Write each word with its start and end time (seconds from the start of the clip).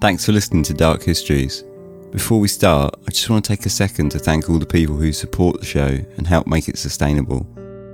Thanks 0.00 0.24
for 0.24 0.32
listening 0.32 0.62
to 0.62 0.72
Dark 0.72 1.02
Histories. 1.02 1.62
Before 2.10 2.40
we 2.40 2.48
start, 2.48 2.94
I 3.06 3.10
just 3.10 3.28
want 3.28 3.44
to 3.44 3.48
take 3.54 3.66
a 3.66 3.68
second 3.68 4.08
to 4.12 4.18
thank 4.18 4.48
all 4.48 4.58
the 4.58 4.64
people 4.64 4.96
who 4.96 5.12
support 5.12 5.60
the 5.60 5.66
show 5.66 5.98
and 6.16 6.26
help 6.26 6.46
make 6.46 6.70
it 6.70 6.78
sustainable, 6.78 7.40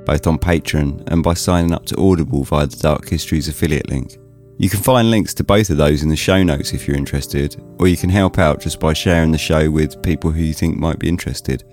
both 0.06 0.28
on 0.28 0.38
Patreon 0.38 1.02
and 1.08 1.24
by 1.24 1.34
signing 1.34 1.72
up 1.72 1.84
to 1.86 2.00
Audible 2.00 2.44
via 2.44 2.68
the 2.68 2.76
Dark 2.76 3.08
Histories 3.08 3.48
affiliate 3.48 3.90
link. 3.90 4.18
You 4.56 4.70
can 4.70 4.78
find 4.78 5.10
links 5.10 5.34
to 5.34 5.42
both 5.42 5.68
of 5.68 5.78
those 5.78 6.04
in 6.04 6.08
the 6.08 6.14
show 6.14 6.44
notes 6.44 6.72
if 6.72 6.86
you're 6.86 6.96
interested, 6.96 7.60
or 7.80 7.88
you 7.88 7.96
can 7.96 8.10
help 8.10 8.38
out 8.38 8.60
just 8.60 8.78
by 8.78 8.92
sharing 8.92 9.32
the 9.32 9.36
show 9.36 9.68
with 9.68 10.00
people 10.04 10.30
who 10.30 10.42
you 10.42 10.54
think 10.54 10.78
might 10.78 11.00
be 11.00 11.08
interested 11.08 11.64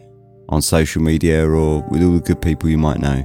on 0.49 0.63
social 0.63 1.03
media 1.03 1.47
or 1.47 1.83
with 1.91 2.01
all 2.01 2.13
the 2.13 2.19
good 2.19 2.41
people 2.41 2.69
you 2.69 2.79
might 2.79 2.99
know. 2.99 3.23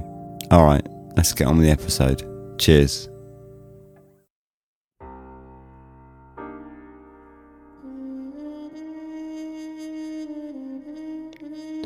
Alright, 0.53 0.87
let's 1.17 1.33
get 1.33 1.47
on 1.47 1.57
with 1.57 1.65
the 1.65 1.71
episode. 1.71 2.23
Cheers. 2.59 3.08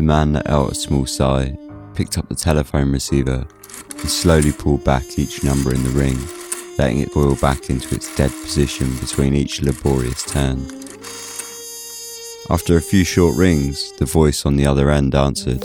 The 0.03 0.07
man 0.07 0.33
let 0.33 0.49
out 0.49 0.73
a 0.73 0.75
small 0.75 1.05
sigh, 1.05 1.57
picked 1.95 2.17
up 2.17 2.27
the 2.27 2.35
telephone 2.35 2.91
receiver, 2.91 3.47
and 3.89 4.09
slowly 4.09 4.51
pulled 4.51 4.83
back 4.83 5.17
each 5.17 5.45
number 5.45 5.73
in 5.73 5.81
the 5.81 5.91
ring, 5.91 6.17
letting 6.77 6.99
it 6.99 7.13
boil 7.13 7.37
back 7.37 7.69
into 7.69 7.95
its 7.95 8.13
dead 8.17 8.29
position 8.29 8.97
between 8.97 9.33
each 9.33 9.61
laborious 9.61 10.25
turn. 10.25 10.59
After 12.49 12.75
a 12.75 12.81
few 12.81 13.05
short 13.05 13.37
rings, 13.37 13.93
the 13.93 14.03
voice 14.03 14.45
on 14.45 14.57
the 14.57 14.65
other 14.65 14.91
end 14.91 15.15
answered. 15.15 15.63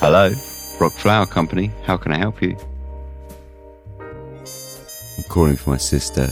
Hello, 0.00 0.34
Rock 0.80 0.94
Flower 0.94 1.26
Company. 1.26 1.70
How 1.84 1.96
can 1.96 2.10
I 2.10 2.18
help 2.18 2.42
you? 2.42 2.56
I'm 4.00 5.24
calling 5.28 5.54
for 5.54 5.70
my 5.70 5.76
sister. 5.76 6.28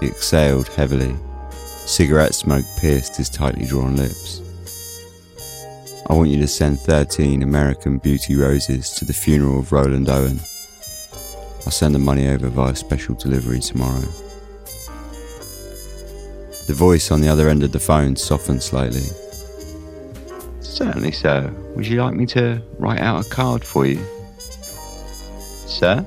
He 0.00 0.06
exhaled 0.06 0.68
heavily. 0.68 1.16
Cigarette 1.50 2.34
smoke 2.34 2.64
pierced 2.78 3.16
his 3.16 3.28
tightly 3.28 3.66
drawn 3.66 3.96
lips. 3.96 4.42
I 6.08 6.14
want 6.14 6.30
you 6.30 6.38
to 6.38 6.46
send 6.46 6.80
13 6.80 7.42
American 7.42 7.98
Beauty 7.98 8.36
Roses 8.36 8.90
to 8.94 9.04
the 9.04 9.12
funeral 9.12 9.58
of 9.58 9.72
Roland 9.72 10.08
Owen. 10.08 10.38
I'll 11.66 11.72
send 11.72 11.94
the 11.94 11.98
money 11.98 12.28
over 12.28 12.48
via 12.48 12.74
special 12.74 13.14
delivery 13.14 13.60
tomorrow. 13.60 14.06
The 16.66 16.74
voice 16.74 17.10
on 17.10 17.20
the 17.20 17.28
other 17.28 17.48
end 17.48 17.62
of 17.62 17.72
the 17.72 17.80
phone 17.80 18.14
softened 18.14 18.62
slightly. 18.62 19.06
Certainly, 20.60 21.12
sir. 21.12 21.50
Would 21.74 21.86
you 21.86 22.02
like 22.02 22.14
me 22.14 22.26
to 22.26 22.62
write 22.78 23.00
out 23.00 23.26
a 23.26 23.28
card 23.30 23.64
for 23.64 23.86
you? 23.86 24.02
Sir? 25.66 26.06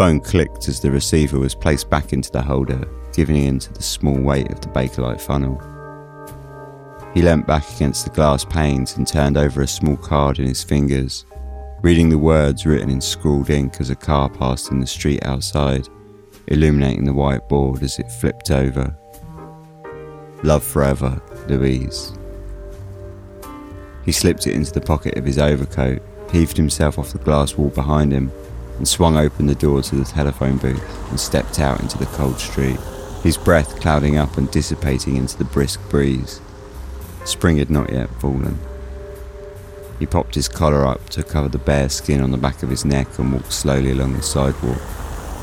The 0.00 0.06
phone 0.06 0.20
clicked 0.20 0.66
as 0.66 0.80
the 0.80 0.90
receiver 0.90 1.38
was 1.38 1.54
placed 1.54 1.90
back 1.90 2.14
into 2.14 2.30
the 2.30 2.40
holder, 2.40 2.88
giving 3.12 3.36
in 3.36 3.58
to 3.58 3.70
the 3.70 3.82
small 3.82 4.18
weight 4.18 4.50
of 4.50 4.62
the 4.62 4.68
Bakelite 4.68 5.20
funnel. 5.20 5.60
He 7.12 7.20
leant 7.20 7.46
back 7.46 7.70
against 7.76 8.04
the 8.04 8.10
glass 8.10 8.42
panes 8.42 8.96
and 8.96 9.06
turned 9.06 9.36
over 9.36 9.60
a 9.60 9.68
small 9.68 9.98
card 9.98 10.38
in 10.38 10.46
his 10.46 10.64
fingers, 10.64 11.26
reading 11.82 12.08
the 12.08 12.16
words 12.16 12.64
written 12.64 12.88
in 12.88 13.02
scrawled 13.02 13.50
ink 13.50 13.78
as 13.78 13.90
a 13.90 13.94
car 13.94 14.30
passed 14.30 14.70
in 14.70 14.80
the 14.80 14.86
street 14.86 15.22
outside, 15.22 15.86
illuminating 16.46 17.04
the 17.04 17.12
white 17.12 17.46
board 17.50 17.82
as 17.82 17.98
it 17.98 18.10
flipped 18.10 18.50
over. 18.50 18.96
Love 20.42 20.64
forever, 20.64 21.20
Louise. 21.46 22.14
He 24.06 24.12
slipped 24.12 24.46
it 24.46 24.54
into 24.54 24.72
the 24.72 24.80
pocket 24.80 25.18
of 25.18 25.26
his 25.26 25.36
overcoat, 25.36 26.00
heaved 26.32 26.56
himself 26.56 26.98
off 26.98 27.12
the 27.12 27.18
glass 27.18 27.54
wall 27.58 27.68
behind 27.68 28.12
him, 28.12 28.32
and 28.80 28.88
swung 28.88 29.18
open 29.18 29.46
the 29.46 29.54
door 29.54 29.82
to 29.82 29.94
the 29.94 30.06
telephone 30.06 30.56
booth 30.56 31.10
and 31.10 31.20
stepped 31.20 31.60
out 31.60 31.80
into 31.80 31.98
the 31.98 32.06
cold 32.06 32.40
street, 32.40 32.78
his 33.22 33.36
breath 33.36 33.78
clouding 33.78 34.16
up 34.16 34.38
and 34.38 34.50
dissipating 34.50 35.16
into 35.16 35.36
the 35.36 35.44
brisk 35.44 35.78
breeze. 35.90 36.40
Spring 37.26 37.58
had 37.58 37.68
not 37.68 37.92
yet 37.92 38.08
fallen. 38.22 38.58
He 39.98 40.06
popped 40.06 40.34
his 40.34 40.48
collar 40.48 40.86
up 40.86 41.10
to 41.10 41.22
cover 41.22 41.50
the 41.50 41.58
bare 41.58 41.90
skin 41.90 42.22
on 42.22 42.30
the 42.30 42.38
back 42.38 42.62
of 42.62 42.70
his 42.70 42.86
neck 42.86 43.18
and 43.18 43.34
walked 43.34 43.52
slowly 43.52 43.90
along 43.90 44.14
the 44.14 44.22
sidewalk 44.22 44.80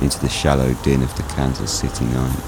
into 0.01 0.19
the 0.19 0.29
shallow 0.29 0.73
din 0.81 1.03
of 1.03 1.15
the 1.15 1.21
Kansas 1.35 1.71
City 1.71 2.05
night. 2.05 2.39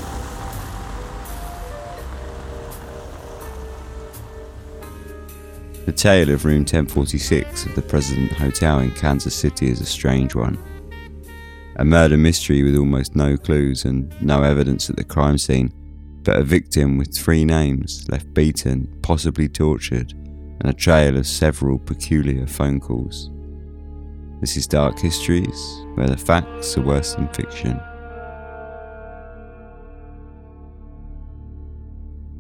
The 5.86 5.92
tale 5.92 6.32
of 6.32 6.46
room 6.46 6.62
1046 6.62 7.68
of 7.68 7.76
the 7.76 7.84
President 7.84 8.32
Hotel 8.32 8.80
in 8.80 8.90
Kansas 8.90 9.36
City 9.36 9.70
is 9.70 9.82
a 9.82 9.86
strange 9.86 10.34
one. 10.34 10.58
A 11.80 11.86
murder 11.86 12.18
mystery 12.18 12.62
with 12.62 12.76
almost 12.76 13.16
no 13.16 13.38
clues 13.38 13.86
and 13.86 14.14
no 14.22 14.44
evidence 14.44 14.90
at 14.90 14.98
the 14.98 15.04
crime 15.06 15.38
scene, 15.38 15.72
but 16.26 16.36
a 16.36 16.44
victim 16.44 16.98
with 16.98 17.18
three 17.18 17.46
names 17.46 18.06
left 18.10 18.34
beaten, 18.34 19.00
possibly 19.02 19.48
tortured, 19.48 20.12
and 20.12 20.66
a 20.66 20.74
trail 20.74 21.16
of 21.16 21.26
several 21.26 21.80
peculiar 21.80 22.46
phone 22.48 22.82
calls. 22.82 23.32
This 24.42 24.58
is 24.58 24.68
Dark 24.68 25.00
Histories, 25.00 25.86
where 25.94 26.10
the 26.10 26.18
facts 26.18 26.78
are 26.78 26.82
worse 26.82 27.16
than 27.16 27.30
fiction. 27.30 27.80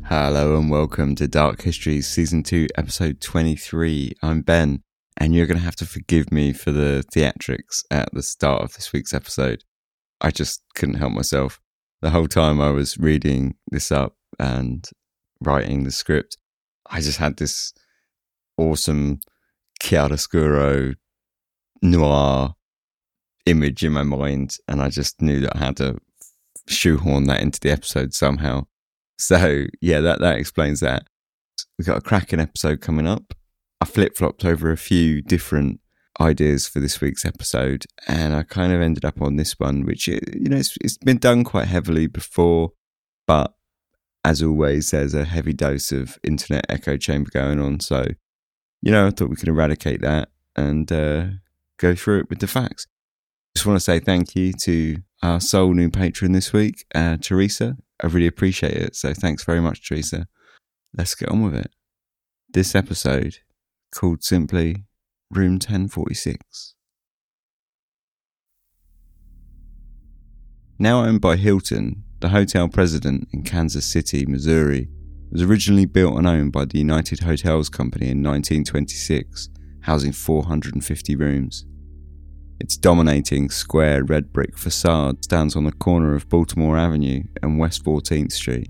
Hello 0.03 0.57
and 0.57 0.69
welcome 0.69 1.15
to 1.15 1.29
Dark 1.29 1.61
Histories 1.61 2.09
Season 2.09 2.43
2, 2.43 2.67
Episode 2.75 3.21
23. 3.21 4.15
I'm 4.21 4.41
Ben, 4.41 4.83
and 5.19 5.35
you're 5.35 5.45
going 5.45 5.57
to 5.57 5.63
have 5.63 5.75
to 5.75 5.85
forgive 5.85 6.31
me 6.31 6.53
for 6.53 6.71
the 6.71 7.03
theatrics 7.13 7.83
at 7.91 8.09
the 8.13 8.23
start 8.23 8.63
of 8.63 8.73
this 8.73 8.93
week's 8.93 9.13
episode. 9.13 9.63
I 10.21 10.31
just 10.31 10.63
couldn't 10.75 10.95
help 10.95 11.11
myself. 11.11 11.59
The 12.01 12.09
whole 12.09 12.27
time 12.27 12.61
I 12.61 12.71
was 12.71 12.97
reading 12.97 13.55
this 13.69 13.91
up 13.91 14.15
and 14.39 14.87
writing 15.41 15.83
the 15.83 15.91
script, 15.91 16.37
I 16.89 17.01
just 17.01 17.17
had 17.17 17.37
this 17.37 17.73
awesome 18.57 19.19
chiaroscuro 19.83 20.95
noir 21.81 22.55
image 23.45 23.83
in 23.83 23.93
my 23.93 24.03
mind, 24.03 24.55
and 24.67 24.81
I 24.81 24.89
just 24.89 25.21
knew 25.21 25.41
that 25.41 25.55
I 25.55 25.59
had 25.59 25.77
to 25.77 25.97
shoehorn 26.67 27.25
that 27.25 27.41
into 27.41 27.59
the 27.59 27.71
episode 27.71 28.13
somehow. 28.13 28.67
So 29.17 29.65
yeah, 29.81 29.99
that 29.99 30.19
that 30.19 30.37
explains 30.37 30.79
that. 30.79 31.03
We've 31.77 31.85
got 31.87 31.97
a 31.97 32.01
cracking 32.01 32.39
episode 32.39 32.79
coming 32.79 33.07
up. 33.07 33.33
I 33.81 33.85
flip 33.85 34.17
flopped 34.17 34.45
over 34.45 34.71
a 34.71 34.77
few 34.77 35.21
different 35.21 35.79
ideas 36.19 36.67
for 36.67 36.79
this 36.79 36.99
week's 36.99 37.25
episode, 37.25 37.85
and 38.07 38.35
I 38.35 38.43
kind 38.43 38.73
of 38.73 38.81
ended 38.81 39.05
up 39.05 39.21
on 39.21 39.37
this 39.37 39.57
one, 39.59 39.85
which 39.85 40.07
you 40.07 40.19
know 40.33 40.57
it's, 40.57 40.75
it's 40.81 40.97
been 40.97 41.17
done 41.17 41.43
quite 41.43 41.67
heavily 41.67 42.07
before, 42.07 42.71
but 43.25 43.53
as 44.25 44.43
always, 44.43 44.91
there's 44.91 45.13
a 45.13 45.25
heavy 45.25 45.53
dose 45.53 45.91
of 45.91 46.19
internet 46.23 46.65
echo 46.67 46.97
chamber 46.97 47.29
going 47.33 47.59
on. 47.59 47.79
So 47.79 48.05
you 48.81 48.91
know, 48.91 49.07
I 49.07 49.11
thought 49.11 49.29
we 49.29 49.35
could 49.35 49.49
eradicate 49.49 50.01
that 50.01 50.29
and 50.55 50.91
uh, 50.91 51.25
go 51.77 51.95
through 51.95 52.21
it 52.21 52.29
with 52.29 52.39
the 52.39 52.47
facts. 52.47 52.87
Just 53.55 53.65
want 53.65 53.77
to 53.77 53.83
say 53.83 53.99
thank 53.99 54.35
you 54.35 54.53
to 54.63 54.97
our 55.21 55.41
sole 55.41 55.73
new 55.73 55.89
patron 55.89 56.31
this 56.31 56.53
week, 56.53 56.85
uh, 56.95 57.17
Teresa. 57.17 57.77
I 58.01 58.07
really 58.07 58.27
appreciate 58.27 58.75
it. 58.75 58.95
So 58.95 59.13
thanks 59.13 59.43
very 59.43 59.59
much, 59.59 59.85
Teresa. 59.85 60.27
Let's 60.95 61.15
get 61.15 61.29
on 61.29 61.43
with 61.43 61.55
it. 61.55 61.71
This 62.49 62.73
episode, 62.73 63.39
called 63.91 64.23
simply 64.23 64.85
Room 65.31 65.53
1046. 65.53 66.75
Now 70.77 71.03
owned 71.03 71.21
by 71.21 71.35
Hilton, 71.35 72.03
the 72.21 72.29
hotel 72.29 72.69
president 72.69 73.27
in 73.33 73.43
Kansas 73.43 73.85
City, 73.85 74.25
Missouri, 74.25 74.89
was 75.31 75.41
originally 75.41 75.85
built 75.85 76.17
and 76.17 76.27
owned 76.27 76.51
by 76.51 76.65
the 76.65 76.79
United 76.79 77.19
Hotels 77.19 77.69
Company 77.69 78.05
in 78.05 78.23
1926, 78.23 79.49
housing 79.81 80.11
450 80.11 81.15
rooms. 81.15 81.65
Its 82.59 82.75
dominating 82.75 83.49
square 83.49 84.03
red 84.03 84.33
brick 84.33 84.57
facade 84.57 85.23
stands 85.23 85.55
on 85.55 85.63
the 85.63 85.71
corner 85.71 86.15
of 86.15 86.27
Baltimore 86.27 86.77
Avenue 86.77 87.23
and 87.41 87.59
West 87.59 87.83
14th 87.85 88.31
Street. 88.31 88.69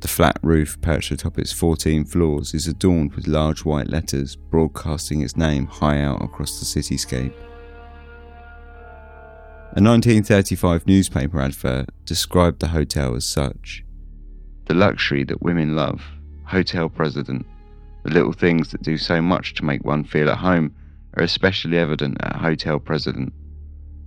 The 0.00 0.08
flat 0.08 0.38
roof 0.42 0.80
perched 0.80 1.10
atop 1.10 1.38
its 1.38 1.52
14 1.52 2.04
floors 2.04 2.54
is 2.54 2.68
adorned 2.68 3.14
with 3.14 3.26
large 3.26 3.64
white 3.64 3.88
letters 3.88 4.36
broadcasting 4.36 5.22
its 5.22 5.36
name 5.36 5.66
high 5.66 6.00
out 6.00 6.22
across 6.22 6.60
the 6.60 6.64
cityscape. 6.64 7.34
A 9.72 9.82
1935 9.82 10.86
newspaper 10.86 11.40
advert 11.40 11.90
described 12.04 12.60
the 12.60 12.68
hotel 12.68 13.14
as 13.14 13.26
such 13.26 13.84
The 14.66 14.74
luxury 14.74 15.24
that 15.24 15.42
women 15.42 15.74
love, 15.74 16.02
hotel 16.44 16.88
president, 16.88 17.44
the 18.04 18.10
little 18.10 18.32
things 18.32 18.70
that 18.70 18.82
do 18.82 18.96
so 18.96 19.20
much 19.20 19.54
to 19.54 19.64
make 19.64 19.84
one 19.84 20.04
feel 20.04 20.30
at 20.30 20.38
home 20.38 20.74
are 21.14 21.22
especially 21.24 21.76
evident 21.76 22.16
at 22.20 22.36
Hotel 22.36 22.78
President. 22.78 23.32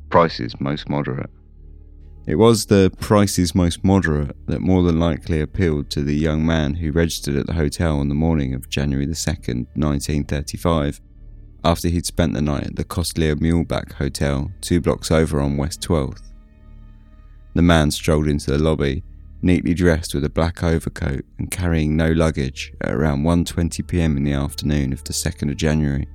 Prices 0.10 0.60
most 0.60 0.90
moderate. 0.90 1.30
It 2.28 2.36
was 2.36 2.68
the 2.68 2.92
prices 3.00 3.56
most 3.56 3.84
moderate 3.84 4.36
that 4.46 4.62
more 4.62 4.84
than 4.84 5.00
likely 5.00 5.42
appealed 5.42 5.90
to 5.90 6.04
the 6.04 6.16
young 6.16 6.46
man 6.46 6.76
who 6.76 6.92
registered 6.92 7.36
at 7.36 7.48
the 7.48 7.54
hotel 7.54 8.00
on 8.00 8.10
the 8.10 8.16
morning 8.16 8.54
of 8.54 8.70
January 8.70 9.08
the 9.08 9.14
2nd, 9.14 9.66
1935, 9.74 11.02
after 11.64 11.88
he'd 11.88 12.06
spent 12.06 12.34
the 12.34 12.42
night 12.42 12.68
at 12.68 12.76
the 12.76 12.84
Costlier 12.84 13.36
Muehlebach 13.36 13.94
Hotel 13.94 14.52
two 14.62 14.80
blocks 14.80 15.10
over 15.10 15.42
on 15.42 15.58
West 15.58 15.82
12th. 15.82 16.22
The 17.56 17.64
man 17.64 17.90
strolled 17.90 18.28
into 18.28 18.52
the 18.52 18.60
lobby, 18.60 19.04
neatly 19.42 19.74
dressed 19.74 20.14
with 20.14 20.24
a 20.24 20.30
black 20.30 20.64
overcoat 20.64 21.26
and 21.40 21.50
carrying 21.50 21.98
no 21.98 22.12
luggage 22.12 22.72
at 22.82 22.94
around 22.94 23.24
1:20 23.24 23.88
p.m. 23.88 24.16
in 24.16 24.24
the 24.24 24.34
afternoon 24.34 24.94
of 24.94 25.04
the 25.04 25.14
2nd 25.14 25.50
of 25.50 25.58
January. 25.58 26.08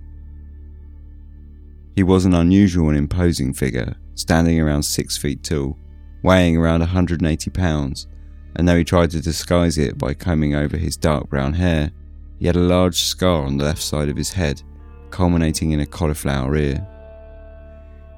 He 1.96 2.04
was 2.04 2.24
an 2.24 2.34
unusual 2.34 2.90
and 2.90 2.96
imposing 2.96 3.52
figure, 3.52 3.96
standing 4.14 4.60
around 4.60 4.84
6 4.84 5.16
feet 5.18 5.42
tall, 5.42 5.76
weighing 6.22 6.56
around 6.56 6.80
180 6.80 7.50
pounds, 7.50 8.06
and 8.54 8.66
though 8.66 8.76
he 8.76 8.84
tried 8.84 9.10
to 9.10 9.20
disguise 9.20 9.78
it 9.78 9.98
by 9.98 10.14
combing 10.14 10.54
over 10.54 10.76
his 10.76 10.96
dark 10.96 11.28
brown 11.28 11.54
hair, 11.54 11.90
he 12.38 12.46
had 12.46 12.56
a 12.56 12.60
large 12.60 13.00
scar 13.00 13.44
on 13.44 13.56
the 13.56 13.64
left 13.64 13.82
side 13.82 14.08
of 14.08 14.16
his 14.16 14.32
head 14.32 14.62
culminating 15.10 15.70
in 15.72 15.80
a 15.80 15.86
cauliflower 15.86 16.56
ear. 16.56 16.86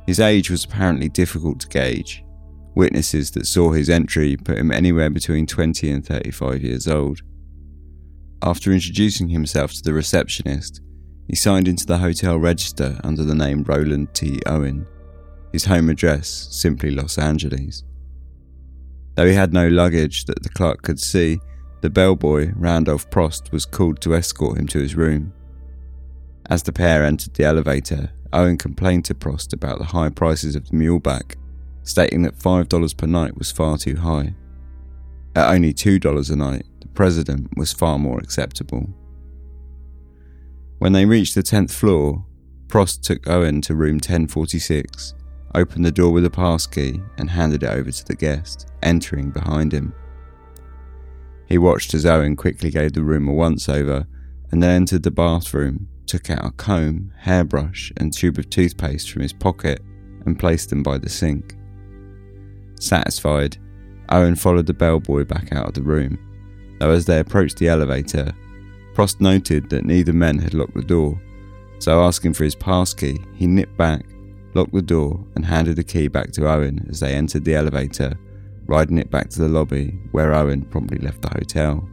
His 0.06 0.21
age 0.21 0.50
was 0.50 0.65
apparently 0.65 1.09
difficult 1.09 1.61
to 1.61 1.69
gauge. 1.69 2.25
Witnesses 2.75 3.31
that 3.33 3.47
saw 3.47 3.73
his 3.73 3.91
entry 3.91 4.37
put 4.37 4.59
him 4.59 4.73
anywhere 4.73 5.11
between 5.11 5.47
20 5.47 5.91
and 5.91 6.05
35 6.05 6.62
years 6.62 6.89
old. 6.89 7.21
After 8.43 8.73
introducing 8.73 9.29
himself 9.29 9.73
to 9.75 9.83
the 9.83 9.93
receptionist, 9.93 10.81
he 11.27 11.37
signed 11.37 11.69
into 11.69 11.87
the 11.87 11.99
hotel 11.99 12.37
register 12.39 12.99
under 13.05 13.23
the 13.23 13.35
name 13.35 13.65
Roland 13.65 14.15
T. 14.15 14.41
Owen, 14.47 14.87
his 15.53 15.67
home 15.67 15.91
address 15.91 16.49
simply 16.51 16.91
Los 16.91 17.19
Angeles. 17.19 17.85
Though 19.19 19.26
he 19.26 19.35
had 19.35 19.53
no 19.53 19.67
luggage 19.67 20.26
that 20.26 20.44
the 20.44 20.49
clerk 20.49 20.82
could 20.82 21.00
see, 21.00 21.41
the 21.81 21.91
bellboy, 21.91 22.53
Randolph 22.55 23.11
Propst, 23.11 23.50
was 23.50 23.67
called 23.67 24.00
to 24.03 24.15
escort 24.15 24.59
him 24.59 24.69
to 24.69 24.79
his 24.79 24.94
room. 24.94 25.32
As 26.49 26.62
the 26.62 26.73
pair 26.73 27.05
entered 27.05 27.35
the 27.35 27.43
elevator, 27.43 28.12
Owen 28.32 28.56
complained 28.56 29.06
to 29.06 29.17
Propst 29.17 29.53
about 29.53 29.81
the 29.81 29.87
high 29.87 30.11
prices 30.11 30.55
of 30.55 30.69
the 30.69 30.76
Muehlebach, 30.76 31.35
stating 31.82 32.23
that 32.23 32.38
$5 32.38 32.97
per 32.97 33.06
night 33.09 33.37
was 33.37 33.50
far 33.50 33.76
too 33.76 33.97
high. 33.97 34.37
At 35.35 35.53
only 35.53 35.75
$2 35.75 36.31
a 36.31 36.37
night, 36.37 36.67
the 36.81 36.87
president 36.87 37.49
was 37.56 37.73
far 37.73 37.99
more 37.99 38.20
acceptable. 38.20 38.88
When 40.79 40.93
they 40.93 41.06
reached 41.06 41.35
the 41.35 41.43
10th 41.43 41.73
floor, 41.73 42.25
Propst 42.69 43.00
took 43.00 43.29
Owen 43.29 43.62
to 43.62 43.75
room 43.75 43.97
1046, 43.97 45.15
opened 45.55 45.85
the 45.85 45.93
door 45.93 46.12
with 46.12 46.25
a 46.25 46.31
pass 46.31 46.67
key, 46.67 47.03
and 47.17 47.31
handed 47.31 47.62
it 47.62 47.71
over 47.71 47.91
to 47.91 48.05
the 48.05 48.15
guest, 48.15 48.69
entering 48.83 49.31
behind 49.31 49.73
him. 49.73 49.95
He 51.49 51.59
watched 51.59 51.95
as 51.95 52.05
Owen 52.05 52.37
quickly 52.37 52.71
gave 52.71 52.93
the 52.93 53.03
room 53.03 53.29
a 53.29 53.33
once 53.33 53.69
over 53.69 54.06
and 54.50 54.62
then 54.62 54.71
entered 54.71 55.03
the 55.03 55.11
bathroom, 55.11 55.89
took 56.06 56.31
out 56.31 56.45
a 56.45 56.50
comb, 56.50 57.12
hairbrush, 57.19 57.93
and 57.97 58.12
tube 58.12 58.39
of 58.39 58.50
toothpaste 58.50 59.11
from 59.11 59.23
his 59.23 59.33
pocket 59.33 59.81
and 60.27 60.39
placed 60.39 60.71
them 60.71 60.83
by 60.83 60.99
the 60.99 61.09
sink. 61.09 61.56
Satisfied, 62.81 63.56
Owen 64.11 64.37
followed 64.37 64.67
the 64.67 64.75
bellboy 64.75 65.25
back 65.25 65.53
out 65.53 65.69
of 65.69 65.75
the 65.75 65.83
room, 65.83 66.19
though 66.81 66.91
as 66.91 67.05
they 67.06 67.19
approached 67.19 67.59
the 67.59 67.69
elevator, 67.69 68.33
Propst 68.94 69.21
noted 69.21 69.71
that 69.71 69.85
neither 69.85 70.12
men 70.12 70.39
had 70.39 70.55
locked 70.55 70.75
the 70.75 70.83
door, 70.83 71.21
so 71.79 72.03
asking 72.03 72.33
for 72.33 72.44
his 72.44 72.55
pass 72.55 72.93
key, 72.93 73.19
he 73.35 73.47
nipped 73.47 73.77
back, 73.77 74.05
locked 74.55 74.73
the 74.73 74.83
door, 74.83 75.25
and 75.35 75.45
handed 75.45 75.77
the 75.77 75.85
key 75.85 76.09
back 76.09 76.33
to 76.33 76.49
Owen 76.49 76.87
as 76.89 77.00
they 77.00 77.15
entered 77.15 77.45
the 77.45 77.55
elevator, 77.55 78.19
riding 78.67 78.99
it 78.99 79.11
back 79.11 79.31
to 79.31 79.41
the 79.41 79.49
lobby, 79.49 79.99
where 80.12 80.35
Owen 80.35 80.62
promptly 80.62 80.99
left 80.99 81.23
the 81.23 81.29
hotel. 81.29 81.89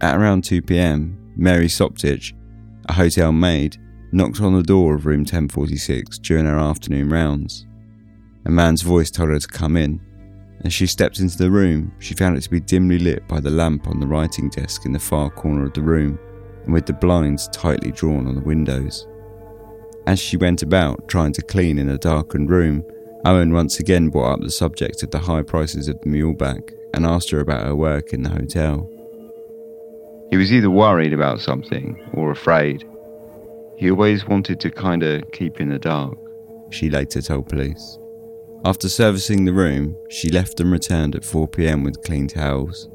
At 0.00 0.16
around 0.16 0.44
2 0.44 0.62
pm, 0.62 1.32
Mary 1.36 1.66
Soptich 1.66 2.32
a 2.88 2.92
hotel 2.92 3.32
maid, 3.32 3.76
knocked 4.12 4.40
on 4.40 4.54
the 4.54 4.62
door 4.62 4.94
of 4.94 5.06
room 5.06 5.20
1046 5.20 6.18
during 6.18 6.44
her 6.44 6.58
afternoon 6.58 7.08
rounds. 7.08 7.66
A 8.46 8.50
man's 8.50 8.82
voice 8.82 9.10
told 9.10 9.30
her 9.30 9.38
to 9.38 9.48
come 9.48 9.76
in. 9.76 10.00
As 10.64 10.72
she 10.72 10.86
stepped 10.86 11.18
into 11.18 11.36
the 11.36 11.50
room, 11.50 11.92
she 11.98 12.14
found 12.14 12.36
it 12.36 12.42
to 12.42 12.50
be 12.50 12.60
dimly 12.60 12.98
lit 12.98 13.26
by 13.26 13.40
the 13.40 13.50
lamp 13.50 13.88
on 13.88 14.00
the 14.00 14.06
writing 14.06 14.48
desk 14.48 14.84
in 14.84 14.92
the 14.92 14.98
far 14.98 15.30
corner 15.30 15.64
of 15.64 15.72
the 15.72 15.82
room, 15.82 16.18
and 16.64 16.72
with 16.72 16.86
the 16.86 16.92
blinds 16.92 17.48
tightly 17.48 17.90
drawn 17.90 18.26
on 18.26 18.34
the 18.34 18.40
windows. 18.40 19.06
As 20.06 20.18
she 20.18 20.36
went 20.36 20.62
about 20.62 21.08
trying 21.08 21.32
to 21.32 21.42
clean 21.42 21.78
in 21.78 21.88
a 21.88 21.98
darkened 21.98 22.50
room, 22.50 22.84
Owen 23.24 23.52
once 23.54 23.80
again 23.80 24.10
brought 24.10 24.34
up 24.34 24.40
the 24.40 24.50
subject 24.50 25.02
of 25.02 25.10
the 25.10 25.18
high 25.18 25.42
prices 25.42 25.88
of 25.88 25.98
the 26.00 26.08
Muehlebach 26.08 26.72
and 26.92 27.06
asked 27.06 27.30
her 27.30 27.40
about 27.40 27.64
her 27.64 27.74
work 27.74 28.12
in 28.12 28.22
the 28.22 28.28
hotel. 28.28 28.90
He 30.30 30.36
was 30.36 30.52
either 30.52 30.70
worried 30.70 31.14
about 31.14 31.40
something 31.40 31.98
or 32.12 32.30
afraid. 32.30 32.84
He 33.76 33.90
always 33.90 34.26
wanted 34.26 34.60
to 34.60 34.70
kinda 34.70 35.22
keep 35.32 35.60
in 35.60 35.70
the 35.70 35.78
dark, 35.78 36.18
she 36.70 36.90
later 36.90 37.22
told 37.22 37.48
police. 37.48 37.98
After 38.64 38.88
servicing 38.88 39.44
the 39.44 39.52
room, 39.52 39.96
she 40.10 40.30
left 40.30 40.60
and 40.60 40.70
returned 40.70 41.14
at 41.14 41.24
4 41.24 41.48
pm 41.48 41.82
with 41.82 42.02
clean 42.02 42.28
towels. 42.28 42.88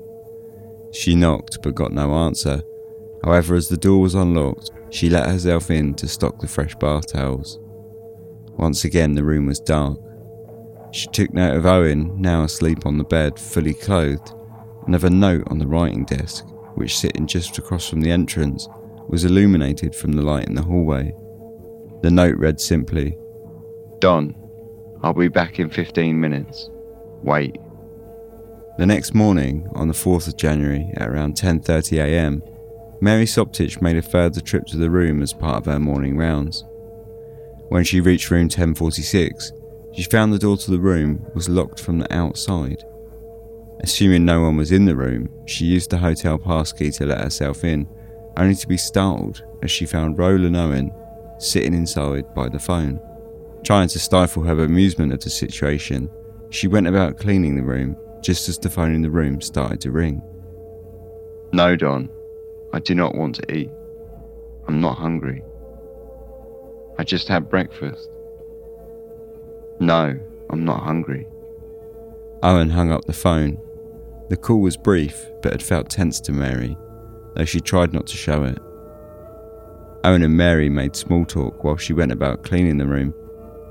She 0.92 1.16
knocked 1.16 1.60
but 1.64 1.76
got 1.76 1.92
no 1.92 2.14
answer. 2.14 2.64
However, 3.24 3.56
as 3.56 3.68
the 3.68 3.78
door 3.78 4.02
was 4.02 4.16
unlocked, 4.16 4.72
she 4.92 5.10
let 5.10 5.30
herself 5.30 5.72
in 5.72 5.94
to 5.96 6.08
stock 6.08 6.40
the 6.40 6.48
fresh 6.48 6.76
bath 6.76 7.14
towels. 7.14 7.60
Once 8.58 8.84
again, 8.84 9.14
the 9.14 9.24
room 9.24 9.46
was 9.46 9.60
dark. 9.60 9.98
She 10.92 11.08
took 11.08 11.34
note 11.34 11.56
of 11.56 11.66
Owen, 11.66 12.20
now 12.22 12.44
asleep 12.44 12.86
on 12.86 12.98
the 12.98 13.04
bed, 13.04 13.40
fully 13.40 13.74
clothed, 13.74 14.34
and 14.86 14.96
of 14.96 15.04
a 15.04 15.10
note 15.10 15.48
on 15.48 15.60
the 15.60 15.68
writing 15.68 16.04
desk 16.06 16.46
which 16.80 16.98
sitting 16.98 17.28
just 17.28 17.58
across 17.58 17.90
from 17.90 18.00
the 18.00 18.10
entrance, 18.10 18.70
was 19.10 19.26
illuminated 19.26 19.94
from 19.94 20.14
the 20.14 20.22
light 20.22 20.48
in 20.48 20.56
the 20.56 20.62
hallway. 20.62 21.14
The 22.02 22.10
note 22.10 22.38
read 22.38 22.60
simply 22.62 23.18
Don, 24.00 24.34
I'll 25.04 25.14
be 25.14 25.28
back 25.28 25.60
in 25.60 25.70
15 25.70 26.20
minutes. 26.20 26.70
Wait. 27.22 27.58
The 28.78 28.86
next 28.86 29.14
morning, 29.14 29.68
on 29.76 29.90
the 29.90 29.94
4th 29.94 30.30
of 30.30 30.38
January 30.38 30.90
at 30.96 31.10
around 31.10 31.36
10:30 31.36 31.98
a.m., 32.00 32.42
Mary 33.02 33.26
Soptich 33.26 33.82
made 33.82 33.96
a 33.96 34.02
further 34.02 34.42
trip 34.42 34.66
to 34.66 34.78
the 34.78 34.90
room 34.90 35.22
as 35.22 35.32
part 35.32 35.56
of 35.56 35.66
her 35.66 35.80
morning 35.80 36.18
rounds. 36.18 36.66
When 37.70 37.86
she 37.86 38.02
reached 38.02 38.30
room 38.30 38.44
1046, 38.44 39.54
she 39.94 40.04
found 40.04 40.34
the 40.34 40.40
door 40.40 40.58
to 40.58 40.72
the 40.72 40.80
room 40.80 41.26
was 41.34 41.48
locked 41.48 41.80
from 41.80 42.00
the 42.00 42.14
outside. 42.14 42.84
Assuming 43.82 44.26
no 44.26 44.42
one 44.42 44.58
was 44.58 44.74
in 44.74 44.84
the 44.84 44.98
room, 44.98 45.30
she 45.48 45.64
used 45.64 45.90
the 45.90 45.98
hotel 45.98 46.38
passkey 46.38 46.92
to 46.92 47.06
let 47.06 47.22
herself 47.22 47.64
in, 47.64 47.88
only 48.36 48.56
to 48.56 48.68
be 48.68 48.76
startled 48.76 49.44
as 49.64 49.72
she 49.72 49.86
found 49.86 50.18
Roland 50.18 50.58
Owen 50.58 50.92
sitting 51.38 51.74
inside 51.74 52.34
by 52.36 52.50
the 52.50 52.60
phone. 52.60 53.00
Trying 53.64 53.88
to 53.90 54.00
stifle 54.00 54.44
her 54.44 54.62
amusement 54.62 55.14
at 55.14 55.22
the 55.22 55.30
situation, 55.30 56.10
she 56.50 56.68
went 56.68 56.88
about 56.88 57.18
cleaning 57.18 57.56
the 57.56 57.64
room 57.64 57.96
just 58.22 58.50
as 58.50 58.58
the 58.58 58.70
phone 58.70 58.94
in 58.94 59.02
the 59.02 59.10
room 59.10 59.40
started 59.40 59.80
to 59.82 59.92
ring. 59.92 60.22
No, 61.54 61.76
Don, 61.76 62.10
I 62.74 62.80
do 62.80 62.96
not 62.96 63.16
want 63.16 63.36
to 63.36 63.56
eat. 63.56 63.72
I'm 64.68 64.82
not 64.82 64.98
hungry. 64.98 65.44
I 66.98 67.04
just 67.04 67.28
had 67.28 67.50
breakfast. 67.50 68.10
No, 69.80 70.20
I'm 70.50 70.66
not 70.66 70.84
hungry. 70.84 71.28
Owen 72.44 72.70
hung 72.70 72.92
up 72.92 73.06
the 73.06 73.14
phone 73.14 73.58
the 74.30 74.38
call 74.38 74.62
was 74.62 74.78
brief, 74.78 75.26
but 75.42 75.52
had 75.52 75.64
felt 75.64 75.90
tense 75.90 76.20
to 76.22 76.32
Mary, 76.32 76.78
though 77.36 77.46
she 77.46 77.60
tried 77.60 77.94
not 77.94 78.06
to 78.08 78.16
show 78.16 78.44
it. 78.44 78.60
Owen 80.04 80.22
and 80.22 80.38
Mary 80.38 80.70
made 80.70 80.96
small 80.96 81.26
talk 81.26 81.64
while 81.64 81.78
she 81.78 81.94
went 81.94 82.12
about 82.12 82.44
cleaning 82.44 82.78
the 82.78 82.86
room, 82.86 83.14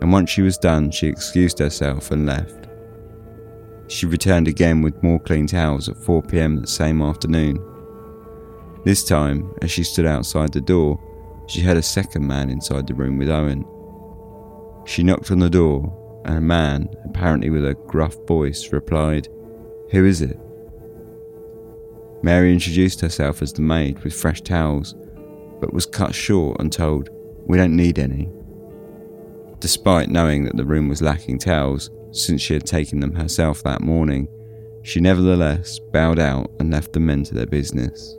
and 0.00 0.12
once 0.12 0.30
she 0.30 0.42
was 0.42 0.58
done, 0.58 0.90
she 0.90 1.06
excused 1.06 1.60
herself 1.60 2.10
and 2.10 2.26
left. 2.26 2.66
She 3.86 4.04
returned 4.04 4.48
again 4.48 4.82
with 4.82 5.00
more 5.02 5.20
clean 5.20 5.46
towels 5.46 5.88
at 5.88 5.96
4 5.96 6.22
pm 6.22 6.56
that 6.56 6.68
same 6.68 7.00
afternoon. 7.00 7.62
This 8.88 9.04
time, 9.04 9.54
as 9.60 9.70
she 9.70 9.84
stood 9.84 10.06
outside 10.06 10.50
the 10.50 10.62
door, 10.62 10.98
she 11.46 11.60
heard 11.60 11.76
a 11.76 11.82
second 11.82 12.26
man 12.26 12.48
inside 12.48 12.86
the 12.86 12.94
room 12.94 13.18
with 13.18 13.28
Owen. 13.28 13.66
She 14.86 15.02
knocked 15.02 15.30
on 15.30 15.40
the 15.40 15.50
door, 15.50 16.22
and 16.24 16.38
a 16.38 16.40
man, 16.40 16.88
apparently 17.04 17.50
with 17.50 17.66
a 17.66 17.74
gruff 17.74 18.16
voice, 18.26 18.72
replied, 18.72 19.28
Who 19.90 20.06
is 20.06 20.22
it? 20.22 20.40
Mary 22.22 22.50
introduced 22.50 23.02
herself 23.02 23.42
as 23.42 23.52
the 23.52 23.60
maid 23.60 24.02
with 24.02 24.14
fresh 24.14 24.40
towels, 24.40 24.94
but 25.60 25.74
was 25.74 25.84
cut 25.84 26.14
short 26.14 26.58
and 26.58 26.72
told, 26.72 27.10
We 27.46 27.58
don't 27.58 27.76
need 27.76 27.98
any. 27.98 28.30
Despite 29.60 30.08
knowing 30.08 30.44
that 30.44 30.56
the 30.56 30.64
room 30.64 30.88
was 30.88 31.02
lacking 31.02 31.40
towels, 31.40 31.90
since 32.12 32.40
she 32.40 32.54
had 32.54 32.64
taken 32.64 33.00
them 33.00 33.14
herself 33.14 33.62
that 33.64 33.82
morning, 33.82 34.28
she 34.82 34.98
nevertheless 34.98 35.78
bowed 35.92 36.18
out 36.18 36.50
and 36.58 36.70
left 36.70 36.94
the 36.94 37.00
men 37.00 37.22
to 37.24 37.34
their 37.34 37.44
business. 37.44 38.14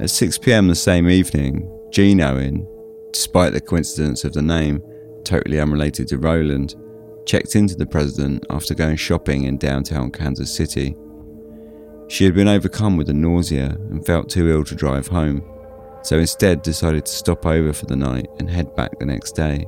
At 0.00 0.10
6 0.10 0.38
pm 0.38 0.66
the 0.66 0.74
same 0.74 1.08
evening, 1.08 1.70
Jean 1.92 2.20
Owen, 2.20 2.66
despite 3.12 3.52
the 3.52 3.60
coincidence 3.60 4.24
of 4.24 4.32
the 4.32 4.42
name, 4.42 4.82
totally 5.22 5.60
unrelated 5.60 6.08
to 6.08 6.18
Roland, 6.18 6.74
checked 7.26 7.54
into 7.54 7.76
the 7.76 7.86
president 7.86 8.44
after 8.50 8.74
going 8.74 8.96
shopping 8.96 9.44
in 9.44 9.56
downtown 9.56 10.10
Kansas 10.10 10.54
City. 10.54 10.96
She 12.08 12.24
had 12.24 12.34
been 12.34 12.48
overcome 12.48 12.96
with 12.96 13.08
a 13.08 13.14
nausea 13.14 13.78
and 13.88 14.04
felt 14.04 14.28
too 14.28 14.50
ill 14.50 14.64
to 14.64 14.74
drive 14.74 15.06
home, 15.06 15.42
so 16.02 16.18
instead 16.18 16.62
decided 16.62 17.06
to 17.06 17.12
stop 17.12 17.46
over 17.46 17.72
for 17.72 17.86
the 17.86 17.96
night 17.96 18.26
and 18.40 18.50
head 18.50 18.74
back 18.74 18.98
the 18.98 19.06
next 19.06 19.36
day. 19.36 19.64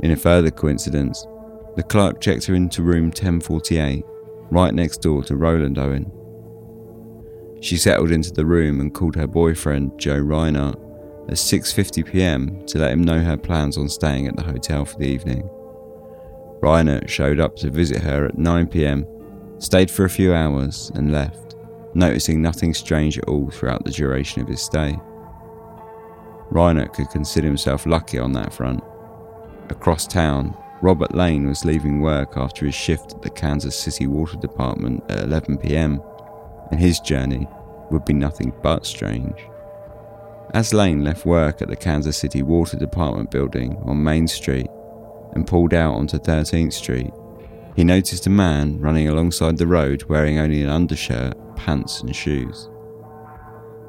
In 0.00 0.10
a 0.10 0.16
further 0.16 0.50
coincidence, 0.50 1.24
the 1.76 1.84
clerk 1.84 2.20
checked 2.20 2.46
her 2.46 2.54
into 2.56 2.82
room 2.82 3.04
1048, 3.04 4.04
right 4.50 4.74
next 4.74 4.98
door 4.98 5.22
to 5.24 5.36
Roland 5.36 5.78
Owen. 5.78 6.10
She 7.60 7.76
settled 7.76 8.10
into 8.10 8.32
the 8.32 8.46
room 8.46 8.80
and 8.80 8.92
called 8.92 9.16
her 9.16 9.26
boyfriend, 9.26 9.98
Joe 9.98 10.18
Reinhardt, 10.18 10.78
at 11.28 11.34
6:50 11.34 12.06
p.m. 12.06 12.64
to 12.66 12.78
let 12.78 12.92
him 12.92 13.02
know 13.02 13.20
her 13.20 13.36
plans 13.36 13.76
on 13.78 13.88
staying 13.88 14.28
at 14.28 14.36
the 14.36 14.42
hotel 14.42 14.84
for 14.84 14.98
the 14.98 15.06
evening. 15.06 15.48
Reinhardt 16.60 17.10
showed 17.10 17.40
up 17.40 17.56
to 17.56 17.70
visit 17.70 18.02
her 18.02 18.26
at 18.26 18.38
9 18.38 18.66
p.m., 18.68 19.06
stayed 19.58 19.90
for 19.90 20.04
a 20.04 20.10
few 20.10 20.34
hours, 20.34 20.92
and 20.94 21.12
left, 21.12 21.56
noticing 21.94 22.40
nothing 22.40 22.74
strange 22.74 23.18
at 23.18 23.28
all 23.28 23.50
throughout 23.50 23.84
the 23.84 23.90
duration 23.90 24.42
of 24.42 24.48
his 24.48 24.60
stay. 24.60 24.98
Reinhardt 26.50 26.92
could 26.94 27.10
consider 27.10 27.46
himself 27.46 27.86
lucky 27.86 28.18
on 28.18 28.32
that 28.32 28.52
front. 28.52 28.82
Across 29.68 30.08
town, 30.08 30.56
Robert 30.82 31.14
Lane 31.14 31.48
was 31.48 31.64
leaving 31.64 32.00
work 32.00 32.36
after 32.36 32.66
his 32.66 32.74
shift 32.74 33.14
at 33.14 33.22
the 33.22 33.30
Kansas 33.30 33.76
City 33.76 34.06
Water 34.06 34.36
Department 34.36 35.02
at 35.08 35.24
11 35.24 35.58
pm, 35.58 36.02
and 36.70 36.80
his 36.80 37.00
journey 37.00 37.48
would 37.90 38.04
be 38.04 38.12
nothing 38.12 38.52
but 38.62 38.86
strange. 38.86 39.40
As 40.54 40.72
Lane 40.72 41.04
left 41.04 41.26
work 41.26 41.60
at 41.60 41.68
the 41.68 41.76
Kansas 41.76 42.16
City 42.16 42.42
Water 42.42 42.76
Department 42.76 43.30
building 43.30 43.76
on 43.84 44.02
Main 44.02 44.26
Street 44.28 44.68
and 45.34 45.46
pulled 45.46 45.74
out 45.74 45.94
onto 45.94 46.18
13th 46.18 46.72
Street, 46.72 47.12
he 47.74 47.84
noticed 47.84 48.26
a 48.26 48.30
man 48.30 48.80
running 48.80 49.08
alongside 49.08 49.58
the 49.58 49.66
road 49.66 50.04
wearing 50.04 50.38
only 50.38 50.62
an 50.62 50.70
undershirt, 50.70 51.34
pants, 51.56 52.00
and 52.00 52.14
shoes. 52.16 52.70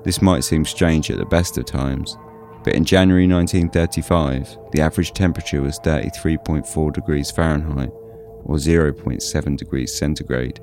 This 0.04 0.22
might 0.22 0.44
seem 0.44 0.66
strange 0.66 1.10
at 1.10 1.18
the 1.18 1.26
best 1.26 1.58
of 1.58 1.66
times, 1.66 2.18
but 2.64 2.76
in 2.76 2.84
January 2.84 3.28
1935, 3.28 4.58
the 4.74 4.82
average 4.82 5.14
temperature 5.14 5.62
was 5.62 5.80
33.4 5.80 6.94
degrees 6.94 7.32
Fahrenheit 7.32 7.92
or 8.44 8.56
0.7 8.56 9.58
degrees 9.58 9.94
centigrade. 9.94 10.60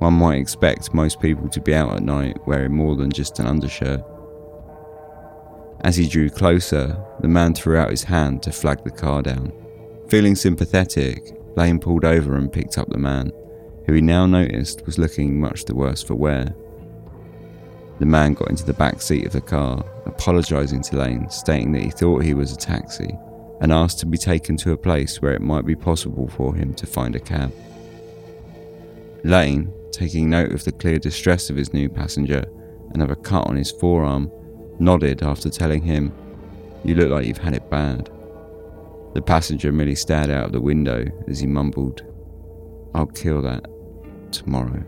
One 0.00 0.14
might 0.14 0.40
expect 0.40 0.94
most 0.94 1.20
people 1.20 1.46
to 1.50 1.60
be 1.60 1.74
out 1.74 1.94
at 1.94 2.02
night 2.02 2.38
wearing 2.46 2.74
more 2.74 2.96
than 2.96 3.12
just 3.12 3.38
an 3.38 3.46
undershirt. 3.46 4.02
As 5.82 5.94
he 5.96 6.08
drew 6.08 6.30
closer, 6.30 6.98
the 7.20 7.28
man 7.28 7.52
threw 7.52 7.76
out 7.76 7.90
his 7.90 8.04
hand 8.04 8.42
to 8.44 8.50
flag 8.50 8.82
the 8.82 8.90
car 8.90 9.20
down. 9.20 9.52
Feeling 10.08 10.34
sympathetic, 10.36 11.36
Lane 11.54 11.78
pulled 11.78 12.06
over 12.06 12.36
and 12.36 12.50
picked 12.50 12.78
up 12.78 12.88
the 12.88 12.96
man, 12.96 13.30
who 13.86 13.92
he 13.92 14.00
now 14.00 14.24
noticed 14.24 14.86
was 14.86 14.98
looking 14.98 15.38
much 15.38 15.66
the 15.66 15.74
worse 15.74 16.02
for 16.02 16.14
wear. 16.14 16.54
The 17.98 18.06
man 18.06 18.32
got 18.32 18.48
into 18.48 18.64
the 18.64 18.72
back 18.72 19.02
seat 19.02 19.26
of 19.26 19.32
the 19.32 19.42
car, 19.42 19.84
apologising 20.06 20.80
to 20.84 20.96
Lane, 20.96 21.28
stating 21.28 21.72
that 21.72 21.82
he 21.82 21.90
thought 21.90 22.24
he 22.24 22.32
was 22.32 22.52
a 22.52 22.56
taxi, 22.56 23.14
and 23.60 23.70
asked 23.70 23.98
to 23.98 24.06
be 24.06 24.16
taken 24.16 24.56
to 24.58 24.72
a 24.72 24.78
place 24.78 25.20
where 25.20 25.34
it 25.34 25.42
might 25.42 25.66
be 25.66 25.76
possible 25.76 26.26
for 26.28 26.54
him 26.54 26.72
to 26.72 26.86
find 26.86 27.14
a 27.14 27.20
cab. 27.20 27.52
Lane, 29.22 29.70
taking 29.92 30.30
note 30.30 30.52
of 30.52 30.64
the 30.64 30.72
clear 30.72 30.98
distress 30.98 31.50
of 31.50 31.56
his 31.56 31.72
new 31.72 31.88
passenger 31.88 32.44
and 32.92 33.02
of 33.02 33.10
a 33.10 33.16
cut 33.16 33.46
on 33.46 33.56
his 33.56 33.70
forearm, 33.70 34.30
nodded 34.78 35.22
after 35.22 35.50
telling 35.50 35.82
him, 35.82 36.12
You 36.84 36.94
look 36.94 37.10
like 37.10 37.26
you've 37.26 37.38
had 37.38 37.54
it 37.54 37.70
bad. 37.70 38.10
The 39.14 39.22
passenger 39.22 39.72
merely 39.72 39.94
stared 39.94 40.30
out 40.30 40.46
of 40.46 40.52
the 40.52 40.60
window 40.60 41.04
as 41.28 41.40
he 41.40 41.46
mumbled, 41.46 42.02
I'll 42.94 43.06
kill 43.06 43.42
that 43.42 43.66
tomorrow. 44.32 44.84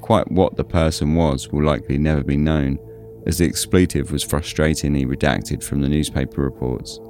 Quite 0.00 0.30
what 0.30 0.56
the 0.56 0.64
person 0.64 1.14
was 1.14 1.48
will 1.48 1.64
likely 1.64 1.98
never 1.98 2.22
be 2.22 2.36
known, 2.36 2.78
as 3.26 3.38
the 3.38 3.44
expletive 3.44 4.12
was 4.12 4.24
frustratingly 4.24 5.04
redacted 5.04 5.64
from 5.64 5.80
the 5.80 5.88
newspaper 5.88 6.42
reports. 6.42 7.00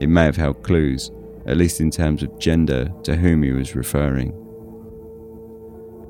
It 0.00 0.08
may 0.08 0.24
have 0.24 0.36
held 0.36 0.64
clues, 0.64 1.12
at 1.46 1.56
least 1.56 1.80
in 1.80 1.90
terms 1.90 2.22
of 2.22 2.38
gender, 2.38 2.92
to 3.04 3.14
whom 3.14 3.42
he 3.44 3.52
was 3.52 3.76
referring. 3.76 4.32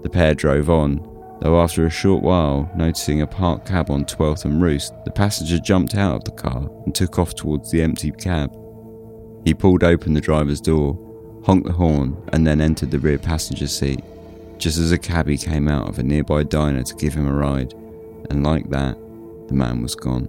The 0.04 0.10
pair 0.10 0.34
drove 0.34 0.68
on, 0.68 1.00
though 1.40 1.58
after 1.60 1.86
a 1.86 1.90
short 1.90 2.22
while, 2.22 2.70
noticing 2.76 3.22
a 3.22 3.26
parked 3.26 3.66
cab 3.66 3.90
on 3.90 4.04
12th 4.04 4.44
and 4.44 4.62
Roost, 4.62 4.92
the 5.06 5.10
passenger 5.10 5.58
jumped 5.58 5.94
out 5.94 6.16
of 6.16 6.24
the 6.24 6.30
car 6.30 6.68
and 6.84 6.94
took 6.94 7.18
off 7.18 7.34
towards 7.34 7.70
the 7.70 7.80
empty 7.80 8.12
cab. 8.12 8.54
He 9.46 9.54
pulled 9.54 9.82
open 9.82 10.12
the 10.12 10.20
driver's 10.20 10.60
door, 10.60 10.98
honked 11.44 11.66
the 11.66 11.72
horn, 11.72 12.16
and 12.34 12.46
then 12.46 12.60
entered 12.60 12.90
the 12.90 12.98
rear 12.98 13.18
passenger 13.18 13.66
seat, 13.66 14.04
just 14.58 14.78
as 14.78 14.92
a 14.92 14.98
cabbie 14.98 15.38
came 15.38 15.68
out 15.68 15.88
of 15.88 15.98
a 15.98 16.02
nearby 16.02 16.42
diner 16.42 16.82
to 16.82 16.94
give 16.96 17.14
him 17.14 17.26
a 17.26 17.34
ride, 17.34 17.72
and 18.28 18.44
like 18.44 18.68
that, 18.68 18.98
the 19.48 19.54
man 19.54 19.82
was 19.82 19.94
gone. 19.94 20.28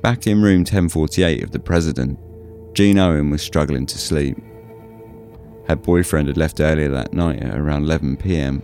Back 0.00 0.26
in 0.26 0.40
room 0.40 0.60
1048 0.60 1.42
of 1.42 1.50
the 1.50 1.58
President, 1.58 2.18
Jean 2.74 2.98
Owen 2.98 3.28
was 3.28 3.42
struggling 3.42 3.84
to 3.84 3.98
sleep. 3.98 4.38
Her 5.68 5.76
boyfriend 5.76 6.28
had 6.28 6.36
left 6.36 6.60
earlier 6.60 6.88
that 6.90 7.12
night 7.12 7.42
at 7.42 7.56
around 7.56 7.84
11 7.84 8.18
pm, 8.18 8.62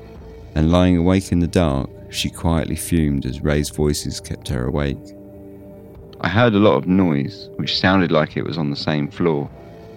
and 0.54 0.70
lying 0.70 0.96
awake 0.96 1.32
in 1.32 1.40
the 1.40 1.46
dark, 1.46 1.90
she 2.10 2.30
quietly 2.30 2.76
fumed 2.76 3.26
as 3.26 3.40
raised 3.40 3.74
voices 3.74 4.20
kept 4.20 4.48
her 4.48 4.66
awake. 4.66 4.98
I 6.20 6.28
heard 6.28 6.54
a 6.54 6.58
lot 6.58 6.76
of 6.76 6.86
noise, 6.86 7.48
which 7.56 7.78
sounded 7.78 8.12
like 8.12 8.36
it 8.36 8.44
was 8.44 8.58
on 8.58 8.70
the 8.70 8.76
same 8.76 9.08
floor, 9.08 9.50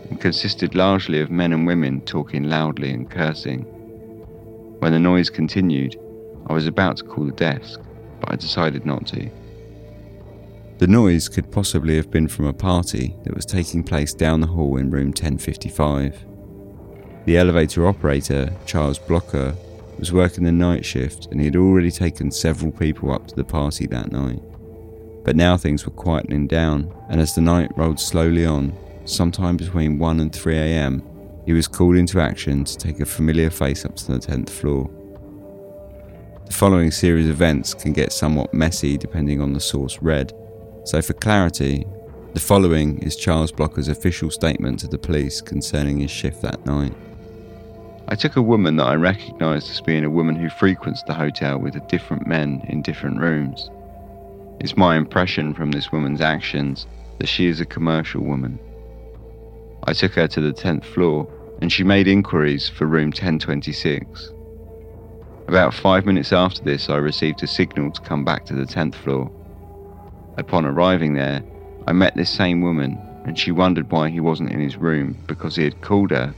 and 0.09 0.19
consisted 0.19 0.73
largely 0.73 1.19
of 1.19 1.29
men 1.29 1.53
and 1.53 1.67
women 1.67 2.01
talking 2.01 2.49
loudly 2.49 2.89
and 2.91 3.09
cursing. 3.09 3.61
When 4.79 4.91
the 4.91 4.99
noise 4.99 5.29
continued, 5.29 5.99
I 6.47 6.53
was 6.53 6.65
about 6.65 6.97
to 6.97 7.03
call 7.03 7.25
the 7.25 7.31
desk, 7.31 7.79
but 8.19 8.31
I 8.31 8.35
decided 8.35 8.85
not 8.85 9.05
to. 9.07 9.29
The 10.79 10.87
noise 10.87 11.29
could 11.29 11.51
possibly 11.51 11.95
have 11.95 12.11
been 12.11 12.27
from 12.27 12.45
a 12.45 12.53
party 12.53 13.15
that 13.23 13.35
was 13.35 13.45
taking 13.45 13.83
place 13.83 14.13
down 14.13 14.41
the 14.41 14.47
hall 14.47 14.77
in 14.77 14.89
room 14.89 15.07
1055. 15.07 16.25
The 17.25 17.37
elevator 17.37 17.87
operator, 17.87 18.53
Charles 18.67 18.99
Blocker, 18.99 19.55
was 19.97 20.13
working 20.13 20.43
the 20.43 20.51
night 20.51 20.85
shift 20.85 21.27
and 21.31 21.39
he 21.39 21.45
had 21.45 21.55
already 21.55 21.89
taken 21.89 22.29
several 22.29 22.71
people 22.71 23.11
up 23.11 23.27
to 23.27 23.35
the 23.35 23.43
party 23.43 23.87
that 23.87 24.11
night. 24.11 24.41
But 25.23 25.35
now 25.35 25.57
things 25.57 25.85
were 25.85 25.91
quietening 25.91 26.47
down, 26.47 26.93
and 27.09 27.19
as 27.19 27.33
the 27.33 27.41
night 27.41 27.75
rolled 27.75 27.99
slowly 27.99 28.45
on, 28.45 28.77
sometime 29.05 29.57
between 29.57 29.97
1 29.97 30.19
and 30.19 30.31
3 30.31 30.55
am, 30.55 31.03
he 31.47 31.53
was 31.53 31.67
called 31.67 31.95
into 31.95 32.21
action 32.21 32.63
to 32.63 32.77
take 32.77 32.99
a 32.99 33.05
familiar 33.05 33.49
face 33.49 33.85
up 33.85 33.95
to 33.95 34.11
the 34.11 34.19
10th 34.19 34.51
floor. 34.51 34.87
The 36.45 36.53
following 36.53 36.91
series 36.91 37.25
of 37.25 37.31
events 37.31 37.73
can 37.73 37.91
get 37.91 38.13
somewhat 38.13 38.53
messy 38.53 38.99
depending 38.99 39.41
on 39.41 39.53
the 39.53 39.59
source 39.59 39.99
read, 39.99 40.31
so 40.83 41.01
for 41.01 41.13
clarity, 41.13 41.87
the 42.35 42.39
following 42.39 42.99
is 42.99 43.15
Charles 43.15 43.51
Blocker's 43.51 43.87
official 43.87 44.29
statement 44.29 44.79
to 44.81 44.87
the 44.87 44.99
police 44.99 45.41
concerning 45.41 46.01
his 46.01 46.11
shift 46.11 46.43
that 46.43 46.63
night. 46.67 46.93
I 48.07 48.13
took 48.13 48.35
a 48.35 48.41
woman 48.41 48.75
that 48.75 48.85
I 48.85 48.93
recognised 48.95 49.71
as 49.71 49.81
being 49.81 50.05
a 50.05 50.11
woman 50.11 50.35
who 50.35 50.47
frequents 50.47 51.01
the 51.03 51.13
hotel 51.15 51.57
with 51.57 51.87
different 51.87 52.27
men 52.27 52.63
in 52.69 52.83
different 52.83 53.19
rooms. 53.19 53.71
It's 54.59 54.77
my 54.77 54.95
impression 54.95 55.55
from 55.55 55.71
this 55.71 55.91
woman's 55.91 56.21
actions 56.21 56.85
that 57.17 57.27
she 57.27 57.47
is 57.47 57.59
a 57.59 57.65
commercial 57.65 58.21
woman. 58.21 58.59
I 59.85 59.93
took 59.93 60.13
her 60.13 60.27
to 60.27 60.39
the 60.39 60.53
10th 60.53 60.85
floor 60.85 61.27
and 61.61 61.71
she 61.71 61.83
made 61.83 62.07
inquiries 62.07 62.69
for 62.69 62.85
room 62.85 63.07
1026. 63.07 64.31
About 65.47 65.73
five 65.73 66.05
minutes 66.05 66.31
after 66.31 66.63
this, 66.63 66.89
I 66.89 66.97
received 66.97 67.41
a 67.41 67.47
signal 67.47 67.91
to 67.91 68.01
come 68.01 68.23
back 68.23 68.45
to 68.45 68.53
the 68.53 68.65
10th 68.65 68.95
floor. 68.95 69.31
Upon 70.37 70.65
arriving 70.65 71.15
there, 71.15 71.43
I 71.87 71.93
met 71.93 72.15
this 72.15 72.29
same 72.29 72.61
woman 72.61 72.99
and 73.25 73.37
she 73.37 73.51
wondered 73.51 73.91
why 73.91 74.09
he 74.11 74.19
wasn't 74.19 74.51
in 74.51 74.59
his 74.59 74.77
room 74.77 75.17
because 75.25 75.55
he 75.55 75.63
had 75.63 75.81
called 75.81 76.11
her 76.11 76.35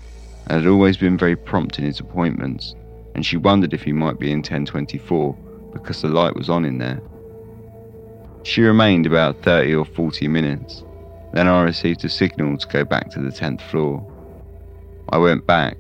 and 0.50 0.64
had 0.64 0.70
always 0.70 0.98
been 0.98 1.18
very 1.18 1.36
prompt 1.36 1.78
in 1.78 1.86
his 1.86 2.00
appointments, 2.00 2.76
and 3.16 3.26
she 3.26 3.38
wondered 3.38 3.74
if 3.74 3.84
he 3.84 3.92
might 3.92 4.20
be 4.20 4.32
in 4.32 4.40
1024 4.40 5.38
because 5.74 6.02
the 6.02 6.08
light 6.08 6.36
was 6.36 6.50
on 6.50 6.66
in 6.66 6.78
there. 6.78 7.02
She 8.44 8.62
remained 8.62 9.06
about 9.06 9.44
30 9.44 9.76
or 9.76 9.86
40 9.86 10.28
minutes. 10.28 10.84
Then 11.34 11.48
I 11.48 11.62
received 11.64 12.06
a 12.06 12.10
signal 12.10 12.58
to 12.58 12.68
go 12.68 12.86
back 12.86 13.10
to 13.12 13.20
the 13.20 13.30
10th 13.30 13.62
floor. 13.70 14.06
I 15.10 15.18
went 15.18 15.46
back, 15.46 15.78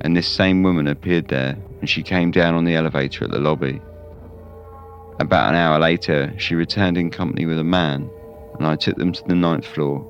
and 0.00 0.16
this 0.16 0.26
same 0.26 0.62
woman 0.62 0.88
appeared 0.88 1.28
there, 1.28 1.56
and 1.80 1.88
she 1.88 2.02
came 2.02 2.32
down 2.32 2.54
on 2.54 2.64
the 2.64 2.74
elevator 2.74 3.24
at 3.24 3.30
the 3.30 3.38
lobby. 3.38 3.80
About 5.20 5.50
an 5.50 5.54
hour 5.54 5.78
later, 5.78 6.34
she 6.38 6.54
returned 6.54 6.98
in 6.98 7.10
company 7.10 7.46
with 7.46 7.58
a 7.58 7.64
man, 7.64 8.10
and 8.58 8.66
I 8.66 8.74
took 8.74 8.96
them 8.96 9.12
to 9.12 9.22
the 9.24 9.34
ninth 9.34 9.66
floor. 9.66 10.09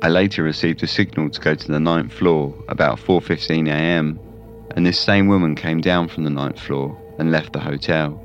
I 0.00 0.08
later 0.08 0.44
received 0.44 0.82
a 0.84 0.86
signal 0.86 1.28
to 1.30 1.40
go 1.40 1.56
to 1.56 1.72
the 1.72 1.80
ninth 1.80 2.12
floor 2.12 2.54
about 2.68 3.00
4:15 3.00 3.68
a.m., 3.68 4.20
and 4.76 4.86
this 4.86 4.98
same 4.98 5.26
woman 5.26 5.56
came 5.56 5.80
down 5.80 6.06
from 6.06 6.22
the 6.22 6.30
ninth 6.30 6.60
floor 6.60 6.96
and 7.18 7.32
left 7.32 7.52
the 7.52 7.58
hotel. 7.58 8.24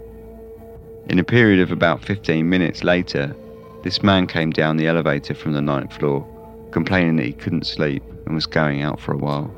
In 1.09 1.17
a 1.17 1.23
period 1.23 1.59
of 1.59 1.71
about 1.71 2.05
15 2.05 2.47
minutes 2.47 2.83
later, 2.83 3.35
this 3.83 4.03
man 4.03 4.27
came 4.27 4.51
down 4.51 4.77
the 4.77 4.87
elevator 4.87 5.33
from 5.33 5.53
the 5.53 5.61
ninth 5.61 5.93
floor, 5.93 6.27
complaining 6.71 7.15
that 7.15 7.25
he 7.25 7.33
couldn't 7.33 7.65
sleep 7.65 8.03
and 8.27 8.35
was 8.35 8.45
going 8.45 8.83
out 8.83 8.99
for 8.99 9.11
a 9.11 9.17
while. 9.17 9.51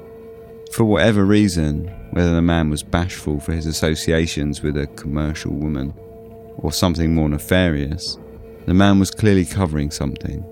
For 0.71 0.85
whatever 0.85 1.25
reason, 1.25 1.87
whether 2.11 2.33
the 2.33 2.41
man 2.41 2.69
was 2.69 2.81
bashful 2.81 3.41
for 3.41 3.51
his 3.51 3.65
associations 3.65 4.61
with 4.61 4.77
a 4.77 4.87
commercial 4.87 5.51
woman, 5.51 5.93
or 6.57 6.71
something 6.71 7.13
more 7.13 7.27
nefarious, 7.27 8.17
the 8.65 8.73
man 8.73 8.99
was 8.99 9.11
clearly 9.11 9.45
covering 9.45 9.91
something, 9.91 10.45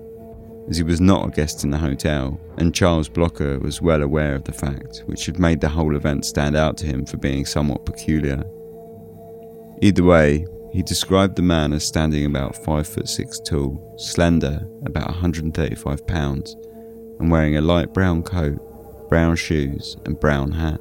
as 0.68 0.76
he 0.76 0.82
was 0.82 1.00
not 1.00 1.26
a 1.26 1.30
guest 1.30 1.64
in 1.64 1.70
the 1.70 1.78
hotel, 1.78 2.40
and 2.56 2.74
Charles 2.74 3.08
Blocker 3.08 3.58
was 3.58 3.82
well 3.82 4.02
aware 4.02 4.34
of 4.34 4.44
the 4.44 4.52
fact, 4.52 5.02
which 5.06 5.26
had 5.26 5.38
made 5.38 5.60
the 5.60 5.68
whole 5.68 5.96
event 5.96 6.24
stand 6.24 6.56
out 6.56 6.76
to 6.78 6.86
him 6.86 7.04
for 7.04 7.16
being 7.16 7.44
somewhat 7.44 7.84
peculiar. 7.84 8.42
Either 9.82 10.02
way, 10.04 10.46
he 10.72 10.82
described 10.82 11.36
the 11.36 11.42
man 11.42 11.72
as 11.72 11.86
standing 11.86 12.26
about 12.26 12.56
5 12.56 12.86
foot 12.86 13.08
6 13.08 13.40
tall, 13.40 13.94
slender, 13.98 14.66
about 14.84 15.08
135 15.08 16.06
pounds, 16.06 16.56
and 17.20 17.30
wearing 17.30 17.56
a 17.56 17.60
light 17.60 17.92
brown 17.92 18.22
coat, 18.22 19.08
brown 19.08 19.36
shoes, 19.36 19.96
and 20.04 20.18
brown 20.18 20.50
hat. 20.50 20.80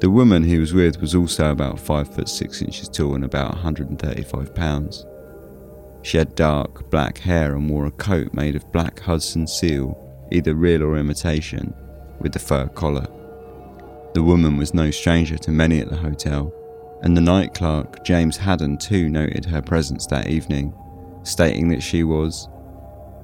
The 0.00 0.10
woman 0.10 0.42
he 0.42 0.58
was 0.58 0.74
with 0.74 1.00
was 1.00 1.14
also 1.14 1.50
about 1.50 1.80
5 1.80 2.14
foot 2.14 2.28
6 2.28 2.60
inches 2.62 2.88
tall 2.88 3.14
and 3.14 3.24
about 3.24 3.52
135 3.52 4.54
pounds. 4.54 5.06
She 6.04 6.18
had 6.18 6.34
dark, 6.34 6.90
black 6.90 7.16
hair 7.16 7.56
and 7.56 7.70
wore 7.70 7.86
a 7.86 7.90
coat 7.90 8.34
made 8.34 8.56
of 8.56 8.70
black 8.72 9.00
Hudson 9.00 9.46
seal, 9.46 9.98
either 10.30 10.54
real 10.54 10.82
or 10.82 10.98
imitation, 10.98 11.72
with 12.20 12.32
the 12.32 12.38
fur 12.38 12.68
collar. 12.68 13.06
The 14.12 14.22
woman 14.22 14.58
was 14.58 14.74
no 14.74 14.90
stranger 14.90 15.38
to 15.38 15.50
many 15.50 15.80
at 15.80 15.88
the 15.88 15.96
hotel, 15.96 16.52
and 17.00 17.16
the 17.16 17.22
night 17.22 17.54
clerk, 17.54 18.04
James 18.04 18.36
Haddon, 18.36 18.76
too 18.76 19.08
noted 19.08 19.46
her 19.46 19.62
presence 19.62 20.06
that 20.08 20.28
evening, 20.28 20.74
stating 21.22 21.68
that 21.68 21.82
she 21.82 22.04
was 22.04 22.48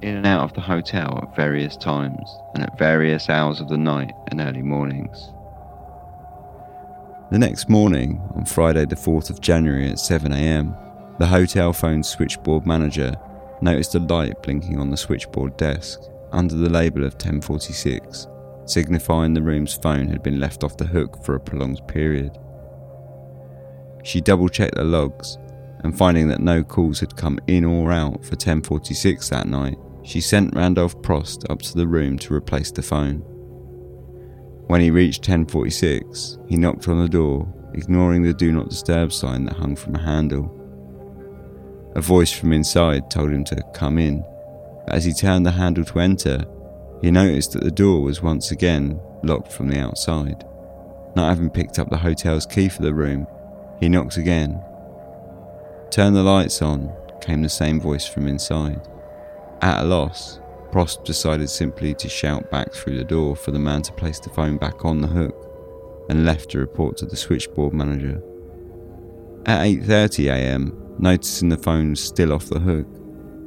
in 0.01 0.15
and 0.15 0.25
out 0.25 0.41
of 0.41 0.53
the 0.53 0.61
hotel 0.61 1.19
at 1.21 1.35
various 1.35 1.77
times 1.77 2.35
and 2.55 2.63
at 2.63 2.79
various 2.79 3.29
hours 3.29 3.61
of 3.61 3.69
the 3.69 3.77
night 3.77 4.11
and 4.31 4.41
early 4.41 4.63
mornings. 4.63 5.31
The 7.31 7.37
next 7.37 7.69
morning, 7.69 8.19
on 8.33 8.45
Friday, 8.45 8.85
the 8.85 8.95
4th 8.95 9.29
of 9.29 9.39
January 9.39 9.87
at 9.87 9.97
7am, 9.97 10.75
the 11.21 11.27
hotel 11.27 11.71
phone 11.71 12.01
switchboard 12.01 12.65
manager 12.65 13.13
noticed 13.61 13.93
a 13.93 13.99
light 13.99 14.41
blinking 14.41 14.79
on 14.79 14.89
the 14.89 14.97
switchboard 14.97 15.55
desk 15.55 16.01
under 16.31 16.55
the 16.55 16.67
label 16.67 17.03
of 17.03 17.13
1046, 17.13 18.25
signifying 18.65 19.31
the 19.31 19.41
room's 19.41 19.75
phone 19.75 20.07
had 20.07 20.23
been 20.23 20.39
left 20.39 20.63
off 20.63 20.77
the 20.77 20.83
hook 20.83 21.23
for 21.23 21.35
a 21.35 21.39
prolonged 21.39 21.87
period. 21.87 22.35
She 24.03 24.19
double 24.19 24.49
checked 24.49 24.73
the 24.73 24.83
logs 24.83 25.37
and 25.83 25.95
finding 25.95 26.27
that 26.29 26.41
no 26.41 26.63
calls 26.63 26.99
had 26.99 27.15
come 27.15 27.37
in 27.45 27.65
or 27.65 27.91
out 27.91 28.23
for 28.23 28.31
1046 28.31 29.29
that 29.29 29.45
night, 29.45 29.77
she 30.01 30.21
sent 30.21 30.55
Randolph 30.55 30.99
Propst 31.03 31.47
up 31.51 31.61
to 31.61 31.77
the 31.77 31.87
room 31.87 32.17
to 32.17 32.33
replace 32.33 32.71
the 32.71 32.81
phone. 32.81 33.19
When 34.65 34.81
he 34.81 34.89
reached 34.89 35.29
1046, 35.29 36.39
he 36.47 36.57
knocked 36.57 36.87
on 36.87 36.99
the 36.99 37.07
door, 37.07 37.47
ignoring 37.75 38.23
the 38.23 38.33
do 38.33 38.51
not 38.51 38.69
disturb 38.69 39.13
sign 39.13 39.45
that 39.45 39.57
hung 39.57 39.75
from 39.75 39.93
a 39.93 40.01
handle. 40.01 40.57
A 41.95 42.01
voice 42.01 42.31
from 42.31 42.53
inside 42.53 43.09
told 43.09 43.31
him 43.31 43.43
to 43.45 43.63
come 43.73 43.97
in, 43.97 44.23
as 44.87 45.05
he 45.05 45.13
turned 45.13 45.45
the 45.45 45.51
handle 45.51 45.85
to 45.85 45.99
enter, 45.99 46.43
he 47.01 47.11
noticed 47.11 47.53
that 47.53 47.63
the 47.63 47.71
door 47.71 48.01
was 48.01 48.21
once 48.21 48.51
again 48.51 48.99
locked 49.23 49.51
from 49.51 49.69
the 49.69 49.79
outside. 49.79 50.45
Not 51.15 51.29
having 51.29 51.49
picked 51.49 51.79
up 51.79 51.89
the 51.89 51.97
hotel's 51.97 52.45
key 52.45 52.69
for 52.69 52.81
the 52.81 52.93
room, 52.93 53.27
he 53.79 53.89
knocked 53.89 54.17
again. 54.17 54.63
Turn 55.89 56.13
the 56.13 56.23
lights 56.23 56.61
on, 56.61 56.93
came 57.21 57.41
the 57.41 57.49
same 57.49 57.79
voice 57.79 58.07
from 58.07 58.27
inside. 58.27 58.81
At 59.61 59.83
a 59.83 59.87
loss, 59.87 60.39
Propst 60.71 61.03
decided 61.03 61.49
simply 61.49 61.93
to 61.95 62.07
shout 62.07 62.49
back 62.49 62.71
through 62.71 62.97
the 62.97 63.03
door 63.03 63.35
for 63.35 63.51
the 63.51 63.59
man 63.59 63.81
to 63.83 63.93
place 63.93 64.19
the 64.19 64.29
phone 64.29 64.57
back 64.57 64.85
on 64.85 65.01
the 65.01 65.07
hook 65.07 65.35
and 66.09 66.25
left 66.25 66.51
to 66.51 66.59
report 66.59 66.97
to 66.97 67.05
the 67.05 67.17
switchboard 67.17 67.73
manager. 67.73 68.21
At 69.45 69.65
8.30am, 69.65 70.80
noticing 71.01 71.49
the 71.49 71.57
phone 71.57 71.95
still 71.95 72.31
off 72.31 72.45
the 72.45 72.59
hook, 72.59 72.87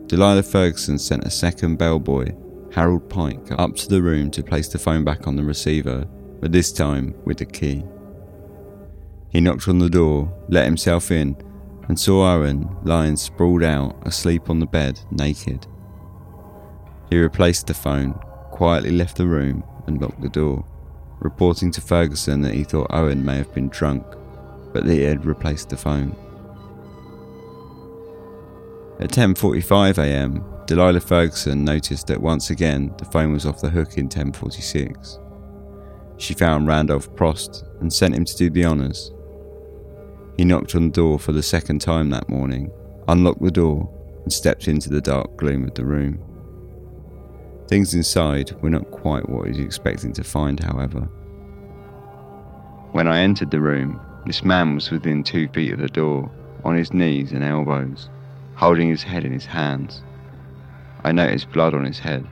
Delilah 0.08 0.42
Ferguson 0.42 0.99
sent 0.99 1.25
a 1.25 1.30
second 1.30 1.76
bellboy, 1.76 2.35
Harold 2.72 3.09
Pike, 3.09 3.52
up 3.52 3.74
to 3.76 3.88
the 3.88 4.02
room 4.02 4.31
to 4.33 4.42
place 4.42 4.68
the 4.68 4.78
phone 4.78 5.05
back 5.05 5.26
on 5.26 5.37
the 5.37 5.44
receiver, 5.44 6.07
but 6.40 6.52
this 6.52 6.72
time 6.72 7.14
with 7.24 7.38
the 7.38 7.46
key. 7.46 7.85
He 9.31 9.40
knocked 9.40 9.68
on 9.68 9.78
the 9.78 9.88
door, 9.88 10.33
let 10.48 10.66
himself 10.66 11.11
in, 11.11 11.37
and 11.88 11.98
saw 11.98 12.35
Owen 12.35 12.68
lying 12.85 13.16
sprawled 13.16 13.62
out, 13.62 13.96
asleep 14.07 14.50
on 14.50 14.59
the 14.59 14.66
bed, 14.66 15.00
naked. 15.11 15.66
He 17.11 17.18
replaced 17.18 17.66
the 17.66 17.74
phone, 17.74 18.14
quietly 18.50 18.90
left 18.90 19.16
the 19.16 19.26
room, 19.26 19.64
and 19.87 20.00
locked 20.00 20.20
the 20.20 20.28
door, 20.28 20.64
reporting 21.20 21.70
to 21.72 21.81
Ferguson 21.81 22.40
that 22.42 22.55
he 22.55 22.64
thought 22.64 22.87
Owen 22.90 23.24
may 23.24 23.37
have 23.37 23.55
been 23.55 23.68
drunk, 23.68 24.05
but 24.72 24.85
that 24.85 24.92
he 24.92 25.02
had 25.02 25.26
replaced 25.26 25.68
the 25.68 25.76
phone. 25.76 26.16
At 29.00 29.11
10:45 29.11 29.98
a.m., 29.98 30.44
Delilah 30.66 31.00
Ferguson 31.00 31.64
noticed 31.64 32.07
that 32.07 32.20
once 32.20 32.50
again 32.50 32.94
the 32.96 33.04
phone 33.07 33.33
was 33.33 33.44
off 33.44 33.61
the 33.61 33.68
hook 33.68 33.98
in 33.98 34.09
10:46. 34.09 35.18
She 36.16 36.33
found 36.33 36.68
Randolph 36.68 37.12
Propst 37.16 37.64
and 37.80 37.92
sent 37.92 38.14
him 38.14 38.24
to 38.24 38.37
do 38.37 38.50
the 38.50 38.64
honours. 38.64 39.12
He 40.37 40.44
knocked 40.44 40.76
on 40.76 40.85
the 40.85 40.92
door 40.92 41.18
for 41.18 41.33
the 41.33 41.42
second 41.42 41.80
time 41.80 42.11
that 42.11 42.28
morning, 42.28 42.70
unlocked 43.09 43.42
the 43.42 43.50
door, 43.50 43.90
and 44.22 44.33
stepped 44.33 44.68
into 44.68 44.90
the 44.90 45.00
dark 45.00 45.37
gloom 45.37 45.64
of 45.64 45.74
the 45.74 45.85
room. 45.85 46.20
Things 47.66 47.94
inside 47.94 48.52
were 48.62 48.70
not 48.70 48.90
quite 48.92 49.28
what 49.28 49.46
he 49.46 49.50
was 49.50 49.59
expecting 49.59 50.12
to 50.12 50.24
find, 50.24 50.62
however. 50.62 51.00
When 52.92 53.09
I 53.09 53.20
entered 53.20 53.50
the 53.50 53.61
room, 53.61 54.00
this 54.24 54.44
man 54.44 54.76
was 54.76 54.90
within 54.90 55.24
two 55.24 55.48
feet 55.48 55.72
of 55.72 55.80
the 55.80 55.88
door, 55.88 56.30
on 56.64 56.76
his 56.76 56.94
knees 56.94 57.33
and 57.33 57.42
elbows 57.44 58.09
holding 58.56 58.88
his 58.88 59.02
head 59.02 59.24
in 59.24 59.32
his 59.32 59.46
hands. 59.46 60.02
I 61.02 61.12
noticed 61.12 61.52
blood 61.52 61.74
on 61.74 61.84
his 61.84 61.98
head. 61.98 62.26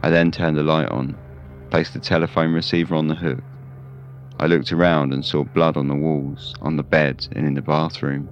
I 0.00 0.10
then 0.10 0.30
turned 0.30 0.56
the 0.56 0.62
light 0.62 0.88
on, 0.90 1.16
placed 1.70 1.94
the 1.94 2.00
telephone 2.00 2.52
receiver 2.52 2.94
on 2.94 3.08
the 3.08 3.14
hook. 3.14 3.42
I 4.40 4.46
looked 4.46 4.72
around 4.72 5.12
and 5.12 5.24
saw 5.24 5.44
blood 5.44 5.76
on 5.76 5.88
the 5.88 5.94
walls, 5.94 6.54
on 6.60 6.76
the 6.76 6.82
bed, 6.82 7.26
and 7.32 7.46
in 7.46 7.54
the 7.54 7.62
bathroom. 7.62 8.28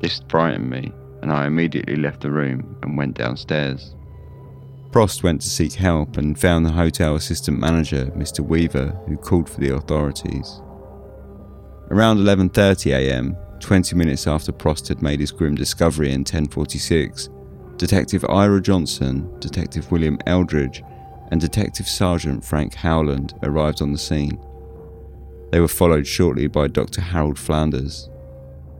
This 0.00 0.22
frightened 0.28 0.70
me, 0.70 0.92
and 1.22 1.30
I 1.32 1.46
immediately 1.46 1.96
left 1.96 2.22
the 2.22 2.30
room 2.30 2.76
and 2.82 2.96
went 2.96 3.16
downstairs. 3.16 3.94
Propst 4.90 5.22
went 5.22 5.40
to 5.40 5.48
seek 5.48 5.72
help 5.74 6.16
and 6.16 6.38
found 6.38 6.64
the 6.64 6.70
hotel 6.70 7.16
assistant 7.16 7.58
manager, 7.58 8.06
Mr. 8.16 8.40
Weaver, 8.40 8.98
who 9.08 9.16
called 9.16 9.48
for 9.50 9.60
the 9.60 9.74
authorities. 9.74 10.62
Around 11.90 12.18
11:30 12.18 12.92
a.m., 12.92 13.36
20 13.64 13.96
minutes 13.96 14.26
after 14.26 14.52
Propst 14.52 14.88
had 14.88 15.00
made 15.00 15.20
his 15.20 15.32
grim 15.32 15.54
discovery 15.54 16.08
in 16.12 16.20
1046, 16.20 17.30
Detective 17.78 18.22
Ira 18.28 18.60
Johnson, 18.60 19.34
Detective 19.40 19.90
William 19.90 20.18
Eldridge, 20.26 20.82
and 21.30 21.40
Detective 21.40 21.88
Sergeant 21.88 22.44
Frank 22.44 22.74
Howland 22.74 23.32
arrived 23.42 23.80
on 23.80 23.90
the 23.90 23.96
scene. 23.96 24.38
They 25.50 25.60
were 25.60 25.68
followed 25.68 26.06
shortly 26.06 26.46
by 26.46 26.68
Dr. 26.68 27.00
Harold 27.00 27.38
Flanders. 27.38 28.10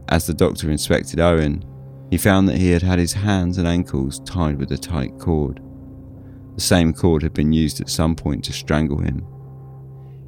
As 0.09 0.27
the 0.27 0.35
doctor 0.35 0.69
inspected 0.69 1.19
Owen, 1.19 1.65
he 2.11 2.19
found 2.19 2.47
that 2.47 2.59
he 2.59 2.69
had 2.69 2.83
had 2.83 2.99
his 2.99 3.13
hands 3.13 3.57
and 3.57 3.67
ankles 3.67 4.19
tied 4.19 4.59
with 4.59 4.71
a 4.71 4.77
tight 4.77 5.17
cord. 5.17 5.63
The 6.53 6.61
same 6.61 6.93
cord 6.93 7.23
had 7.23 7.33
been 7.33 7.51
used 7.51 7.81
at 7.81 7.89
some 7.89 8.15
point 8.15 8.43
to 8.45 8.53
strangle 8.53 8.99
him. 8.99 9.25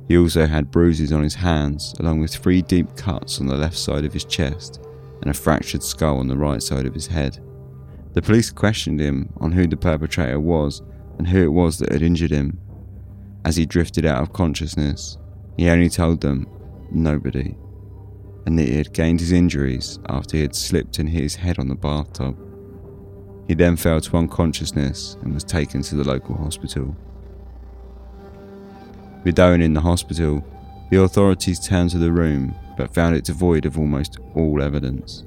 He 0.08 0.18
also 0.18 0.46
had 0.46 0.72
bruises 0.72 1.12
on 1.12 1.24
his 1.24 1.36
hands, 1.36 1.94
along 2.00 2.22
with 2.22 2.34
three 2.34 2.62
deep 2.62 2.96
cuts 2.96 3.42
on 3.42 3.48
the 3.48 3.58
left 3.58 3.78
side 3.78 4.06
of 4.06 4.14
his 4.14 4.24
chest 4.24 4.80
and 5.22 5.30
a 5.30 5.34
fractured 5.34 5.84
skull 5.84 6.20
on 6.20 6.28
the 6.28 6.38
right 6.38 6.64
side 6.64 6.86
of 6.86 6.94
his 6.94 7.08
head. 7.08 7.40
The 8.14 8.22
police 8.22 8.50
questioned 8.50 9.00
him 9.00 9.34
on 9.38 9.52
who 9.52 9.68
the 9.68 9.76
perpetrator 9.78 10.40
was 10.40 10.82
and 11.18 11.28
who 11.28 11.44
it 11.44 11.52
was 11.52 11.78
that 11.80 11.92
had 11.92 12.02
injured 12.02 12.32
him. 12.32 12.60
As 13.44 13.56
he 13.56 13.66
drifted 13.66 14.06
out 14.06 14.22
of 14.22 14.34
consciousness, 14.34 15.18
he 15.58 15.70
only 15.70 15.90
told 15.90 16.22
them 16.22 16.48
nobody, 16.92 17.58
and 18.46 18.58
that 18.58 18.68
he 18.68 18.78
had 18.78 18.94
gained 18.94 19.20
his 19.20 19.32
injuries 19.32 20.00
after 20.08 20.38
he 20.38 20.42
had 20.42 20.56
slipped 20.56 21.00
and 21.00 21.10
hit 21.10 21.24
his 21.24 21.36
head 21.36 21.60
on 21.60 21.68
the 21.68 21.76
bathtub. 21.76 22.38
He 23.48 23.54
then 23.56 23.76
fell 23.76 24.02
to 24.02 24.18
unconsciousness 24.18 25.18
and 25.22 25.34
was 25.34 25.44
taken 25.44 25.82
to 25.84 25.96
the 25.96 26.04
local 26.04 26.36
hospital. 26.36 26.96
With 29.24 29.40
Owen 29.40 29.62
in 29.62 29.74
the 29.74 29.82
hospital, 29.82 30.46
the 30.90 31.02
authorities 31.02 31.60
turned 31.60 31.90
to 31.92 31.98
the 31.98 32.12
room 32.12 32.56
but 32.78 32.94
found 32.94 33.16
it 33.16 33.26
devoid 33.26 33.66
of 33.66 33.78
almost 33.78 34.20
all 34.36 34.62
evidence. 34.62 35.24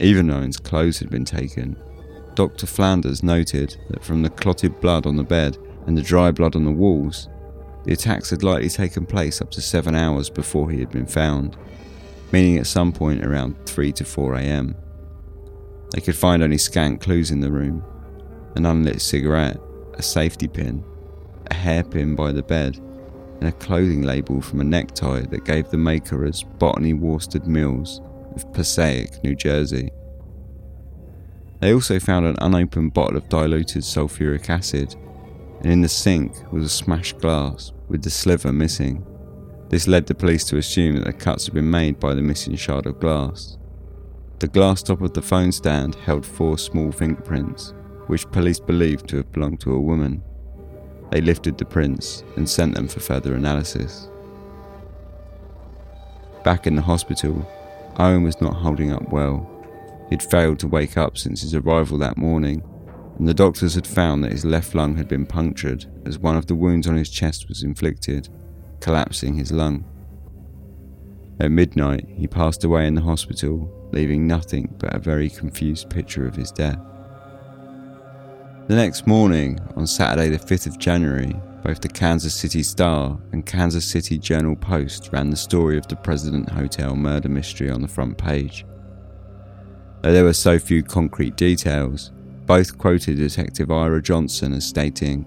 Even 0.00 0.28
though 0.28 0.36
Owen's 0.36 0.58
clothes 0.58 0.98
had 0.98 1.10
been 1.10 1.24
taken, 1.24 1.76
Dr. 2.34 2.66
Flanders 2.66 3.22
noted 3.22 3.76
that 3.90 4.04
from 4.04 4.22
the 4.22 4.30
clotted 4.30 4.80
blood 4.80 5.06
on 5.06 5.16
the 5.16 5.24
bed 5.24 5.56
and 5.86 5.96
the 5.96 6.02
dry 6.02 6.30
blood 6.30 6.54
on 6.54 6.64
the 6.64 6.70
walls, 6.70 7.28
the 7.84 7.94
attacks 7.94 8.30
had 8.30 8.42
likely 8.42 8.68
taken 8.68 9.06
place 9.06 9.40
up 9.40 9.50
to 9.52 9.62
seven 9.62 9.94
hours 9.94 10.30
before 10.30 10.70
he 10.70 10.78
had 10.78 10.90
been 10.90 11.06
found, 11.06 11.56
meaning 12.30 12.58
at 12.58 12.66
some 12.66 12.92
point 12.92 13.24
around 13.24 13.56
3 13.66 13.92
to 13.92 14.04
4 14.04 14.36
am. 14.36 14.76
They 15.92 16.00
could 16.00 16.16
find 16.16 16.42
only 16.42 16.58
scant 16.58 17.00
clues 17.00 17.30
in 17.30 17.40
the 17.40 17.50
room 17.50 17.82
an 18.54 18.66
unlit 18.66 19.00
cigarette, 19.00 19.58
a 19.94 20.02
safety 20.02 20.48
pin, 20.48 20.84
a 21.50 21.54
hairpin 21.54 22.14
by 22.16 22.32
the 22.32 22.42
bed, 22.42 22.80
and 23.40 23.48
a 23.48 23.52
clothing 23.52 24.02
label 24.02 24.40
from 24.40 24.60
a 24.60 24.64
necktie 24.64 25.22
that 25.22 25.44
gave 25.44 25.68
the 25.70 25.76
maker 25.76 26.24
as 26.24 26.42
Botany 26.42 26.92
Worsted 26.92 27.46
Mills, 27.46 28.00
of 28.34 28.52
Passaic, 28.52 29.22
New 29.24 29.34
Jersey. 29.34 29.90
They 31.60 31.74
also 31.74 31.98
found 31.98 32.26
an 32.26 32.36
unopened 32.40 32.94
bottle 32.94 33.16
of 33.16 33.28
diluted 33.28 33.82
sulfuric 33.82 34.48
acid, 34.48 34.94
and 35.60 35.72
in 35.72 35.80
the 35.80 35.88
sink 35.88 36.32
was 36.52 36.64
a 36.64 36.68
smashed 36.68 37.18
glass 37.18 37.72
with 37.88 38.02
the 38.02 38.10
sliver 38.10 38.52
missing. 38.52 39.04
This 39.68 39.88
led 39.88 40.06
the 40.06 40.14
police 40.14 40.44
to 40.44 40.56
assume 40.56 40.96
that 40.96 41.04
the 41.04 41.12
cuts 41.12 41.46
had 41.46 41.54
been 41.54 41.70
made 41.70 41.98
by 41.98 42.14
the 42.14 42.22
missing 42.22 42.54
shard 42.54 42.86
of 42.86 43.00
glass. 43.00 43.58
The 44.38 44.48
glass 44.48 44.82
top 44.82 45.02
of 45.02 45.14
the 45.14 45.22
phone 45.22 45.50
stand 45.50 45.96
held 45.96 46.24
four 46.24 46.58
small 46.58 46.92
fingerprints, 46.92 47.74
which 48.06 48.30
police 48.30 48.60
believed 48.60 49.08
to 49.08 49.16
have 49.16 49.32
belonged 49.32 49.60
to 49.60 49.74
a 49.74 49.80
woman. 49.80 50.22
They 51.10 51.20
lifted 51.20 51.58
the 51.58 51.64
prints 51.64 52.22
and 52.36 52.48
sent 52.48 52.74
them 52.74 52.88
for 52.88 53.00
further 53.00 53.34
analysis. 53.34 54.08
Back 56.44 56.66
in 56.66 56.76
the 56.76 56.82
hospital, 56.82 57.46
Owen 57.98 58.22
was 58.22 58.40
not 58.40 58.54
holding 58.54 58.92
up 58.92 59.10
well. 59.10 59.48
He'd 60.10 60.22
failed 60.22 60.58
to 60.60 60.68
wake 60.68 60.96
up 60.96 61.18
since 61.18 61.42
his 61.42 61.54
arrival 61.54 61.98
that 61.98 62.16
morning, 62.16 62.62
and 63.18 63.28
the 63.28 63.34
doctors 63.34 63.74
had 63.74 63.86
found 63.86 64.22
that 64.22 64.32
his 64.32 64.44
left 64.44 64.74
lung 64.74 64.96
had 64.96 65.08
been 65.08 65.26
punctured 65.26 65.86
as 66.06 66.18
one 66.18 66.36
of 66.36 66.46
the 66.46 66.54
wounds 66.54 66.86
on 66.86 66.96
his 66.96 67.10
chest 67.10 67.48
was 67.48 67.62
inflicted, 67.62 68.28
collapsing 68.80 69.34
his 69.34 69.52
lung. 69.52 69.84
At 71.40 71.50
midnight, 71.50 72.06
he 72.16 72.26
passed 72.26 72.64
away 72.64 72.86
in 72.86 72.94
the 72.94 73.02
hospital 73.02 73.74
leaving 73.92 74.26
nothing 74.26 74.74
but 74.78 74.94
a 74.94 74.98
very 74.98 75.30
confused 75.30 75.90
picture 75.90 76.26
of 76.26 76.36
his 76.36 76.52
death. 76.52 76.78
The 78.68 78.76
next 78.76 79.06
morning, 79.06 79.58
on 79.76 79.86
Saturday, 79.86 80.28
the 80.28 80.38
5th 80.38 80.66
of 80.66 80.78
January, 80.78 81.34
both 81.64 81.80
the 81.80 81.88
Kansas 81.88 82.34
City 82.34 82.62
Star 82.62 83.18
and 83.32 83.46
Kansas 83.46 83.86
City 83.86 84.18
Journal 84.18 84.54
Post 84.56 85.08
ran 85.10 85.30
the 85.30 85.38
story 85.38 85.78
of 85.78 85.88
the 85.88 85.96
President 85.96 86.50
Hotel 86.50 86.94
murder 86.94 87.30
mystery 87.30 87.70
on 87.70 87.80
the 87.80 87.88
front 87.88 88.18
page. 88.18 88.66
Though 90.02 90.12
there 90.12 90.24
were 90.24 90.34
so 90.34 90.58
few 90.58 90.82
concrete 90.82 91.34
details, 91.36 92.12
both 92.44 92.76
quoted 92.76 93.16
Detective 93.16 93.70
Ira 93.70 94.02
Johnson 94.02 94.52
as 94.52 94.66
stating, 94.66 95.24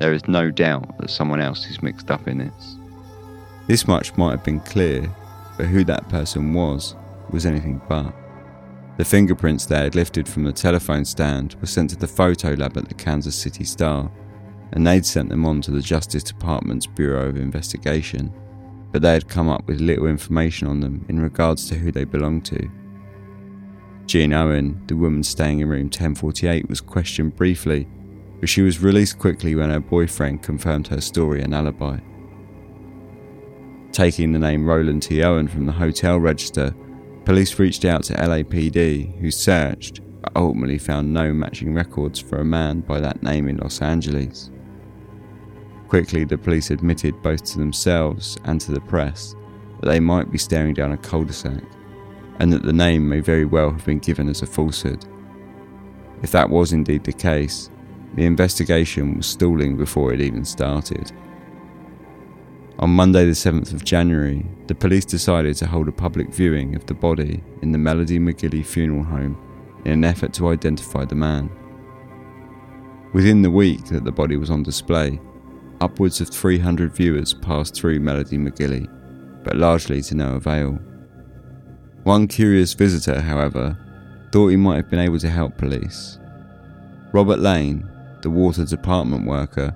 There 0.00 0.12
is 0.12 0.26
no 0.26 0.50
doubt 0.50 0.98
that 0.98 1.10
someone 1.10 1.40
else 1.40 1.70
is 1.70 1.80
mixed 1.80 2.10
up 2.10 2.26
in 2.26 2.38
this. 2.38 2.76
This 3.68 3.86
much 3.86 4.16
might 4.16 4.32
have 4.32 4.44
been 4.44 4.58
clear, 4.58 5.08
but 5.56 5.66
who 5.66 5.84
that 5.84 6.08
person 6.08 6.52
was 6.52 6.96
was 7.30 7.46
anything 7.46 7.80
but. 7.88 8.12
The 8.96 9.04
fingerprints 9.04 9.66
they 9.66 9.78
had 9.78 9.96
lifted 9.96 10.28
from 10.28 10.44
the 10.44 10.52
telephone 10.52 11.04
stand 11.04 11.56
were 11.60 11.66
sent 11.66 11.90
to 11.90 11.96
the 11.96 12.06
photo 12.06 12.52
lab 12.52 12.76
at 12.76 12.88
the 12.88 12.94
Kansas 12.94 13.34
City 13.34 13.64
Star, 13.64 14.10
and 14.72 14.86
they'd 14.86 15.04
sent 15.04 15.30
them 15.30 15.44
on 15.44 15.60
to 15.62 15.72
the 15.72 15.80
Justice 15.80 16.22
Department's 16.22 16.86
Bureau 16.86 17.28
of 17.28 17.36
Investigation, 17.36 18.32
but 18.92 19.02
they 19.02 19.12
had 19.12 19.28
come 19.28 19.48
up 19.48 19.66
with 19.66 19.80
little 19.80 20.06
information 20.06 20.68
on 20.68 20.78
them 20.78 21.04
in 21.08 21.20
regards 21.20 21.68
to 21.68 21.74
who 21.74 21.90
they 21.90 22.04
belonged 22.04 22.44
to. 22.44 22.70
Jean 24.06 24.32
Owen, 24.32 24.80
the 24.86 24.96
woman 24.96 25.24
staying 25.24 25.60
in 25.60 25.68
room 25.68 25.86
1048, 25.86 26.68
was 26.68 26.80
questioned 26.80 27.34
briefly, 27.34 27.88
but 28.38 28.48
she 28.48 28.62
was 28.62 28.80
released 28.80 29.18
quickly 29.18 29.56
when 29.56 29.70
her 29.70 29.80
boyfriend 29.80 30.42
confirmed 30.42 30.86
her 30.88 31.00
story 31.00 31.42
and 31.42 31.54
alibi. 31.54 31.98
Taking 33.90 34.32
the 34.32 34.38
name 34.38 34.66
Roland 34.66 35.02
T. 35.02 35.22
Owen 35.24 35.48
from 35.48 35.66
the 35.66 35.72
hotel 35.72 36.18
register, 36.18 36.74
Police 37.24 37.58
reached 37.58 37.86
out 37.86 38.02
to 38.04 38.14
LAPD, 38.14 39.18
who 39.18 39.30
searched 39.30 40.00
but 40.20 40.36
ultimately 40.36 40.78
found 40.78 41.12
no 41.12 41.32
matching 41.32 41.74
records 41.74 42.18
for 42.18 42.38
a 42.38 42.44
man 42.44 42.80
by 42.80 43.00
that 43.00 43.22
name 43.22 43.48
in 43.48 43.56
Los 43.56 43.80
Angeles. 43.80 44.50
Quickly, 45.88 46.24
the 46.24 46.36
police 46.36 46.70
admitted 46.70 47.22
both 47.22 47.44
to 47.44 47.58
themselves 47.58 48.36
and 48.44 48.60
to 48.60 48.72
the 48.72 48.80
press 48.80 49.34
that 49.80 49.88
they 49.88 50.00
might 50.00 50.30
be 50.30 50.38
staring 50.38 50.74
down 50.74 50.92
a 50.92 50.96
cul 50.96 51.24
de 51.24 51.32
sac, 51.32 51.62
and 52.40 52.52
that 52.52 52.62
the 52.62 52.72
name 52.72 53.08
may 53.08 53.20
very 53.20 53.44
well 53.44 53.70
have 53.70 53.84
been 53.84 53.98
given 53.98 54.28
as 54.28 54.42
a 54.42 54.46
falsehood. 54.46 55.04
If 56.22 56.32
that 56.32 56.50
was 56.50 56.72
indeed 56.72 57.04
the 57.04 57.12
case, 57.12 57.70
the 58.14 58.24
investigation 58.24 59.16
was 59.16 59.26
stalling 59.26 59.76
before 59.76 60.12
it 60.12 60.20
even 60.20 60.44
started. 60.44 61.12
On 62.84 62.90
Monday, 62.90 63.24
the 63.24 63.30
7th 63.30 63.72
of 63.72 63.82
January, 63.82 64.44
the 64.66 64.74
police 64.74 65.06
decided 65.06 65.56
to 65.56 65.66
hold 65.66 65.88
a 65.88 65.92
public 65.92 66.28
viewing 66.28 66.74
of 66.74 66.84
the 66.84 66.92
body 66.92 67.42
in 67.62 67.72
the 67.72 67.78
Melody 67.78 68.18
McGilley 68.18 68.62
funeral 68.62 69.02
home 69.02 69.38
in 69.86 69.92
an 69.92 70.04
effort 70.04 70.34
to 70.34 70.50
identify 70.50 71.06
the 71.06 71.14
man. 71.14 71.48
Within 73.14 73.40
the 73.40 73.50
week 73.50 73.86
that 73.86 74.04
the 74.04 74.12
body 74.12 74.36
was 74.36 74.50
on 74.50 74.62
display, 74.62 75.18
upwards 75.80 76.20
of 76.20 76.28
300 76.28 76.94
viewers 76.94 77.32
passed 77.32 77.74
through 77.74 78.00
Melody 78.00 78.36
McGilley, 78.36 78.86
but 79.42 79.56
largely 79.56 80.02
to 80.02 80.14
no 80.14 80.34
avail. 80.34 80.78
One 82.02 82.28
curious 82.28 82.74
visitor, 82.74 83.18
however, 83.18 83.78
thought 84.30 84.48
he 84.48 84.56
might 84.56 84.76
have 84.76 84.90
been 84.90 85.00
able 85.00 85.20
to 85.20 85.30
help 85.30 85.56
police. 85.56 86.18
Robert 87.14 87.38
Lane, 87.38 87.88
the 88.20 88.28
water 88.28 88.66
department 88.66 89.26
worker, 89.26 89.74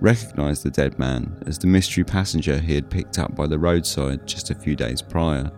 recognised 0.00 0.62
the 0.62 0.70
dead 0.70 0.98
man 0.98 1.42
as 1.46 1.58
the 1.58 1.66
mystery 1.66 2.04
passenger 2.04 2.58
he 2.58 2.74
had 2.74 2.90
picked 2.90 3.18
up 3.18 3.34
by 3.34 3.46
the 3.46 3.58
roadside 3.58 4.26
just 4.26 4.50
a 4.50 4.54
few 4.54 4.74
days 4.74 5.02
prior. 5.02 5.50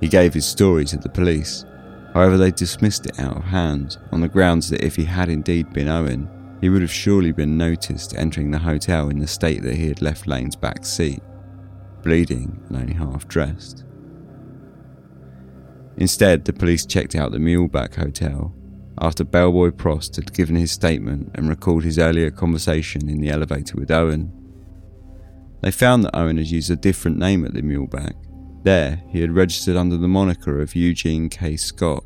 He 0.00 0.08
gave 0.08 0.34
his 0.34 0.46
story 0.46 0.84
to 0.86 0.96
the 0.96 1.08
police, 1.08 1.64
however, 2.14 2.36
they 2.36 2.50
dismissed 2.50 3.06
it 3.06 3.18
out 3.18 3.36
of 3.36 3.44
hand 3.44 3.98
on 4.12 4.20
the 4.20 4.28
grounds 4.28 4.68
that 4.70 4.84
if 4.84 4.96
he 4.96 5.04
had 5.04 5.28
indeed 5.28 5.72
been 5.72 5.88
Owen, 5.88 6.28
he 6.60 6.68
would 6.68 6.82
have 6.82 6.92
surely 6.92 7.32
been 7.32 7.56
noticed 7.56 8.16
entering 8.16 8.50
the 8.50 8.58
hotel 8.58 9.08
in 9.10 9.18
the 9.18 9.26
state 9.26 9.62
that 9.62 9.76
he 9.76 9.88
had 9.88 10.02
left 10.02 10.26
Lane's 10.26 10.56
back 10.56 10.84
seat, 10.84 11.22
bleeding 12.02 12.60
and 12.68 12.76
only 12.76 12.94
half 12.94 13.28
dressed. 13.28 13.84
Instead, 15.96 16.44
the 16.44 16.52
police 16.52 16.86
checked 16.86 17.14
out 17.14 17.32
the 17.32 17.38
Muehlebach 17.38 17.94
Hotel 17.96 18.52
after 19.00 19.24
Bellboy 19.24 19.70
Propst 19.70 20.16
had 20.16 20.32
given 20.32 20.56
his 20.56 20.72
statement 20.72 21.30
and 21.34 21.48
recalled 21.48 21.84
his 21.84 21.98
earlier 21.98 22.30
conversation 22.30 23.08
in 23.08 23.20
the 23.20 23.30
elevator 23.30 23.76
with 23.76 23.90
Owen. 23.90 24.32
They 25.62 25.70
found 25.70 26.04
that 26.04 26.16
Owen 26.16 26.36
had 26.36 26.46
used 26.46 26.70
a 26.70 26.76
different 26.76 27.18
name 27.18 27.44
at 27.44 27.54
the 27.54 27.62
Muehlebach. 27.62 28.14
There, 28.64 29.02
he 29.08 29.20
had 29.20 29.34
registered 29.34 29.76
under 29.76 29.96
the 29.96 30.08
moniker 30.08 30.60
of 30.60 30.74
Eugene 30.74 31.28
K. 31.28 31.56
Scott, 31.56 32.04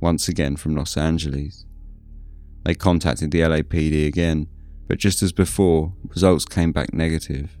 once 0.00 0.28
again 0.28 0.56
from 0.56 0.76
Los 0.76 0.96
Angeles. 0.96 1.64
They 2.64 2.74
contacted 2.74 3.30
the 3.30 3.40
LAPD 3.40 4.06
again, 4.06 4.48
but 4.86 4.98
just 4.98 5.22
as 5.22 5.32
before, 5.32 5.94
results 6.08 6.44
came 6.44 6.72
back 6.72 6.92
negative. 6.92 7.58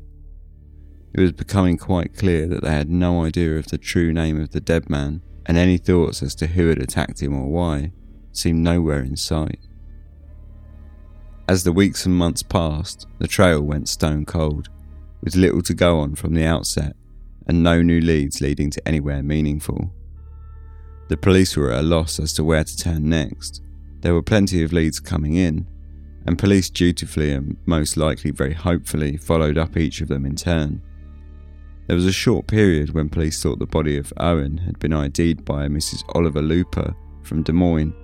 It 1.12 1.20
was 1.20 1.32
becoming 1.32 1.78
quite 1.78 2.16
clear 2.16 2.46
that 2.48 2.62
they 2.62 2.72
had 2.72 2.90
no 2.90 3.24
idea 3.24 3.56
of 3.56 3.68
the 3.68 3.78
true 3.78 4.12
name 4.12 4.40
of 4.40 4.50
the 4.50 4.60
dead 4.60 4.90
man, 4.90 5.22
and 5.46 5.56
any 5.56 5.78
thoughts 5.78 6.22
as 6.22 6.34
to 6.36 6.48
who 6.48 6.68
had 6.68 6.78
attacked 6.78 7.22
him 7.22 7.34
or 7.34 7.46
why 7.46 7.92
seemed 8.36 8.60
nowhere 8.60 9.00
in 9.00 9.16
sight. 9.16 9.60
As 11.48 11.64
the 11.64 11.72
weeks 11.72 12.06
and 12.06 12.14
months 12.14 12.42
passed, 12.42 13.06
the 13.18 13.28
trail 13.28 13.60
went 13.60 13.88
stone 13.88 14.24
cold, 14.24 14.68
with 15.22 15.36
little 15.36 15.62
to 15.62 15.74
go 15.74 15.98
on 15.98 16.14
from 16.14 16.34
the 16.34 16.44
outset 16.44 16.96
and 17.46 17.62
no 17.62 17.82
new 17.82 18.00
leads 18.00 18.40
leading 18.40 18.70
to 18.70 18.88
anywhere 18.88 19.22
meaningful. 19.22 19.92
The 21.08 21.16
police 21.16 21.56
were 21.56 21.72
at 21.72 21.80
a 21.80 21.82
loss 21.82 22.18
as 22.18 22.32
to 22.34 22.44
where 22.44 22.64
to 22.64 22.76
turn 22.76 23.08
next. 23.08 23.62
There 24.00 24.14
were 24.14 24.22
plenty 24.22 24.62
of 24.62 24.72
leads 24.72 25.00
coming 25.00 25.34
in, 25.34 25.66
and 26.26 26.38
police 26.38 26.70
dutifully 26.70 27.32
and 27.32 27.56
most 27.66 27.96
likely 27.96 28.30
very 28.30 28.54
hopefully 28.54 29.16
followed 29.16 29.58
up 29.58 29.76
each 29.76 30.00
of 30.00 30.08
them 30.08 30.24
in 30.24 30.36
turn. 30.36 30.80
There 31.86 31.96
was 31.96 32.06
a 32.06 32.12
short 32.12 32.46
period 32.46 32.94
when 32.94 33.10
police 33.10 33.42
thought 33.42 33.58
the 33.58 33.66
body 33.66 33.98
of 33.98 34.12
Owen 34.16 34.56
had 34.58 34.78
been 34.78 34.94
ID'd 34.94 35.44
by 35.44 35.64
a 35.64 35.68
Mrs. 35.68 36.02
Oliver 36.14 36.40
Looper 36.40 36.94
from 37.22 37.42
Des 37.42 37.52
Moines, 37.52 37.94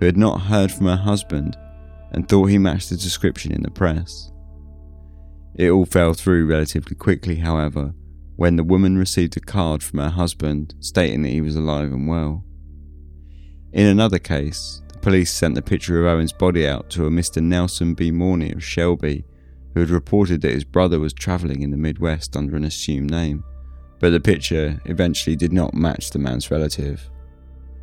who 0.00 0.06
had 0.06 0.16
not 0.16 0.40
heard 0.40 0.72
from 0.72 0.86
her 0.86 0.96
husband 0.96 1.56
and 2.12 2.28
thought 2.28 2.46
he 2.46 2.58
matched 2.58 2.90
the 2.90 2.96
description 2.96 3.52
in 3.52 3.62
the 3.62 3.70
press. 3.70 4.32
It 5.54 5.70
all 5.70 5.84
fell 5.84 6.14
through 6.14 6.46
relatively 6.46 6.96
quickly, 6.96 7.36
however, 7.36 7.92
when 8.36 8.56
the 8.56 8.64
woman 8.64 8.96
received 8.96 9.36
a 9.36 9.40
card 9.40 9.82
from 9.82 9.98
her 9.98 10.08
husband 10.08 10.74
stating 10.80 11.22
that 11.22 11.28
he 11.28 11.42
was 11.42 11.54
alive 11.54 11.92
and 11.92 12.08
well. 12.08 12.44
In 13.72 13.86
another 13.86 14.18
case, 14.18 14.80
the 14.92 14.98
police 14.98 15.30
sent 15.30 15.54
the 15.54 15.62
picture 15.62 16.00
of 16.00 16.06
Owen's 16.06 16.32
body 16.32 16.66
out 16.66 16.88
to 16.90 17.06
a 17.06 17.10
Mr. 17.10 17.42
Nelson 17.42 17.94
B. 17.94 18.10
Morney 18.10 18.52
of 18.52 18.64
Shelby, 18.64 19.24
who 19.74 19.80
had 19.80 19.90
reported 19.90 20.40
that 20.40 20.52
his 20.52 20.64
brother 20.64 20.98
was 20.98 21.12
travelling 21.12 21.62
in 21.62 21.70
the 21.70 21.76
Midwest 21.76 22.36
under 22.36 22.56
an 22.56 22.64
assumed 22.64 23.10
name, 23.10 23.44
but 24.00 24.10
the 24.10 24.18
picture 24.18 24.80
eventually 24.86 25.36
did 25.36 25.52
not 25.52 25.74
match 25.74 26.10
the 26.10 26.18
man's 26.18 26.50
relative. 26.50 27.08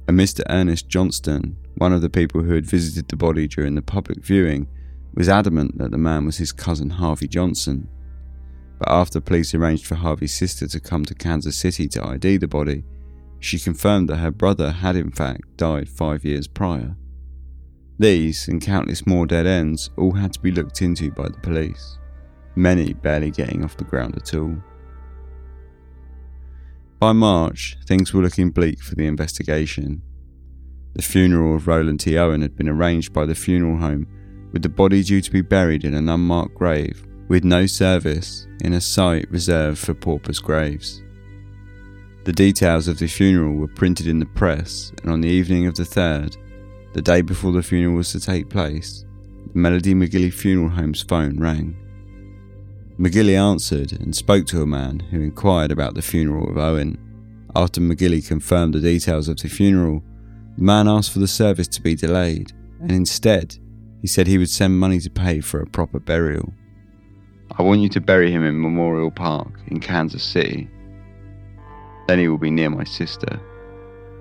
A 0.07 0.11
Mr. 0.11 0.41
Ernest 0.49 0.87
Johnston 0.87 1.57
one 1.77 1.93
of 1.93 2.01
the 2.01 2.09
people 2.09 2.41
who 2.41 2.53
had 2.53 2.65
visited 2.65 3.07
the 3.07 3.15
body 3.15 3.47
during 3.47 3.75
the 3.75 3.81
public 3.83 4.23
viewing 4.23 4.67
was 5.13 5.29
adamant 5.29 5.77
that 5.77 5.91
the 5.91 5.97
man 5.97 6.25
was 6.25 6.37
his 6.37 6.51
cousin 6.51 6.89
Harvey 6.89 7.27
Johnson. 7.27 7.87
But 8.79 8.89
after 8.89 9.21
police 9.21 9.53
arranged 9.53 9.85
for 9.85 9.95
Harvey's 9.95 10.35
sister 10.35 10.67
to 10.67 10.79
come 10.79 11.05
to 11.05 11.13
Kansas 11.13 11.55
City 11.55 11.87
to 11.89 12.03
ID 12.03 12.37
the 12.37 12.47
body, 12.47 12.83
she 13.39 13.59
confirmed 13.59 14.09
that 14.09 14.17
her 14.17 14.31
brother 14.31 14.71
had 14.71 14.95
in 14.95 15.11
fact 15.11 15.55
died 15.57 15.87
five 15.87 16.25
years 16.25 16.47
prior. 16.47 16.95
These 17.99 18.47
and 18.47 18.61
countless 18.61 19.05
more 19.05 19.27
dead 19.27 19.45
ends 19.45 19.89
all 19.97 20.13
had 20.13 20.33
to 20.33 20.39
be 20.39 20.51
looked 20.51 20.81
into 20.81 21.11
by 21.11 21.29
the 21.29 21.39
police, 21.39 21.97
many 22.55 22.93
barely 22.93 23.29
getting 23.29 23.63
off 23.63 23.77
the 23.77 23.83
ground 23.83 24.15
at 24.15 24.33
all. 24.33 24.55
By 26.99 27.12
March, 27.12 27.77
things 27.86 28.12
were 28.12 28.23
looking 28.23 28.49
bleak 28.49 28.81
for 28.81 28.95
the 28.95 29.05
investigation. 29.05 30.01
The 30.95 31.03
funeral 31.03 31.55
of 31.55 31.67
Roland 31.67 31.99
T. 31.99 32.17
Owen 32.17 32.41
had 32.41 32.55
been 32.55 32.67
arranged 32.67 33.13
by 33.13 33.27
the 33.27 33.36
funeral 33.36 33.77
home, 33.77 34.07
with 34.51 34.63
the 34.63 34.69
body 34.69 35.03
due 35.03 35.21
to 35.21 35.31
be 35.31 35.41
buried 35.41 35.86
in 35.86 35.93
an 35.93 36.10
unmarked 36.10 36.55
grave, 36.55 37.05
with 37.27 37.43
no 37.43 37.67
service, 37.67 38.47
in 38.63 38.73
a 38.73 38.81
site 38.81 39.29
reserved 39.29 39.77
for 39.77 39.93
paupers' 39.93 40.39
graves. 40.39 41.03
The 42.23 42.33
details 42.33 42.88
of 42.88 42.97
the 42.97 43.07
funeral 43.07 43.53
were 43.53 43.67
printed 43.67 44.07
in 44.07 44.17
the 44.17 44.25
press, 44.25 44.91
and 45.03 45.12
on 45.12 45.21
the 45.21 45.29
evening 45.29 45.67
of 45.67 45.75
the 45.75 45.83
3rd, 45.83 46.36
the 46.93 47.01
day 47.03 47.21
before 47.21 47.51
the 47.51 47.62
funeral 47.62 47.95
was 47.95 48.12
to 48.13 48.19
take 48.19 48.49
place, 48.49 49.05
the 49.53 49.60
Melody 49.60 49.93
McGilley 49.93 50.33
Funeral 50.33 50.69
Home's 50.69 51.03
phone 51.03 51.39
rang. 51.39 51.77
McGilley 52.99 53.36
answered 53.36 53.91
and 53.91 54.15
spoke 54.15 54.47
to 54.47 54.63
a 54.63 54.65
man 54.65 54.99
who 54.99 55.21
inquired 55.21 55.71
about 55.71 55.93
the 55.93 56.01
funeral 56.01 56.49
of 56.49 56.57
Owen. 56.57 56.97
After 57.55 57.79
McGilley 57.79 58.27
confirmed 58.27 58.73
the 58.73 58.79
details 58.79 59.27
of 59.27 59.38
the 59.38 59.49
funeral, 59.49 60.01
the 60.57 60.63
man 60.63 60.88
asked 60.88 61.12
for 61.12 61.19
the 61.19 61.27
service 61.27 61.67
to 61.67 61.81
be 61.81 61.93
delayed, 61.93 62.53
and 62.81 62.91
instead, 62.91 63.55
he 64.01 64.07
said 64.07 64.25
he 64.25 64.39
would 64.39 64.49
send 64.49 64.79
money 64.79 64.99
to 64.99 65.12
pay 65.12 65.41
for 65.41 65.62
a 65.62 65.67
proper 65.67 65.99
burial. 65.99 66.51
I 67.57 67.62
want 67.62 67.81
you 67.81 67.89
to 67.89 68.01
bury 68.01 68.31
him 68.31 68.43
in 68.43 68.60
Memorial 68.60 69.12
Park 69.12 69.60
in 69.67 69.79
Kansas 69.79 70.23
City. 70.23 70.67
Then 72.07 72.17
he 72.17 72.27
will 72.27 72.39
be 72.39 72.49
near 72.49 72.71
my 72.71 72.83
sister. 72.83 73.39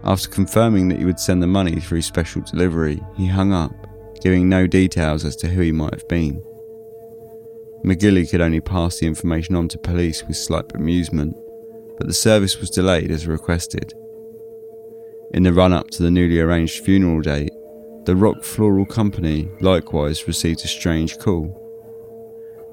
After 0.04 0.28
confirming 0.28 0.88
that 0.88 0.98
he 0.98 1.06
would 1.06 1.18
send 1.18 1.42
the 1.42 1.46
money 1.46 1.80
through 1.80 2.02
special 2.02 2.42
delivery, 2.42 3.02
he 3.16 3.26
hung 3.26 3.54
up, 3.54 3.72
giving 4.20 4.50
no 4.50 4.66
details 4.66 5.24
as 5.24 5.34
to 5.36 5.48
who 5.48 5.62
he 5.62 5.72
might 5.72 5.94
have 5.94 6.06
been. 6.08 6.42
McGilley 7.86 8.28
could 8.28 8.40
only 8.40 8.60
pass 8.60 8.98
the 8.98 9.06
information 9.06 9.54
on 9.54 9.68
to 9.68 9.78
police 9.78 10.24
with 10.24 10.36
slight 10.36 10.66
bemusement, 10.68 11.34
but 11.96 12.08
the 12.08 12.12
service 12.12 12.58
was 12.58 12.68
delayed 12.68 13.12
as 13.12 13.28
requested. 13.28 13.94
In 15.32 15.44
the 15.44 15.52
run 15.52 15.72
up 15.72 15.90
to 15.90 16.02
the 16.02 16.10
newly 16.10 16.40
arranged 16.40 16.84
funeral 16.84 17.20
date, 17.20 17.52
the 18.04 18.16
Rock 18.16 18.42
Floral 18.42 18.86
Company 18.86 19.48
likewise 19.60 20.26
received 20.26 20.64
a 20.64 20.68
strange 20.68 21.16
call. 21.18 21.62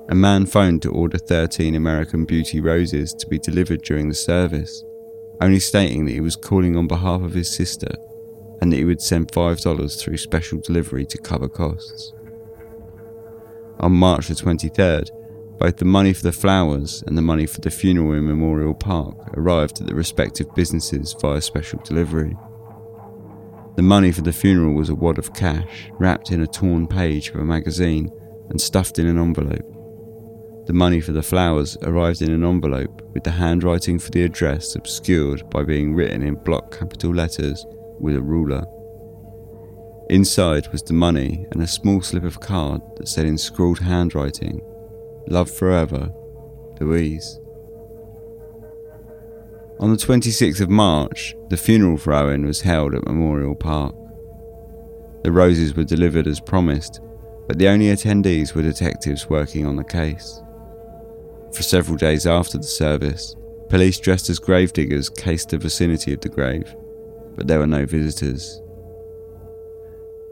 A 0.09 0.15
man 0.15 0.47
phoned 0.47 0.81
to 0.81 0.91
order 0.91 1.19
13 1.19 1.75
American 1.75 2.25
Beauty 2.25 2.59
roses 2.59 3.13
to 3.13 3.27
be 3.27 3.37
delivered 3.37 3.83
during 3.83 4.09
the 4.09 4.15
service, 4.15 4.83
only 5.41 5.59
stating 5.59 6.05
that 6.05 6.11
he 6.13 6.21
was 6.21 6.35
calling 6.35 6.75
on 6.75 6.87
behalf 6.87 7.21
of 7.21 7.33
his 7.33 7.55
sister 7.55 7.93
and 8.61 8.71
that 8.71 8.77
he 8.77 8.85
would 8.85 9.01
send 9.01 9.31
$5 9.31 9.99
through 9.99 10.17
special 10.17 10.59
delivery 10.59 11.05
to 11.05 11.17
cover 11.19 11.47
costs. 11.47 12.13
On 13.79 13.91
March 13.91 14.27
the 14.27 14.35
23rd, 14.35 15.09
both 15.59 15.77
the 15.77 15.85
money 15.85 16.13
for 16.13 16.23
the 16.23 16.31
flowers 16.31 17.03
and 17.07 17.17
the 17.17 17.21
money 17.21 17.45
for 17.45 17.61
the 17.61 17.71
funeral 17.71 18.13
in 18.13 18.27
Memorial 18.27 18.73
Park 18.73 19.37
arrived 19.37 19.79
at 19.79 19.87
the 19.87 19.95
respective 19.95 20.53
businesses 20.55 21.15
via 21.21 21.41
special 21.41 21.79
delivery. 21.83 22.35
The 23.75 23.81
money 23.81 24.11
for 24.11 24.21
the 24.21 24.33
funeral 24.33 24.73
was 24.73 24.89
a 24.89 24.95
wad 24.95 25.17
of 25.17 25.33
cash 25.33 25.89
wrapped 25.93 26.31
in 26.31 26.41
a 26.41 26.47
torn 26.47 26.87
page 26.87 27.29
of 27.29 27.37
a 27.37 27.45
magazine 27.45 28.11
and 28.49 28.59
stuffed 28.59 28.99
in 28.99 29.07
an 29.07 29.17
envelope. 29.17 29.69
The 30.65 30.73
money 30.73 31.01
for 31.01 31.11
the 31.11 31.23
flowers 31.23 31.77
arrived 31.81 32.21
in 32.21 32.31
an 32.31 32.43
envelope 32.43 33.01
with 33.13 33.23
the 33.23 33.31
handwriting 33.31 33.99
for 33.99 34.11
the 34.11 34.23
address 34.23 34.75
obscured 34.75 35.49
by 35.49 35.63
being 35.63 35.93
written 35.93 36.23
in 36.23 36.35
block 36.35 36.77
capital 36.77 37.13
letters 37.13 37.65
with 37.99 38.15
a 38.15 38.21
ruler. 38.21 38.63
Inside 40.13 40.71
was 40.71 40.83
the 40.83 40.93
money 40.93 41.47
and 41.49 41.63
a 41.63 41.65
small 41.65 41.99
slip 42.03 42.23
of 42.23 42.39
card 42.39 42.81
that 42.97 43.07
said 43.07 43.25
in 43.25 43.35
scrawled 43.35 43.79
handwriting, 43.79 44.61
Love 45.27 45.49
forever, 45.49 46.13
Louise. 46.79 47.39
On 49.79 49.89
the 49.89 49.97
26th 49.97 50.61
of 50.61 50.69
March, 50.69 51.33
the 51.49 51.57
funeral 51.57 51.97
for 51.97 52.13
Owen 52.13 52.45
was 52.45 52.61
held 52.61 52.93
at 52.93 53.07
Memorial 53.07 53.55
Park. 53.55 53.95
The 55.23 55.31
roses 55.31 55.75
were 55.75 55.83
delivered 55.83 56.27
as 56.27 56.39
promised, 56.39 57.01
but 57.47 57.57
the 57.57 57.69
only 57.69 57.87
attendees 57.87 58.53
were 58.53 58.61
detectives 58.61 59.31
working 59.31 59.65
on 59.65 59.77
the 59.77 59.83
case. 59.83 60.43
For 61.55 61.63
several 61.63 61.97
days 61.97 62.27
after 62.27 62.59
the 62.59 62.65
service, 62.65 63.35
police 63.67 63.97
dressed 63.97 64.29
as 64.29 64.37
gravediggers 64.37 65.09
cased 65.09 65.49
the 65.49 65.57
vicinity 65.57 66.13
of 66.13 66.21
the 66.21 66.29
grave, 66.29 66.75
but 67.35 67.47
there 67.47 67.57
were 67.57 67.65
no 67.65 67.87
visitors. 67.87 68.61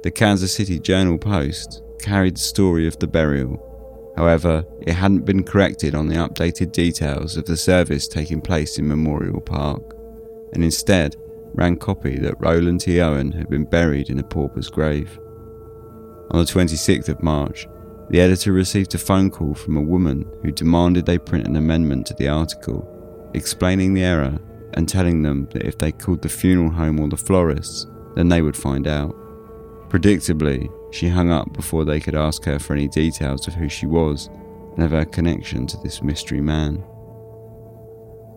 The 0.03 0.09
Kansas 0.09 0.53
City 0.53 0.79
Journal 0.79 1.19
Post 1.19 1.83
carried 1.99 2.35
the 2.35 2.41
story 2.41 2.87
of 2.87 2.97
the 2.97 3.05
burial. 3.05 3.67
However, 4.17 4.65
it 4.81 4.93
hadn't 4.93 5.25
been 5.25 5.43
corrected 5.43 5.93
on 5.93 6.07
the 6.07 6.15
updated 6.15 6.71
details 6.71 7.37
of 7.37 7.45
the 7.45 7.55
service 7.55 8.07
taking 8.07 8.41
place 8.41 8.79
in 8.79 8.87
Memorial 8.87 9.39
Park, 9.39 9.95
and 10.53 10.63
instead 10.63 11.15
ran 11.53 11.75
copy 11.75 12.17
that 12.17 12.39
Roland 12.39 12.81
T. 12.81 12.99
Owen 12.99 13.31
had 13.31 13.47
been 13.47 13.65
buried 13.65 14.09
in 14.09 14.17
a 14.17 14.23
pauper's 14.23 14.69
grave. 14.69 15.19
On 16.31 16.39
the 16.39 16.51
26th 16.51 17.07
of 17.09 17.21
March, 17.21 17.67
the 18.09 18.21
editor 18.21 18.53
received 18.53 18.95
a 18.95 18.97
phone 18.97 19.29
call 19.29 19.53
from 19.53 19.77
a 19.77 19.81
woman 19.81 20.25
who 20.41 20.51
demanded 20.51 21.05
they 21.05 21.19
print 21.19 21.45
an 21.45 21.57
amendment 21.57 22.07
to 22.07 22.15
the 22.15 22.27
article, 22.27 23.31
explaining 23.35 23.93
the 23.93 24.03
error 24.03 24.39
and 24.73 24.89
telling 24.89 25.21
them 25.21 25.47
that 25.51 25.63
if 25.63 25.77
they 25.77 25.91
called 25.91 26.23
the 26.23 26.29
funeral 26.29 26.71
home 26.71 26.99
or 26.99 27.07
the 27.07 27.17
florists, 27.17 27.85
then 28.15 28.29
they 28.29 28.41
would 28.41 28.57
find 28.57 28.87
out. 28.87 29.15
Predictably, 29.91 30.71
she 30.93 31.09
hung 31.09 31.31
up 31.31 31.51
before 31.51 31.83
they 31.83 31.99
could 31.99 32.15
ask 32.15 32.45
her 32.45 32.59
for 32.59 32.71
any 32.71 32.87
details 32.87 33.45
of 33.45 33.55
who 33.55 33.67
she 33.67 33.85
was 33.85 34.29
and 34.75 34.85
of 34.85 34.91
her 34.91 35.03
connection 35.03 35.67
to 35.67 35.75
this 35.83 36.01
mystery 36.01 36.39
man. 36.39 36.81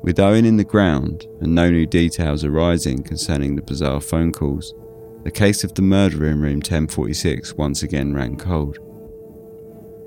With 0.02 0.18
Owen 0.18 0.46
in 0.46 0.56
the 0.56 0.64
ground 0.64 1.28
and 1.40 1.54
no 1.54 1.70
new 1.70 1.86
details 1.86 2.42
arising 2.44 3.04
concerning 3.04 3.54
the 3.54 3.62
bizarre 3.62 4.00
phone 4.00 4.32
calls, 4.32 4.74
the 5.22 5.30
case 5.30 5.62
of 5.62 5.72
the 5.74 5.82
murder 5.82 6.26
in 6.26 6.40
room 6.40 6.56
1046 6.56 7.54
once 7.54 7.84
again 7.84 8.12
ran 8.12 8.36
cold. 8.36 8.76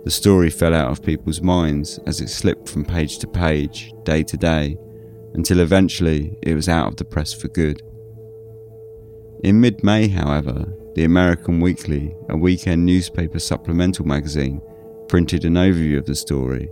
The 0.03 0.11
story 0.11 0.49
fell 0.49 0.73
out 0.73 0.91
of 0.91 1.01
people's 1.01 1.41
minds 1.41 1.97
as 2.05 2.19
it 2.19 2.27
slipped 2.27 2.67
from 2.67 2.83
page 2.83 3.19
to 3.19 3.27
page, 3.27 3.93
day 4.03 4.21
to 4.21 4.35
day, 4.35 4.77
until 5.33 5.61
eventually 5.61 6.37
it 6.43 6.55
was 6.55 6.67
out 6.67 6.89
of 6.89 6.97
the 6.97 7.05
press 7.05 7.33
for 7.33 7.47
good. 7.47 7.81
In 9.45 9.61
mid 9.61 9.81
May, 9.81 10.09
however, 10.09 10.76
the 10.97 11.03
American 11.03 11.59
Weekly, 11.59 12.15
a 12.27 12.35
weekend 12.35 12.83
newspaper 12.83 13.37
supplemental 13.37 14.03
magazine, 14.03 14.59
printed 15.07 15.45
an 15.45 15.53
overview 15.53 15.99
of 15.99 16.07
the 16.07 16.15
story. 16.15 16.71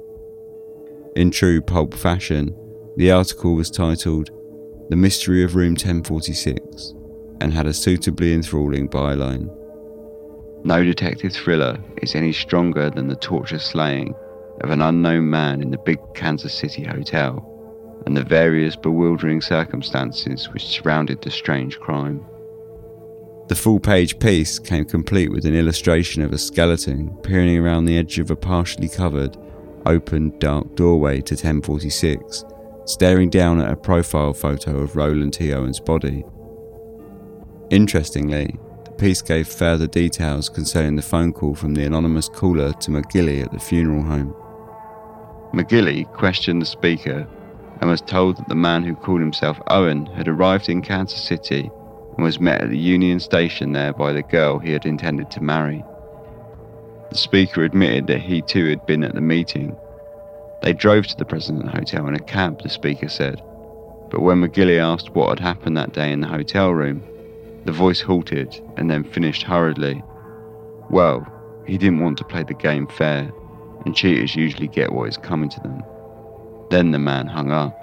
In 1.16 1.30
true 1.30 1.62
pulp 1.62 1.94
fashion, 1.94 2.58
the 2.98 3.12
article 3.12 3.54
was 3.54 3.70
titled 3.70 4.32
The 4.90 4.96
Mystery 4.96 5.44
of 5.44 5.54
Room 5.54 5.74
1046 5.74 6.96
and 7.40 7.54
had 7.54 7.68
a 7.68 7.74
suitably 7.74 8.34
enthralling 8.34 8.90
byline. 8.90 9.56
No 10.66 10.84
detective 10.84 11.34
thriller 11.34 11.78
is 12.02 12.16
any 12.16 12.34
stronger 12.34 12.90
than 12.90 13.08
the 13.08 13.16
torture 13.18 13.60
slaying 13.60 14.16
of 14.62 14.72
an 14.72 14.82
unknown 14.82 15.30
man 15.30 15.62
in 15.62 15.70
the 15.70 15.78
big 15.78 16.00
Kansas 16.16 16.56
City 16.56 16.84
hotel 16.84 17.48
and 18.08 18.18
the 18.18 18.24
various 18.24 18.76
bewildering 18.76 19.42
circumstances 19.42 20.52
which 20.52 20.66
surrounded 20.66 21.22
the 21.22 21.30
strange 21.30 21.80
crime. 21.80 22.26
The 23.48 23.56
full 23.56 23.80
page 23.80 24.18
piece 24.18 24.58
came 24.58 24.86
complete 24.86 25.32
with 25.32 25.46
an 25.46 25.56
illustration 25.56 26.24
of 26.24 26.34
a 26.34 26.38
skeleton 26.38 27.16
peering 27.18 27.60
around 27.60 27.86
the 27.86 27.96
edge 27.96 28.18
of 28.18 28.32
a 28.32 28.36
partially 28.36 28.90
covered, 28.90 29.38
open, 29.86 30.38
dark 30.40 30.76
doorway 30.76 31.22
to 31.22 31.36
1046, 31.36 32.44
staring 32.86 33.30
down 33.30 33.62
at 33.62 33.72
a 33.72 33.76
profile 33.76 34.34
photo 34.34 34.80
of 34.80 34.96
Roland 34.96 35.34
T. 35.36 35.54
Owen's 35.54 35.80
body. 35.80 36.26
Interestingly, 37.70 38.58
the 38.84 38.92
piece 38.92 39.22
gave 39.22 39.48
further 39.48 39.86
details 39.86 40.50
concerning 40.50 40.96
the 40.96 41.04
phone 41.04 41.32
call 41.32 41.54
from 41.54 41.76
the 41.76 41.86
anonymous 41.86 42.28
caller 42.28 42.74
to 42.74 42.90
McGilley 42.90 43.44
at 43.44 43.52
the 43.52 43.60
funeral 43.60 44.02
home. 44.02 44.34
McGilley 45.54 46.12
questioned 46.14 46.64
the 46.64 46.66
speaker 46.66 47.28
and 47.80 47.90
was 47.92 48.02
told 48.02 48.38
that 48.38 48.50
the 48.50 48.56
man 48.56 48.84
who 48.84 48.96
called 48.96 49.20
himself 49.20 49.62
Owen 49.68 50.08
had 50.08 50.28
arrived 50.28 50.68
in 50.68 50.82
Kansas 50.82 51.24
City 51.24 51.70
and 52.16 52.24
was 52.24 52.40
met 52.40 52.62
at 52.62 52.70
the 52.70 52.78
Union 52.78 53.20
Station 53.20 53.74
there 53.74 53.94
by 53.94 54.14
the 54.14 54.24
girl 54.24 54.60
he 54.60 54.72
had 54.72 54.86
intended 54.86 55.30
to 55.32 55.44
marry. 55.44 55.84
The 57.10 57.18
speaker 57.18 57.64
admitted 57.64 58.08
that 58.08 58.22
he 58.22 58.42
too 58.42 58.70
had 58.70 58.86
been 58.86 59.04
at 59.04 59.16
the 59.16 59.22
meeting. 59.22 59.76
They 60.62 60.74
drove 60.74 61.08
to 61.08 61.18
the 61.18 61.26
President 61.26 61.70
Hotel 61.70 62.08
in 62.08 62.16
a 62.16 62.20
cab, 62.20 62.62
the 62.62 62.70
speaker 62.70 63.10
said, 63.10 63.42
but 64.10 64.22
when 64.22 64.42
McGilley 64.42 64.80
asked 64.80 65.10
what 65.12 65.30
had 65.30 65.40
happened 65.40 65.78
that 65.78 65.94
day 65.94 66.12
in 66.12 66.22
the 66.22 66.28
hotel 66.28 66.72
room, 66.72 67.04
the 67.66 67.72
voice 67.72 68.02
halted 68.02 68.62
and 68.78 68.90
then 68.90 69.04
finished 69.04 69.44
hurriedly. 69.44 70.02
Well, 70.90 71.28
he 71.66 71.78
didn't 71.78 72.00
want 72.00 72.18
to 72.20 72.24
play 72.24 72.44
the 72.44 72.54
game 72.54 72.88
fair, 72.88 73.32
and 73.86 73.96
cheaters 73.96 74.36
usually 74.36 74.68
get 74.68 74.94
what 74.94 75.10
is 75.10 75.18
coming 75.18 75.50
to 75.50 75.60
them. 75.62 75.84
Then 76.70 76.92
the 76.92 77.00
man 77.00 77.28
hung 77.28 77.52
up. 77.52 77.76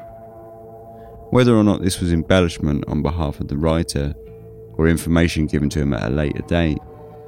Whether 1.30 1.56
or 1.56 1.64
not 1.64 1.82
this 1.82 2.00
was 2.00 2.12
embellishment 2.12 2.84
on 2.86 3.02
behalf 3.02 3.40
of 3.40 3.48
the 3.48 3.56
writer 3.56 4.14
or 4.78 4.88
information 4.88 5.46
given 5.46 5.68
to 5.70 5.80
him 5.80 5.94
at 5.94 6.10
a 6.10 6.14
later 6.14 6.42
date 6.42 6.78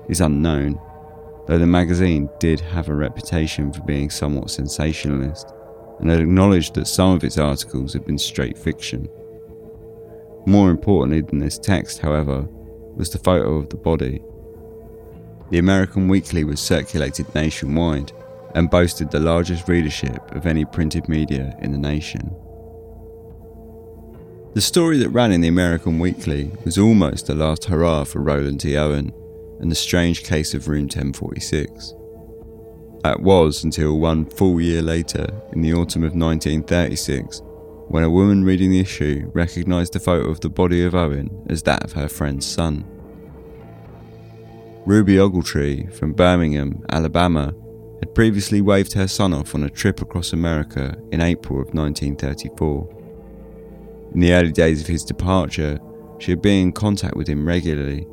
is 0.09 0.21
unknown, 0.21 0.81
though 1.47 1.59
the 1.59 1.67
magazine 1.67 2.29
did 2.39 2.61
have 2.61 2.89
a 2.89 2.95
reputation 2.95 3.73
for 3.73 3.83
being 3.83 4.11
somewhat 4.11 4.51
sensationalist 4.51 5.53
and 6.01 6.11
had 6.11 6.21
acknowledged 6.21 6.75
that 6.75 6.87
some 6.87 7.13
of 7.13 7.25
its 7.25 7.39
articles 7.39 7.93
had 7.93 8.05
been 8.05 8.19
straight 8.19 8.59
fiction. 8.59 9.09
More 10.47 10.71
importantly 10.71 11.23
than 11.23 11.39
this 11.39 11.59
text, 11.59 12.01
however, 12.01 12.47
was 12.97 13.11
the 13.11 13.19
photo 13.19 13.57
of 13.57 13.69
the 13.71 13.77
body. 13.77 14.23
The 15.51 15.59
American 15.59 16.09
Weekly 16.09 16.45
was 16.45 16.61
circulated 16.61 17.33
nationwide 17.35 18.13
and 18.55 18.71
boasted 18.71 19.11
the 19.11 19.21
largest 19.21 19.69
readership 19.69 20.35
of 20.35 20.47
any 20.47 20.65
printed 20.65 21.09
media 21.09 21.57
in 21.61 21.73
the 21.73 21.79
nation. 21.79 22.35
The 24.55 24.61
story 24.61 24.99
that 24.99 25.09
ran 25.09 25.33
in 25.33 25.41
the 25.41 25.49
American 25.49 25.99
Weekly 25.99 26.53
was 26.65 26.79
almost 26.79 27.27
the 27.27 27.35
last 27.35 27.65
hurrah 27.65 28.05
for 28.05 28.21
Roland 28.21 28.61
T. 28.61 28.77
Owen 28.77 29.13
and 29.59 29.69
the 29.69 29.75
strange 29.75 30.23
case 30.23 30.55
of 30.55 30.69
Room 30.69 30.83
1046. 30.83 31.93
That 33.03 33.19
was 33.19 33.65
until 33.65 33.99
one 33.99 34.27
full 34.27 34.61
year 34.61 34.81
later, 34.81 35.27
in 35.53 35.61
the 35.61 35.73
autumn 35.75 36.05
of 36.05 36.15
1936, 36.15 37.43
when 37.89 38.05
a 38.05 38.11
woman 38.11 38.45
reading 38.45 38.71
the 38.71 38.79
issue 38.79 39.29
recognised 39.35 39.93
the 39.93 39.99
photo 39.99 40.29
of 40.29 40.39
the 40.39 40.49
body 40.49 40.85
of 40.85 40.95
Owen 40.95 41.45
as 41.51 41.65
that 41.65 41.83
of 41.83 41.95
her 41.95 42.09
friend's 42.09 42.47
son. 42.47 42.85
Ruby 44.87 45.17
Ogletree 45.17 45.93
from 45.93 46.13
Birmingham, 46.13 46.85
Alabama, 46.91 47.53
had 47.99 48.15
previously 48.15 48.61
waved 48.61 48.93
her 48.93 49.09
son 49.09 49.35
off 49.35 49.57
on 49.57 49.65
a 49.65 49.69
trip 49.69 50.01
across 50.01 50.33
America 50.33 50.97
in 51.11 51.21
April 51.21 51.61
of 51.61 51.75
1934. 51.75 53.04
In 54.15 54.21
the 54.21 54.33
early 54.33 54.53
days 54.53 54.81
of 54.81 54.87
his 54.87 55.05
departure, 55.05 55.81
she 56.21 56.31
had 56.31 56.41
been 56.41 56.63
in 56.63 56.73
contact 56.73 57.17
with 57.17 57.27
him 57.27 57.45
regularly, 57.45 58.07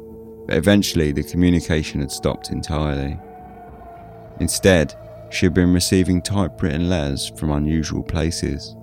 but 0.47 0.57
eventually 0.57 1.11
the 1.11 1.23
communication 1.23 2.01
had 2.01 2.11
stopped 2.11 2.49
entirely. 2.49 3.19
Instead, 4.39 4.95
she 5.29 5.45
had 5.45 5.53
been 5.53 5.71
receiving 5.71 6.19
typewritten 6.21 6.89
letters 6.89 7.31
from 7.37 7.51
unusual 7.51 8.01
places. 8.01 8.75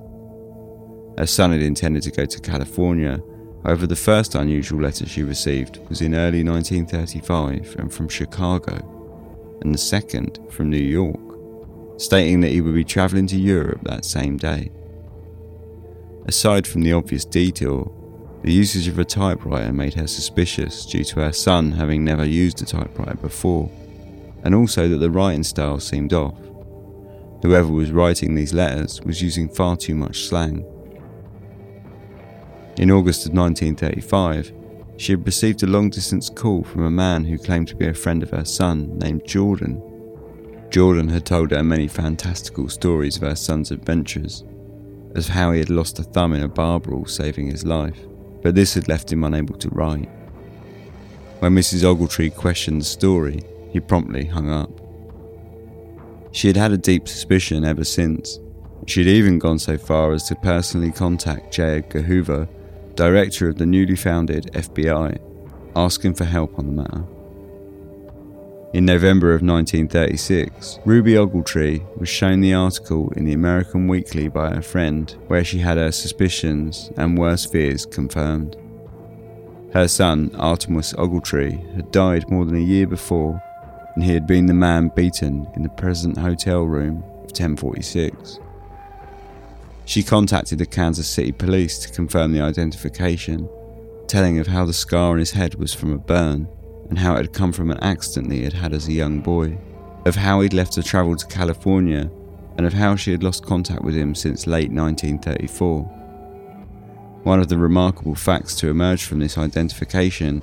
Her 1.19 1.27
son 1.27 1.51
had 1.51 1.61
intended 1.61 2.05
to 2.05 2.13
go 2.13 2.25
to 2.25 2.41
California, 2.41 3.21
however, 3.65 3.89
the 3.89 3.97
first 3.97 4.37
unusual 4.37 4.81
letter 4.81 5.05
she 5.05 5.25
received 5.25 5.81
was 5.89 6.01
in 6.01 6.15
early 6.15 6.45
1935 6.45 7.75
and 7.81 7.93
from 7.93 8.09
Chicago, 8.09 9.59
and 9.61 9.75
the 9.75 9.79
second 9.79 10.39
from 10.51 10.71
New 10.71 10.77
York, 10.77 11.19
stating 12.01 12.41
that 12.43 12.53
he 12.53 12.61
would 12.61 12.77
be 12.77 12.85
travelling 12.85 13.27
to 13.27 13.37
Europe 13.37 13.81
that 13.83 14.05
same 14.05 14.37
day. 14.37 14.71
Aside 16.29 16.67
from 16.67 16.83
the 16.83 16.93
obvious 16.93 17.25
detail, 17.25 17.91
the 18.43 18.53
usage 18.53 18.87
of 18.87 18.99
a 18.99 19.05
typewriter 19.05 19.73
made 19.73 19.95
her 19.95 20.07
suspicious 20.07 20.85
due 20.85 21.03
to 21.05 21.21
her 21.21 21.33
son 21.33 21.73
having 21.73 22.05
never 22.05 22.27
used 22.27 22.61
a 22.61 22.67
typewriter 22.67 23.15
before, 23.15 23.71
and 24.45 24.55
also 24.55 24.89
that 24.89 24.99
the 24.99 25.11
writing 25.11 25.43
style 25.43 25.81
seemed 25.81 26.13
off. 26.13 26.39
Whoever 27.41 27.73
was 27.73 27.93
writing 27.93 28.35
these 28.35 28.53
letters 28.53 29.01
was 29.01 29.23
using 29.23 29.49
far 29.49 29.79
too 29.79 29.95
much 29.95 30.25
slang. 30.25 30.67
In 32.77 32.91
August 32.91 33.25
of 33.25 33.33
1935, 33.33 34.53
she 34.99 35.13
had 35.13 35.25
received 35.25 35.63
a 35.63 35.67
long 35.67 35.89
distance 35.89 36.29
call 36.29 36.63
from 36.63 36.85
a 36.85 36.91
man 36.91 37.25
who 37.25 37.39
claimed 37.39 37.69
to 37.69 37.77
be 37.77 37.87
a 37.87 37.95
friend 37.95 38.23
of 38.23 38.31
her 38.33 38.45
son 38.45 38.99
named 38.99 39.25
Jordan. 39.27 39.83
Jordan 40.69 41.09
had 41.09 41.25
told 41.25 41.53
her 41.53 41.65
many 41.65 41.89
fantastical 41.89 42.69
stories 42.69 43.17
of 43.17 43.23
her 43.23 43.35
son's 43.35 43.71
adventures, 43.71 44.45
as 45.15 45.29
how 45.29 45.53
he 45.53 45.59
had 45.61 45.71
lost 45.71 45.99
a 45.99 46.03
thumb 46.03 46.33
in 46.33 46.43
a 46.43 46.49
bar 46.49 46.81
brawl 46.81 47.07
saving 47.07 47.51
his 47.51 47.65
life, 47.65 47.99
but 48.43 48.55
this 48.55 48.75
had 48.75 48.89
left 48.89 49.13
him 49.13 49.25
unable 49.25 49.57
to 49.57 49.69
write. 49.71 50.09
When 51.41 51.55
Mrs. 51.55 51.85
Ogletree 51.85 52.35
questioned 52.35 52.81
the 52.81 52.87
story, 52.87 53.43
he 53.73 53.81
promptly 53.81 54.25
hung 54.27 54.51
up. 54.51 54.71
She 56.33 56.49
had 56.49 56.57
had 56.57 56.73
a 56.73 56.79
deep 56.79 57.09
suspicion 57.09 57.65
ever 57.65 57.85
since. 57.85 58.39
She 58.87 59.01
had 59.01 59.09
even 59.09 59.39
gone 59.39 59.59
so 59.59 59.79
far 59.79 60.13
as 60.13 60.25
to 60.29 60.35
personally 60.37 60.93
contact 60.93 61.53
J. 61.53 61.79
Edgar 61.79 62.03
Hoover 62.03 62.49
director 62.99 63.49
of 63.49 63.59
the 63.59 63.65
newly 63.65 63.95
founded 63.95 64.51
FBI, 64.55 65.17
asking 65.77 66.15
for 66.15 66.25
help 66.25 66.59
on 66.59 66.67
the 66.67 66.83
matter. 66.83 67.05
In 68.75 68.85
November 68.85 69.29
of 69.29 69.41
1936, 69.41 70.81
Ruby 70.85 71.15
Ogletree 71.15 71.87
was 71.97 72.11
shown 72.11 72.43
the 72.43 72.53
article 72.53 73.11
in 73.17 73.25
the 73.25 73.33
American 73.33 73.89
Weekly 73.89 74.29
by 74.29 74.55
her 74.55 74.61
friend, 74.61 75.11
where 75.27 75.43
she 75.43 75.57
had 75.57 75.79
her 75.79 75.91
suspicions 75.91 76.91
and 76.99 77.17
worst 77.17 77.51
fears 77.51 77.87
confirmed. 77.87 78.59
Her 79.73 79.89
son, 79.89 80.29
Artemus 80.35 80.93
Ogletree, 80.97 81.77
had 81.77 81.91
died 81.93 82.31
more 82.31 82.45
than 82.45 82.57
a 82.57 82.61
year 82.61 82.87
before, 82.87 83.43
and 83.95 84.05
he 84.05 84.13
had 84.13 84.27
been 84.27 84.45
the 84.45 84.53
man 84.53 84.93
beaten 84.95 85.49
in 85.57 85.63
the 85.63 85.71
present 85.71 86.19
hotel 86.19 86.65
room 86.65 86.99
of 86.99 87.31
1046. 87.33 88.39
She 89.87 90.03
contacted 90.03 90.59
the 90.59 90.67
Kansas 90.67 91.09
City 91.09 91.33
police 91.33 91.79
to 91.79 91.93
confirm 91.95 92.33
the 92.33 92.43
identification, 92.43 93.49
telling 94.09 94.39
of 94.39 94.49
how 94.49 94.67
the 94.67 94.75
scar 94.75 95.13
on 95.13 95.19
his 95.21 95.31
head 95.31 95.55
was 95.55 95.73
from 95.73 95.95
a 95.95 95.99
burn 95.99 96.49
and 96.89 96.99
how 96.99 97.15
it 97.15 97.19
had 97.19 97.33
come 97.33 97.53
from 97.53 97.71
an 97.71 97.79
accident 97.81 98.29
that 98.29 98.35
he 98.37 98.45
had 98.45 98.53
had 98.53 98.73
as 98.73 98.89
a 98.89 98.93
young 98.93 99.21
boy, 99.21 99.59
of 100.07 100.17
how 100.17 100.41
he'd 100.41 100.55
left 100.55 100.73
to 100.73 100.83
travel 100.83 101.17
to 101.17 101.27
California, 101.27 102.11
and 102.57 102.67
of 102.67 102.73
how 102.73 102.97
she 102.97 103.13
had 103.13 103.23
lost 103.23 103.45
contact 103.45 103.83
with 103.83 103.95
him 103.95 104.15
since 104.15 104.47
late 104.47 104.71
1934. 104.71 105.83
One 107.23 107.41
of 107.41 107.49
the 107.49 107.59
remarkable 107.59 108.15
facts 108.15 108.55
to 108.57 108.69
emerge 108.69 109.05
from 109.05 109.21
this 109.21 109.39
identification 109.39 110.43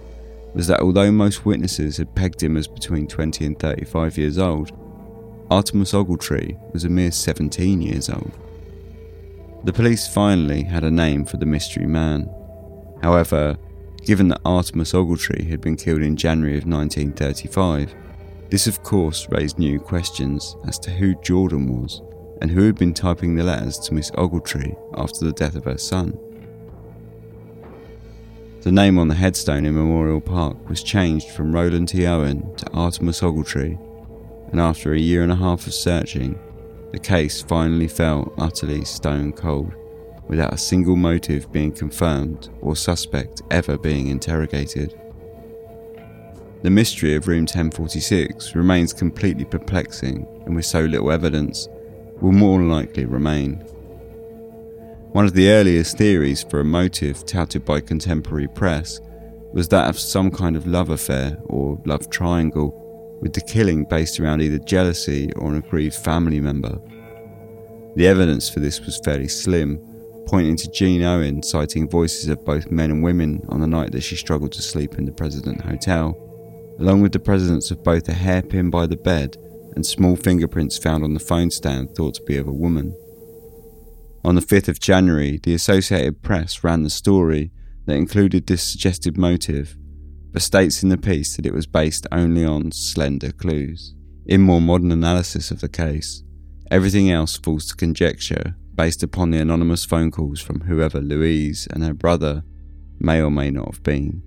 was 0.54 0.68
that 0.68 0.80
although 0.80 1.12
most 1.12 1.46
witnesses 1.46 1.98
had 1.98 2.16
pegged 2.16 2.42
him 2.42 2.56
as 2.56 2.68
between 2.68 3.08
20 3.08 3.46
and 3.46 3.60
35 3.60 4.18
years 4.18 4.38
old, 4.38 4.72
Artemus 5.52 5.94
Ogletree 5.94 6.58
was 6.74 6.86
a 6.86 6.90
mere 6.90 7.12
17 7.12 7.82
years 7.82 8.10
old. 8.10 8.32
The 9.66 9.74
police 9.74 10.08
finally 10.08 10.64
had 10.64 10.84
a 10.84 10.92
name 10.92 11.26
for 11.26 11.38
the 11.38 11.46
mystery 11.46 11.88
man. 11.88 12.30
However, 13.02 13.58
given 14.06 14.28
that 14.28 14.44
Artemus 14.44 14.94
Ogletree 14.94 15.50
had 15.50 15.62
been 15.62 15.76
killed 15.76 16.02
in 16.02 16.16
January 16.16 16.58
of 16.58 16.66
1935, 16.66 17.94
this 18.52 18.68
of 18.68 18.84
course 18.84 19.28
raised 19.32 19.58
new 19.58 19.80
questions 19.80 20.56
as 20.68 20.78
to 20.80 20.92
who 20.92 21.20
Jordan 21.22 21.82
was 21.82 22.02
and 22.40 22.52
who 22.52 22.66
had 22.66 22.76
been 22.76 22.94
typing 22.94 23.36
the 23.36 23.44
letters 23.44 23.80
to 23.80 23.94
Miss 23.94 24.12
Ogletree 24.12 24.78
after 24.96 25.26
the 25.26 25.32
death 25.32 25.56
of 25.56 25.66
her 25.66 25.80
son. 25.80 26.18
The 28.62 28.72
name 28.72 29.00
on 29.00 29.08
the 29.08 29.16
headstone 29.16 29.66
in 29.66 29.76
Memorial 29.76 30.22
Park 30.22 30.70
was 30.70 30.84
changed 30.84 31.30
from 31.32 31.54
Roland 31.54 31.90
T. 31.90 32.06
Owen 32.06 32.56
to 32.58 32.66
Artemus 32.68 33.22
Ogletree, 33.22 33.80
and 34.52 34.62
after 34.62 34.94
a 34.94 35.00
year 35.00 35.24
and 35.24 35.32
a 35.32 35.36
half 35.36 35.66
of 35.66 35.74
searching, 35.74 36.40
the 36.92 37.00
case 37.00 37.42
finally 37.42 37.88
fell 37.88 38.34
utterly 38.38 38.86
stone 38.86 39.34
cold, 39.34 39.74
without 40.28 40.54
a 40.54 40.58
single 40.58 40.96
motive 40.96 41.52
being 41.52 41.72
confirmed 41.72 42.50
or 42.62 42.76
suspect 42.76 43.42
ever 43.52 43.78
being 43.78 44.08
interrogated. 44.08 45.00
The 46.64 46.72
mystery 46.72 47.16
of 47.16 47.28
Room 47.28 47.42
1046 47.42 48.56
remains 48.56 48.92
completely 48.94 49.46
perplexing 49.46 50.28
and 50.46 50.56
with 50.56 50.66
so 50.66 50.82
little 50.82 51.12
evidence 51.12 51.68
will 52.22 52.32
more 52.32 52.62
likely 52.62 53.06
remain. 53.06 53.64
One 55.12 55.26
of 55.26 55.34
the 55.34 55.50
earliest 55.50 55.98
theories 55.98 56.44
for 56.44 56.60
a 56.60 56.66
motive 56.66 57.26
touted 57.26 57.64
by 57.64 57.82
contemporary 57.82 58.48
press 58.48 59.00
was 59.54 59.70
that 59.70 59.88
of 59.88 59.98
some 59.98 60.32
kind 60.32 60.56
of 60.56 60.68
love 60.68 60.90
affair 60.90 61.38
or 61.46 61.82
love 61.86 62.10
triangle 62.10 62.82
with 63.22 63.34
the 63.34 63.42
killing 63.42 63.86
based 63.86 64.20
around 64.20 64.42
either 64.42 64.60
jealousy 64.60 65.32
or 65.38 65.50
an 65.52 65.58
aggrieved 65.58 65.96
family 65.96 66.42
member. 66.42 66.78
The 67.96 68.08
evidence 68.08 68.50
for 68.50 68.60
this 68.60 68.82
was 68.82 69.00
fairly 69.06 69.30
slim, 69.30 69.80
pointing 70.26 70.58
to 70.58 70.72
Jean 70.72 71.04
Owen 71.04 71.44
citing 71.44 71.90
voices 71.90 72.28
of 72.28 72.44
both 72.46 72.72
men 72.72 72.92
and 72.92 73.04
women 73.04 73.46
on 73.50 73.62
the 73.62 73.68
night 73.68 73.92
that 73.92 74.02
she 74.02 74.16
struggled 74.16 74.52
to 74.54 74.62
sleep 74.62 74.96
in 74.96 75.06
the 75.06 75.12
President 75.12 75.62
Hotel, 75.62 76.16
along 76.80 77.02
with 77.02 77.12
the 77.12 77.20
presence 77.20 77.72
of 77.72 77.84
both 77.84 78.10
a 78.10 78.14
hairpin 78.14 78.70
by 78.70 78.86
the 78.86 78.98
bed 78.98 79.38
and 79.76 79.86
small 79.86 80.16
fingerprints 80.16 80.78
found 80.78 81.04
on 81.04 81.14
the 81.14 81.20
phone 81.20 81.52
stand 81.52 81.96
thought 81.96 82.16
to 82.16 82.24
be 82.24 82.38
of 82.38 82.48
a 82.48 82.54
woman. 82.54 82.96
On 84.24 84.36
the 84.36 84.42
5th 84.42 84.68
of 84.68 84.80
January, 84.80 85.40
the 85.44 85.54
Associated 85.54 86.24
Press 86.24 86.64
ran 86.64 86.84
the 86.84 86.90
story 86.90 87.52
that 87.86 87.96
included 87.96 88.48
this 88.48 88.64
suggested 88.64 89.18
motive 89.18 89.78
but 90.36 90.42
states 90.42 90.84
in 90.84 90.90
the 90.90 90.98
piece 90.98 91.38
that 91.38 91.46
it 91.46 91.54
was 91.54 91.66
based 91.66 92.06
only 92.12 92.44
on 92.44 92.70
slender 92.70 93.32
clues. 93.32 93.96
In 94.26 94.42
more 94.42 94.60
modern 94.60 94.92
analysis 94.92 95.50
of 95.50 95.62
the 95.62 95.70
case, 95.70 96.24
everything 96.70 97.10
else 97.10 97.38
falls 97.38 97.68
to 97.68 97.76
conjecture 97.76 98.54
based 98.76 99.04
upon 99.04 99.32
the 99.32 99.40
anonymous 99.40 99.86
phone 99.86 100.12
calls 100.12 100.40
from 100.42 100.62
whoever 100.62 101.00
Louise 101.00 101.68
and 101.72 101.84
her 101.84 101.94
brother 101.94 102.44
may 103.00 103.22
or 103.22 103.32
may 103.32 103.52
not 103.52 103.68
have 103.68 103.84
been. 103.84 104.22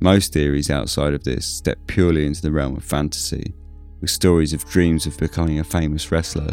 Most 0.00 0.32
theories 0.32 0.70
outside 0.70 1.14
of 1.14 1.24
this 1.24 1.46
step 1.46 1.78
purely 1.86 2.26
into 2.26 2.42
the 2.42 2.52
realm 2.52 2.76
of 2.76 2.84
fantasy, 2.84 3.54
with 4.00 4.10
stories 4.10 4.52
of 4.52 4.68
dreams 4.68 5.06
of 5.06 5.16
becoming 5.18 5.58
a 5.58 5.64
famous 5.64 6.10
wrestler, 6.10 6.52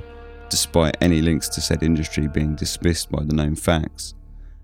despite 0.50 0.98
any 1.02 1.22
links 1.22 1.50
to 1.50 1.62
said 1.62 1.84
industry 1.84 2.28
being 2.28 2.56
dismissed 2.56 3.12
by 3.12 3.24
the 3.24 3.34
known 3.34 3.56
facts, 3.56 4.14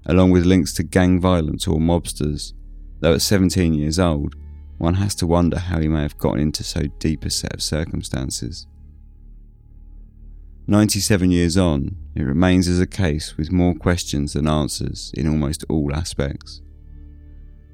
along 0.05 0.31
with 0.31 0.45
links 0.45 0.73
to 0.73 0.83
gang 0.83 1.19
violence 1.19 1.67
or 1.67 1.79
mobsters 1.79 2.53
Though 2.99 3.13
at 3.13 3.21
17 3.21 3.73
years 3.73 3.99
old, 3.99 4.35
one 4.77 4.95
has 4.95 5.15
to 5.15 5.27
wonder 5.27 5.59
how 5.59 5.79
he 5.79 5.87
may 5.87 6.01
have 6.01 6.17
gotten 6.17 6.39
into 6.39 6.63
so 6.63 6.81
deep 6.99 7.25
a 7.25 7.29
set 7.29 7.53
of 7.53 7.61
circumstances. 7.61 8.67
97 10.67 11.29
years 11.29 11.57
on, 11.57 11.95
it 12.15 12.23
remains 12.23 12.67
as 12.67 12.79
a 12.79 12.87
case 12.87 13.37
with 13.37 13.51
more 13.51 13.75
questions 13.75 14.33
than 14.33 14.47
answers 14.47 15.11
in 15.15 15.27
almost 15.27 15.63
all 15.69 15.93
aspects. 15.95 16.61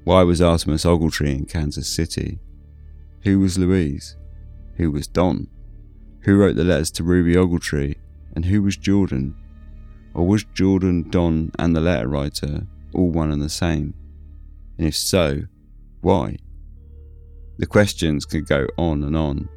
Why 0.04 0.22
was 0.24 0.42
Artemus 0.42 0.84
Ogletree 0.84 1.38
in 1.38 1.46
Kansas 1.46 1.88
City? 1.88 2.38
Who 3.22 3.40
was 3.40 3.56
Louise? 3.56 4.16
Who 4.76 4.90
was 4.90 5.06
Don? 5.06 5.48
Who 6.24 6.36
wrote 6.36 6.56
the 6.56 6.64
letters 6.64 6.90
to 6.92 7.02
Ruby 7.02 7.34
Ogletree? 7.34 7.96
And 8.36 8.44
who 8.44 8.62
was 8.62 8.76
Jordan? 8.76 9.36
Or 10.12 10.26
was 10.26 10.44
Jordan, 10.52 11.08
Don, 11.08 11.50
and 11.58 11.74
the 11.74 11.80
letter 11.80 12.08
writer 12.08 12.66
all 12.92 13.10
one 13.10 13.30
and 13.30 13.40
the 13.40 13.48
same? 13.48 13.94
And 14.76 14.86
if 14.86 14.96
so, 14.96 15.42
why? 16.02 16.36
The 17.56 17.66
questions 17.66 18.26
could 18.26 18.46
go 18.46 18.66
on 18.76 19.02
and 19.02 19.16
on. 19.16 19.48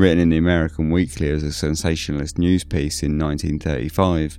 Written 0.00 0.18
in 0.18 0.30
the 0.30 0.38
American 0.38 0.88
Weekly 0.88 1.28
as 1.28 1.42
a 1.42 1.52
sensationalist 1.52 2.38
news 2.38 2.64
piece 2.64 3.02
in 3.02 3.18
1935, 3.18 4.38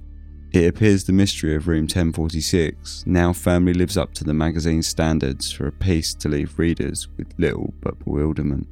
it 0.54 0.68
appears 0.68 1.04
the 1.04 1.14
mystery 1.14 1.54
of 1.54 1.68
Room 1.68 1.84
1046 1.84 3.04
now 3.06 3.32
firmly 3.32 3.72
lives 3.76 3.96
up 3.96 4.12
to 4.16 4.24
the 4.24 4.34
magazine's 4.34 4.88
standards 4.88 5.52
for 5.52 5.68
a 5.68 5.72
piece 5.72 6.16
to 6.16 6.30
leave 6.30 6.58
readers 6.58 7.08
with 7.16 7.28
little 7.38 7.76
but 7.80 8.00
bewilderment. 8.00 8.68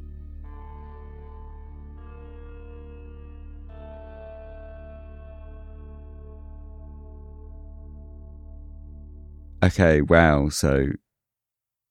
Okay, 9.64 10.02
wow, 10.02 10.50
so 10.50 10.88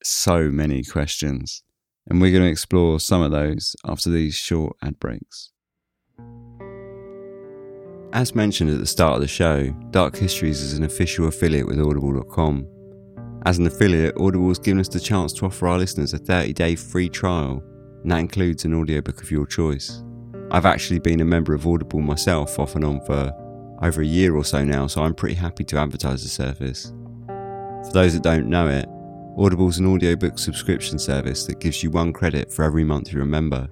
so 0.03 0.51
many 0.51 0.83
questions, 0.83 1.63
and 2.09 2.21
we're 2.21 2.33
going 2.33 2.45
to 2.45 2.51
explore 2.51 2.99
some 3.01 3.23
of 3.23 3.31
those 3.31 3.77
after 3.85 4.11
these 4.11 4.35
short 4.35 4.77
ad 4.83 4.99
breaks. 4.99 5.51
As 8.13 8.35
mentioned 8.35 8.71
at 8.71 8.79
the 8.79 8.87
start 8.87 9.17
of 9.17 9.21
the 9.21 9.29
show, 9.29 9.71
Dark 9.91 10.17
Histories 10.17 10.63
is 10.63 10.79
an 10.79 10.85
official 10.85 11.29
affiliate 11.29 11.67
with 11.67 11.79
Audible.com. 11.79 12.67
As 13.45 13.59
an 13.59 13.67
affiliate, 13.67 14.17
Audible 14.19 14.49
has 14.49 14.59
given 14.59 14.81
us 14.81 14.89
the 14.89 14.99
chance 14.99 15.33
to 15.35 15.47
offer 15.47 15.69
our 15.69 15.79
listeners 15.79 16.15
a 16.15 16.19
30 16.19 16.55
day 16.55 16.75
free 16.75 17.11
trial, 17.11 17.63
and 18.03 18.11
that 18.11 18.19
includes 18.19 18.65
an 18.65 18.75
audiobook 18.75 19.23
of 19.23 19.31
your 19.31 19.47
choice. 19.47 20.03
I've 20.51 20.65
actually 20.65 21.01
been 21.01 21.21
a 21.21 21.27
member 21.27 21.53
of 21.53 21.67
Audible 21.67 22.01
myself 22.01 22.59
off 22.59 22.75
and 22.75 22.85
on 22.85 23.05
for 23.05 23.31
over 23.83 24.01
a 24.01 24.07
year 24.07 24.35
or 24.35 24.45
so 24.45 24.65
now, 24.65 24.87
so 24.87 25.03
I'm 25.03 25.15
pretty 25.15 25.35
happy 25.35 25.65
to 25.65 25.77
advertise 25.77 26.23
the 26.23 26.31
service. 26.31 26.93
For 27.27 27.93
those 27.93 28.15
that 28.15 28.23
don't 28.23 28.49
know 28.49 28.69
it, 28.69 28.89
Audible 29.39 29.69
is 29.69 29.79
an 29.79 29.87
audiobook 29.87 30.37
subscription 30.37 30.99
service 30.99 31.47
that 31.47 31.61
gives 31.61 31.81
you 31.81 31.93
one 31.93 32.13
credit 32.13 32.53
for 32.53 32.65
every 32.65 32.83
month 32.83 33.13
you're 33.13 33.23
a 33.23 33.27
member. 33.27 33.69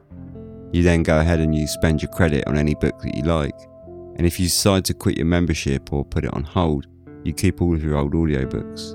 You 0.70 0.84
then 0.84 1.02
go 1.02 1.18
ahead 1.18 1.40
and 1.40 1.52
you 1.52 1.66
spend 1.66 2.00
your 2.00 2.10
credit 2.12 2.46
on 2.46 2.56
any 2.56 2.76
book 2.76 3.00
that 3.00 3.16
you 3.16 3.24
like, 3.24 3.58
and 4.16 4.24
if 4.24 4.38
you 4.38 4.46
decide 4.46 4.84
to 4.84 4.94
quit 4.94 5.16
your 5.16 5.26
membership 5.26 5.92
or 5.92 6.04
put 6.04 6.24
it 6.24 6.32
on 6.34 6.44
hold, 6.44 6.86
you 7.24 7.32
keep 7.32 7.60
all 7.60 7.74
of 7.74 7.82
your 7.82 7.96
old 7.96 8.12
audiobooks. 8.12 8.94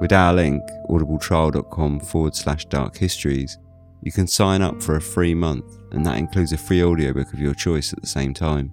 With 0.00 0.12
our 0.12 0.32
link, 0.32 0.62
audibletrial.com 0.88 2.00
forward 2.00 2.36
slash 2.36 2.64
dark 2.66 2.96
histories, 2.96 3.58
you 4.00 4.12
can 4.12 4.28
sign 4.28 4.62
up 4.62 4.80
for 4.80 4.94
a 4.94 5.00
free 5.00 5.34
month, 5.34 5.76
and 5.90 6.06
that 6.06 6.18
includes 6.18 6.52
a 6.52 6.56
free 6.56 6.84
audiobook 6.84 7.32
of 7.32 7.40
your 7.40 7.54
choice 7.54 7.92
at 7.92 8.00
the 8.00 8.06
same 8.06 8.32
time. 8.32 8.72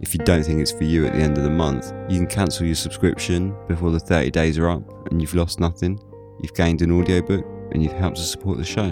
If 0.00 0.14
you 0.14 0.20
don't 0.20 0.44
think 0.44 0.60
it's 0.60 0.70
for 0.70 0.84
you 0.84 1.06
at 1.06 1.12
the 1.12 1.18
end 1.18 1.38
of 1.38 1.44
the 1.44 1.50
month, 1.50 1.92
you 2.08 2.18
can 2.18 2.28
cancel 2.28 2.64
your 2.64 2.76
subscription 2.76 3.56
before 3.66 3.90
the 3.90 3.98
30 3.98 4.30
days 4.30 4.56
are 4.56 4.70
up 4.70 5.10
and 5.10 5.20
you've 5.20 5.34
lost 5.34 5.58
nothing. 5.58 6.00
You've 6.40 6.54
gained 6.54 6.82
an 6.82 6.92
audiobook 6.92 7.44
and 7.72 7.82
you've 7.82 7.92
helped 7.92 8.16
to 8.18 8.22
support 8.22 8.58
the 8.58 8.64
show. 8.64 8.90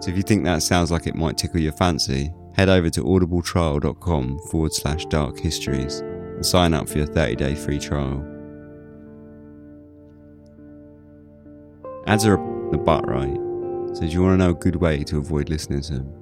So 0.00 0.10
if 0.10 0.16
you 0.16 0.22
think 0.22 0.44
that 0.44 0.62
sounds 0.62 0.92
like 0.92 1.08
it 1.08 1.16
might 1.16 1.36
tickle 1.36 1.58
your 1.58 1.72
fancy, 1.72 2.32
head 2.54 2.68
over 2.68 2.88
to 2.90 3.02
audibletrial.com 3.02 4.38
forward 4.50 4.72
slash 4.72 5.06
dark 5.06 5.40
histories 5.40 5.98
and 6.00 6.46
sign 6.46 6.72
up 6.72 6.88
for 6.88 6.98
your 6.98 7.06
30 7.06 7.34
day 7.34 7.54
free 7.56 7.80
trial. 7.80 8.24
Ads 12.06 12.26
are 12.26 12.36
the 12.70 12.78
butt, 12.78 13.08
right? 13.08 13.34
So 13.96 14.02
do 14.02 14.06
you 14.06 14.22
want 14.22 14.34
to 14.34 14.44
know 14.44 14.50
a 14.50 14.54
good 14.54 14.76
way 14.76 15.02
to 15.02 15.18
avoid 15.18 15.48
listening 15.48 15.80
to 15.80 15.94
them? 15.94 16.12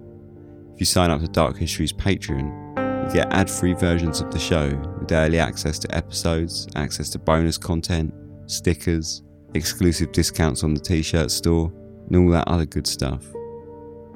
If 0.73 0.81
you 0.81 0.87
sign 0.87 1.11
up 1.11 1.21
to 1.21 1.29
Dark 1.29 1.59
Histories 1.59 1.93
Patreon, 1.93 2.64
you 3.05 3.13
get 3.13 3.33
ad 3.33 3.51
free 3.51 3.75
versions 3.75 4.21
of 4.21 4.31
the 4.31 4.39
show 4.39 4.69
with 4.99 5.13
early 5.13 5.39
access 5.39 5.79
to 5.79 5.95
episodes, 5.95 6.67
access 6.75 7.11
to 7.11 7.19
bonus 7.19 7.59
content, 7.59 8.15
stickers, 8.47 9.23
exclusive 9.55 10.11
discounts 10.13 10.65
on 10.65 10.75
the 10.75 10.81
t 10.81 11.03
shirt 11.03 11.31
store, 11.31 11.73
and 12.07 12.17
all 12.17 12.29
that 12.31 12.49
other 12.49 12.65
good 12.65 12.87
stuff. 12.87 13.23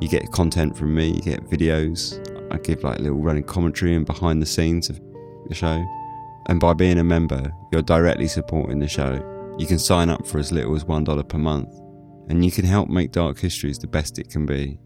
You 0.01 0.09
get 0.09 0.30
content 0.32 0.76
from 0.76 0.95
me, 0.95 1.11
you 1.11 1.20
get 1.20 1.45
videos. 1.51 2.24
I 2.53 2.57
give 2.59 2.82
like 2.82 2.99
little 3.01 3.18
running 3.18 3.43
commentary 3.43 3.95
and 3.95 4.07
behind 4.07 4.41
the 4.41 4.47
scenes 4.47 4.89
of 4.89 4.99
the 5.49 5.55
show. 5.55 5.84
And 6.47 6.59
by 6.59 6.72
being 6.72 6.99
a 6.99 7.05
member, 7.05 7.53
you're 7.72 7.82
directly 7.82 8.26
supporting 8.26 8.78
the 8.78 8.89
show. 8.89 9.22
You 9.59 9.66
can 9.66 9.78
sign 9.78 10.09
up 10.09 10.26
for 10.26 10.39
as 10.39 10.51
little 10.51 10.74
as 10.74 10.84
$1 10.84 11.28
per 11.28 11.39
month, 11.39 11.74
and 12.30 12.43
you 12.43 12.51
can 12.51 12.64
help 12.64 12.89
make 12.89 13.12
Dark 13.12 13.39
Histories 13.39 13.78
the 13.78 13.86
best 13.86 14.18
it 14.18 14.30
can 14.30 14.47
be. 14.47 14.78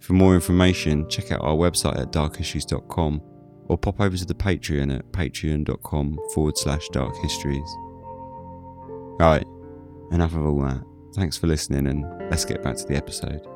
For 0.00 0.14
more 0.14 0.34
information, 0.34 1.08
check 1.10 1.30
out 1.30 1.42
our 1.42 1.54
website 1.54 2.00
at 2.00 2.10
darkhistories.com 2.10 3.20
or 3.66 3.78
pop 3.78 4.00
over 4.00 4.16
to 4.16 4.24
the 4.24 4.34
Patreon 4.34 4.96
at 4.98 5.12
patreon.com 5.12 6.18
forward 6.34 6.56
slash 6.56 6.88
dark 6.88 7.14
histories. 7.18 7.68
Right, 9.20 9.44
enough 10.10 10.34
of 10.34 10.46
all 10.46 10.62
that. 10.62 10.82
Thanks 11.14 11.36
for 11.36 11.46
listening, 11.46 11.86
and 11.86 12.04
let's 12.30 12.46
get 12.46 12.62
back 12.62 12.76
to 12.76 12.86
the 12.86 12.96
episode. 12.96 13.46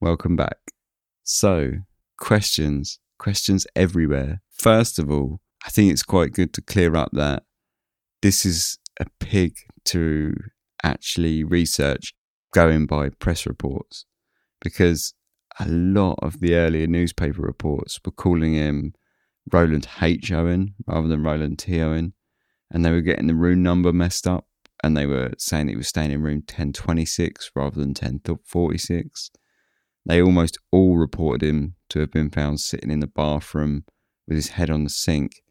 Welcome 0.00 0.36
back. 0.36 0.58
So, 1.22 1.72
questions, 2.18 2.98
questions 3.18 3.66
everywhere. 3.74 4.42
First 4.50 4.98
of 4.98 5.10
all, 5.10 5.40
I 5.64 5.70
think 5.70 5.90
it's 5.92 6.02
quite 6.02 6.32
good 6.32 6.52
to 6.54 6.60
clear 6.60 6.94
up 6.94 7.10
that 7.12 7.44
this 8.20 8.44
is 8.44 8.78
a 9.00 9.06
pig 9.18 9.54
to 9.86 10.34
actually 10.84 11.42
research 11.42 12.12
going 12.52 12.84
by 12.84 13.08
press 13.08 13.46
reports 13.46 14.04
because 14.62 15.14
a 15.60 15.68
lot 15.68 16.18
of 16.22 16.40
the 16.40 16.54
earlier 16.54 16.86
newspaper 16.86 17.42
reports 17.42 18.00
were 18.04 18.12
calling 18.12 18.54
him 18.54 18.94
Roland 19.52 19.88
H. 20.00 20.32
Owen 20.32 20.74
rather 20.86 21.08
than 21.08 21.22
Roland 21.22 21.58
T. 21.58 21.80
Owen, 21.80 22.14
and 22.70 22.84
they 22.84 22.90
were 22.90 23.00
getting 23.00 23.26
the 23.26 23.34
room 23.34 23.62
number 23.62 23.92
messed 23.92 24.26
up 24.26 24.46
and 24.82 24.96
they 24.96 25.06
were 25.06 25.32
saying 25.38 25.68
he 25.68 25.76
was 25.76 25.88
staying 25.88 26.10
in 26.10 26.22
room 26.22 26.38
1026 26.38 27.52
rather 27.54 27.78
than 27.78 27.90
1046. 27.90 29.30
They 30.04 30.20
almost 30.20 30.58
all 30.72 30.96
reported 30.96 31.46
him 31.46 31.76
to 31.90 32.00
have 32.00 32.10
been 32.10 32.30
found 32.30 32.60
sitting 32.60 32.90
in 32.90 33.00
the 33.00 33.06
bathroom 33.06 33.84
with 34.26 34.36
his 34.36 34.48
head 34.48 34.70
on 34.70 34.84
the 34.84 34.90
sink 34.90 35.42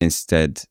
instead 0.00 0.62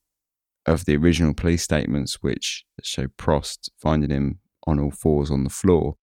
of 0.65 0.85
the 0.85 0.95
original 0.95 1.33
police 1.33 1.63
statements, 1.63 2.21
which 2.21 2.65
show 2.81 3.07
Propst 3.07 3.69
finding 3.77 4.11
him 4.11 4.39
on 4.65 4.79
all 4.79 4.91
fours 4.91 5.29
on 5.29 5.43
the 5.43 5.49
floor. 5.49 5.97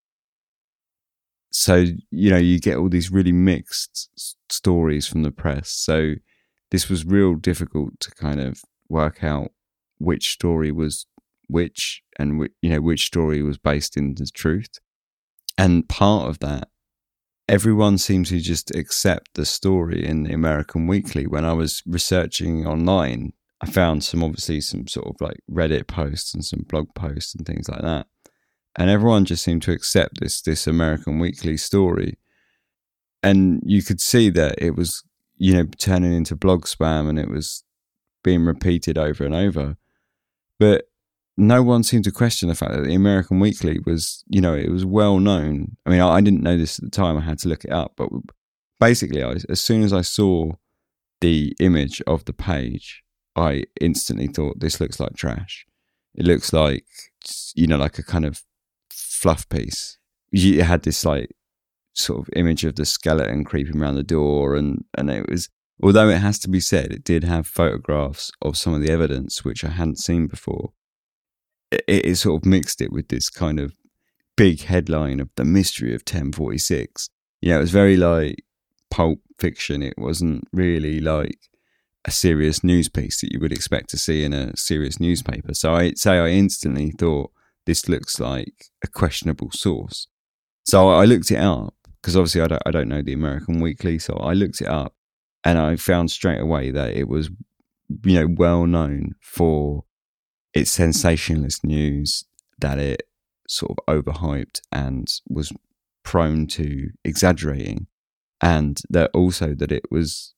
So, 1.50 1.86
you 2.10 2.30
know, 2.30 2.36
you 2.36 2.60
get 2.60 2.76
all 2.76 2.88
these 2.88 3.10
really 3.10 3.32
mixed 3.32 4.10
stories 4.50 5.06
from 5.06 5.22
the 5.22 5.30
press. 5.30 5.70
So, 5.70 6.14
this 6.70 6.88
was 6.88 7.04
real 7.04 7.34
difficult 7.34 7.98
to 8.00 8.10
kind 8.10 8.40
of 8.40 8.62
work 8.88 9.22
out 9.22 9.52
which 9.98 10.30
story 10.30 10.72
was 10.72 11.06
which 11.48 12.02
and, 12.18 12.48
you 12.60 12.70
know, 12.70 12.80
which 12.80 13.06
story 13.06 13.42
was 13.42 13.58
based 13.58 13.96
in 13.96 14.14
the 14.14 14.26
truth. 14.26 14.78
And 15.56 15.88
part 15.88 16.28
of 16.28 16.40
that, 16.40 16.68
everyone 17.48 17.98
seemed 17.98 18.26
to 18.26 18.40
just 18.40 18.74
accept 18.74 19.34
the 19.34 19.46
story 19.46 20.04
in 20.04 20.24
the 20.24 20.32
American 20.32 20.86
Weekly. 20.86 21.26
When 21.26 21.44
I 21.44 21.52
was 21.52 21.82
researching 21.86 22.66
online, 22.66 23.32
I 23.60 23.66
found 23.66 24.04
some 24.04 24.22
obviously 24.22 24.60
some 24.60 24.86
sort 24.86 25.06
of 25.06 25.16
like 25.20 25.38
Reddit 25.50 25.86
posts 25.86 26.34
and 26.34 26.44
some 26.44 26.64
blog 26.68 26.94
posts 26.94 27.34
and 27.34 27.46
things 27.46 27.68
like 27.68 27.82
that. 27.82 28.06
And 28.78 28.90
everyone 28.90 29.24
just 29.24 29.42
seemed 29.42 29.62
to 29.62 29.72
accept 29.72 30.20
this 30.20 30.42
this 30.42 30.66
American 30.66 31.18
Weekly 31.18 31.56
story. 31.56 32.18
And 33.22 33.62
you 33.64 33.82
could 33.82 34.00
see 34.00 34.30
that 34.30 34.56
it 34.58 34.76
was, 34.76 35.02
you 35.36 35.54
know, 35.54 35.64
turning 35.78 36.12
into 36.12 36.36
blog 36.36 36.66
spam 36.66 37.08
and 37.08 37.18
it 37.18 37.30
was 37.30 37.64
being 38.22 38.44
repeated 38.44 38.98
over 38.98 39.24
and 39.24 39.34
over. 39.34 39.76
But 40.58 40.84
no 41.36 41.62
one 41.62 41.82
seemed 41.82 42.04
to 42.04 42.10
question 42.10 42.48
the 42.48 42.54
fact 42.54 42.72
that 42.72 42.84
the 42.84 42.94
American 42.94 43.40
Weekly 43.40 43.78
was, 43.84 44.24
you 44.28 44.40
know, 44.40 44.54
it 44.54 44.70
was 44.70 44.84
well 44.84 45.18
known. 45.18 45.76
I 45.84 45.90
mean, 45.90 46.00
I, 46.00 46.08
I 46.14 46.20
didn't 46.20 46.42
know 46.42 46.56
this 46.56 46.78
at 46.78 46.84
the 46.84 46.90
time. 46.90 47.16
I 47.16 47.20
had 47.20 47.38
to 47.40 47.48
look 47.48 47.64
it 47.64 47.72
up. 47.72 47.92
But 47.96 48.08
basically, 48.80 49.22
I, 49.22 49.36
as 49.48 49.60
soon 49.60 49.82
as 49.82 49.92
I 49.92 50.02
saw 50.02 50.52
the 51.20 51.54
image 51.60 52.02
of 52.06 52.24
the 52.24 52.32
page, 52.32 53.02
I 53.34 53.64
instantly 53.80 54.28
thought, 54.28 54.60
this 54.60 54.80
looks 54.80 54.98
like 54.98 55.14
trash. 55.14 55.66
It 56.14 56.24
looks 56.24 56.52
like, 56.52 56.86
you 57.54 57.66
know, 57.66 57.76
like 57.76 57.98
a 57.98 58.02
kind 58.02 58.24
of 58.24 58.42
fluff 59.16 59.48
piece. 59.48 59.98
You 60.30 60.62
had 60.62 60.82
this 60.82 61.04
like 61.04 61.30
sort 61.94 62.20
of 62.20 62.28
image 62.36 62.64
of 62.64 62.76
the 62.76 62.84
skeleton 62.84 63.44
creeping 63.44 63.80
around 63.80 63.94
the 63.96 64.02
door, 64.02 64.54
and, 64.54 64.84
and 64.96 65.10
it 65.10 65.28
was, 65.28 65.48
although 65.82 66.08
it 66.08 66.18
has 66.18 66.38
to 66.40 66.48
be 66.48 66.60
said, 66.60 66.92
it 66.92 67.04
did 67.04 67.24
have 67.24 67.46
photographs 67.46 68.30
of 68.42 68.56
some 68.56 68.74
of 68.74 68.82
the 68.82 68.92
evidence, 68.92 69.44
which 69.44 69.64
I 69.64 69.70
hadn't 69.70 69.98
seen 69.98 70.26
before 70.26 70.72
it, 71.70 71.84
it 71.88 72.14
sort 72.16 72.42
of 72.42 72.46
mixed 72.46 72.80
it 72.80 72.92
with 72.92 73.08
this 73.08 73.28
kind 73.28 73.58
of 73.58 73.74
big 74.36 74.62
headline 74.62 75.20
of 75.20 75.30
the 75.36 75.44
mystery 75.44 75.94
of 75.94 76.02
1046. 76.02 77.08
You 77.40 77.50
know, 77.50 77.58
it 77.58 77.60
was 77.60 77.70
very 77.70 77.96
like 77.96 78.44
pulp 78.90 79.20
fiction. 79.38 79.82
It 79.82 79.94
wasn't 79.96 80.44
really 80.52 81.00
like 81.00 81.38
a 82.04 82.10
serious 82.10 82.62
news 82.62 82.88
piece 82.88 83.20
that 83.20 83.32
you 83.32 83.40
would 83.40 83.52
expect 83.52 83.90
to 83.90 83.98
see 83.98 84.24
in 84.24 84.32
a 84.32 84.56
serious 84.56 85.00
newspaper. 85.00 85.54
So 85.54 85.74
I 85.74 85.92
say 85.92 86.18
I 86.18 86.28
instantly 86.28 86.92
thought 86.92 87.32
this 87.66 87.88
looks 87.88 88.18
like 88.18 88.66
a 88.82 88.88
questionable 88.88 89.50
source. 89.50 90.08
So 90.64 90.88
I 90.88 91.04
looked 91.04 91.30
it 91.30 91.38
up 91.38 91.74
because 92.00 92.16
obviously 92.16 92.40
I 92.40 92.46
don't, 92.46 92.62
I 92.66 92.70
don't 92.70 92.88
know 92.88 93.02
the 93.02 93.12
American 93.12 93.60
Weekly. 93.60 93.98
So 93.98 94.14
I 94.14 94.32
looked 94.32 94.60
it 94.60 94.68
up 94.68 94.94
and 95.44 95.58
I 95.58 95.76
found 95.76 96.10
straight 96.10 96.40
away 96.40 96.70
that 96.70 96.96
it 96.96 97.08
was, 97.08 97.30
you 98.04 98.20
know, 98.20 98.34
well 98.36 98.66
known 98.66 99.14
for 99.20 99.84
its 100.54 100.70
sensationalist 100.70 101.64
news, 101.64 102.24
that 102.58 102.78
it 102.78 103.02
sort 103.48 103.72
of 103.78 104.04
overhyped 104.04 104.60
and 104.72 105.08
was 105.28 105.52
prone 106.02 106.46
to 106.46 106.90
exaggerating, 107.04 107.86
and 108.40 108.80
that 108.88 109.10
also 109.12 109.54
that 109.54 109.70
it 109.70 109.84
was 109.90 110.34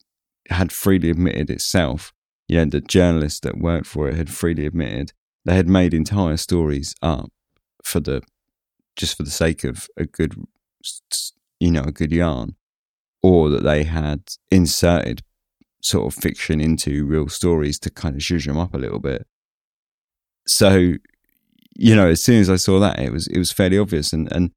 had 0.48 0.72
freely 0.72 1.10
admitted 1.10 1.50
itself. 1.50 2.12
You 2.48 2.58
know, 2.58 2.64
the 2.64 2.80
journalists 2.80 3.40
that 3.40 3.58
worked 3.58 3.86
for 3.86 4.08
it 4.08 4.16
had 4.16 4.30
freely 4.30 4.66
admitted 4.66 5.12
they 5.48 5.56
had 5.56 5.66
made 5.66 5.94
entire 5.94 6.36
stories 6.36 6.94
up 7.00 7.32
for 7.82 8.00
the 8.00 8.20
just 8.96 9.16
for 9.16 9.22
the 9.22 9.30
sake 9.30 9.64
of 9.64 9.88
a 9.96 10.04
good, 10.04 10.34
you 11.58 11.70
know, 11.70 11.84
a 11.84 11.92
good 11.92 12.12
yarn, 12.12 12.54
or 13.22 13.48
that 13.48 13.62
they 13.62 13.84
had 13.84 14.20
inserted 14.50 15.22
sort 15.80 16.12
of 16.12 16.20
fiction 16.20 16.60
into 16.60 17.06
real 17.06 17.28
stories 17.28 17.78
to 17.78 17.90
kind 17.90 18.14
of 18.14 18.20
zhuzh 18.20 18.44
them 18.44 18.58
up 18.58 18.74
a 18.74 18.78
little 18.78 18.98
bit. 18.98 19.26
So, 20.46 20.94
you 21.76 21.96
know, 21.96 22.08
as 22.08 22.22
soon 22.22 22.40
as 22.40 22.50
I 22.50 22.56
saw 22.56 22.78
that, 22.80 22.98
it 22.98 23.10
was 23.10 23.26
it 23.28 23.38
was 23.38 23.50
fairly 23.50 23.78
obvious. 23.78 24.12
And 24.12 24.30
and 24.30 24.50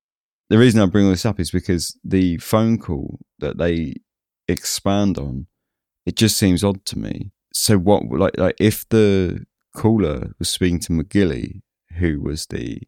the 0.49 0.57
reason 0.57 0.81
I 0.81 0.87
bring 0.87 1.05
all 1.05 1.11
this 1.11 1.25
up 1.25 1.39
is 1.39 1.51
because 1.51 1.97
the 2.03 2.37
phone 2.39 2.77
call 2.77 3.19
that 3.39 3.57
they 3.57 3.93
expand 4.49 5.17
on, 5.17 5.47
it 6.05 6.17
just 6.17 6.35
seems 6.35 6.65
odd 6.65 6.83
to 6.87 6.99
me. 6.99 7.31
So 7.53 7.77
what 7.77 8.03
like 8.11 8.37
like 8.37 8.55
if 8.59 8.89
the 8.89 9.45
caller 9.75 10.33
was 10.39 10.49
speaking 10.49 10.79
to 10.79 10.93
McGilley, 10.93 11.61
who 11.97 12.21
was 12.21 12.47
the 12.47 12.81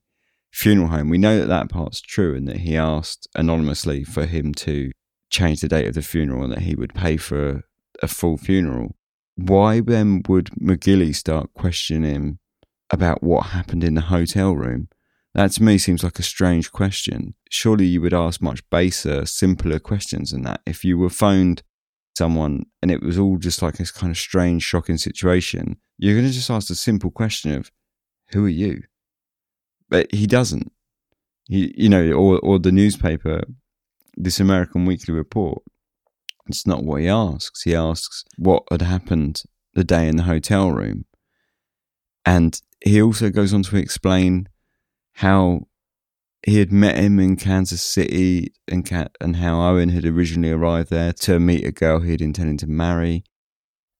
funeral 0.51 0.89
home, 0.89 1.09
we 1.09 1.17
know 1.17 1.39
that 1.39 1.47
that 1.47 1.69
part's 1.69 1.99
true 1.99 2.35
and 2.35 2.47
that 2.47 2.57
he 2.57 2.77
asked 2.77 3.27
anonymously 3.35 4.03
for 4.03 4.25
him 4.25 4.53
to 4.53 4.91
change 5.29 5.61
the 5.61 5.67
date 5.67 5.87
of 5.87 5.95
the 5.95 6.01
funeral 6.01 6.43
and 6.43 6.53
that 6.53 6.61
he 6.61 6.75
would 6.75 6.93
pay 6.93 7.17
for 7.17 7.63
a 8.01 8.07
full 8.07 8.37
funeral. 8.37 8.95
Why 9.35 9.79
then 9.79 10.21
would 10.27 10.51
McGilley 10.61 11.15
start 11.15 11.53
questioning 11.55 12.03
him 12.03 12.39
about 12.91 13.23
what 13.23 13.47
happened 13.47 13.83
in 13.83 13.95
the 13.95 14.01
hotel 14.01 14.55
room? 14.55 14.89
That 15.33 15.51
to 15.53 15.63
me 15.63 15.79
seems 15.79 16.03
like 16.03 16.19
a 16.19 16.23
strange 16.23 16.71
question. 16.71 17.33
Surely 17.49 17.85
you 17.85 18.01
would 18.01 18.13
ask 18.13 18.39
much 18.39 18.67
baser, 18.69 19.25
simpler 19.25 19.79
questions 19.79 20.29
than 20.29 20.43
that. 20.43 20.61
If 20.67 20.85
you 20.85 20.99
were 20.99 21.09
phoned 21.09 21.63
someone 22.15 22.67
and 22.83 22.91
it 22.91 23.01
was 23.01 23.17
all 23.17 23.37
just 23.37 23.63
like 23.63 23.77
this 23.77 23.89
kind 23.89 24.11
of 24.11 24.17
strange, 24.17 24.61
shocking 24.61 24.97
situation, 24.97 25.77
you're 25.97 26.15
going 26.15 26.27
to 26.27 26.33
just 26.33 26.49
ask 26.49 26.67
the 26.67 26.75
simple 26.75 27.11
question 27.11 27.53
of, 27.53 27.71
who 28.31 28.45
are 28.45 28.49
you? 28.49 28.83
But 29.89 30.13
he 30.13 30.27
doesn't. 30.27 30.71
He, 31.45 31.73
you 31.77 31.89
know, 31.89 32.11
or, 32.13 32.39
or 32.39 32.59
the 32.59 32.71
newspaper, 32.71 33.41
this 34.15 34.39
American 34.39 34.85
Weekly 34.85 35.13
Report, 35.13 35.61
it's 36.47 36.67
not 36.67 36.83
what 36.83 37.01
he 37.01 37.07
asks. 37.07 37.63
He 37.63 37.75
asks 37.75 38.23
what 38.37 38.63
had 38.71 38.81
happened 38.81 39.43
the 39.73 39.83
day 39.83 40.07
in 40.07 40.17
the 40.17 40.23
hotel 40.23 40.71
room. 40.71 41.05
And 42.25 42.59
he 42.83 43.01
also 43.01 43.29
goes 43.29 43.53
on 43.53 43.63
to 43.63 43.77
explain 43.77 44.49
how 45.13 45.67
he 46.45 46.59
had 46.59 46.71
met 46.71 46.97
him 46.97 47.19
in 47.19 47.37
Kansas 47.37 47.81
City 47.81 48.53
and 48.67 48.89
and 49.21 49.37
how 49.37 49.61
Owen 49.61 49.89
had 49.89 50.05
originally 50.05 50.51
arrived 50.51 50.89
there 50.89 51.13
to 51.13 51.39
meet 51.39 51.65
a 51.65 51.71
girl 51.71 52.01
he 52.01 52.11
had 52.11 52.21
intended 52.21 52.59
to 52.59 52.67
marry, 52.67 53.23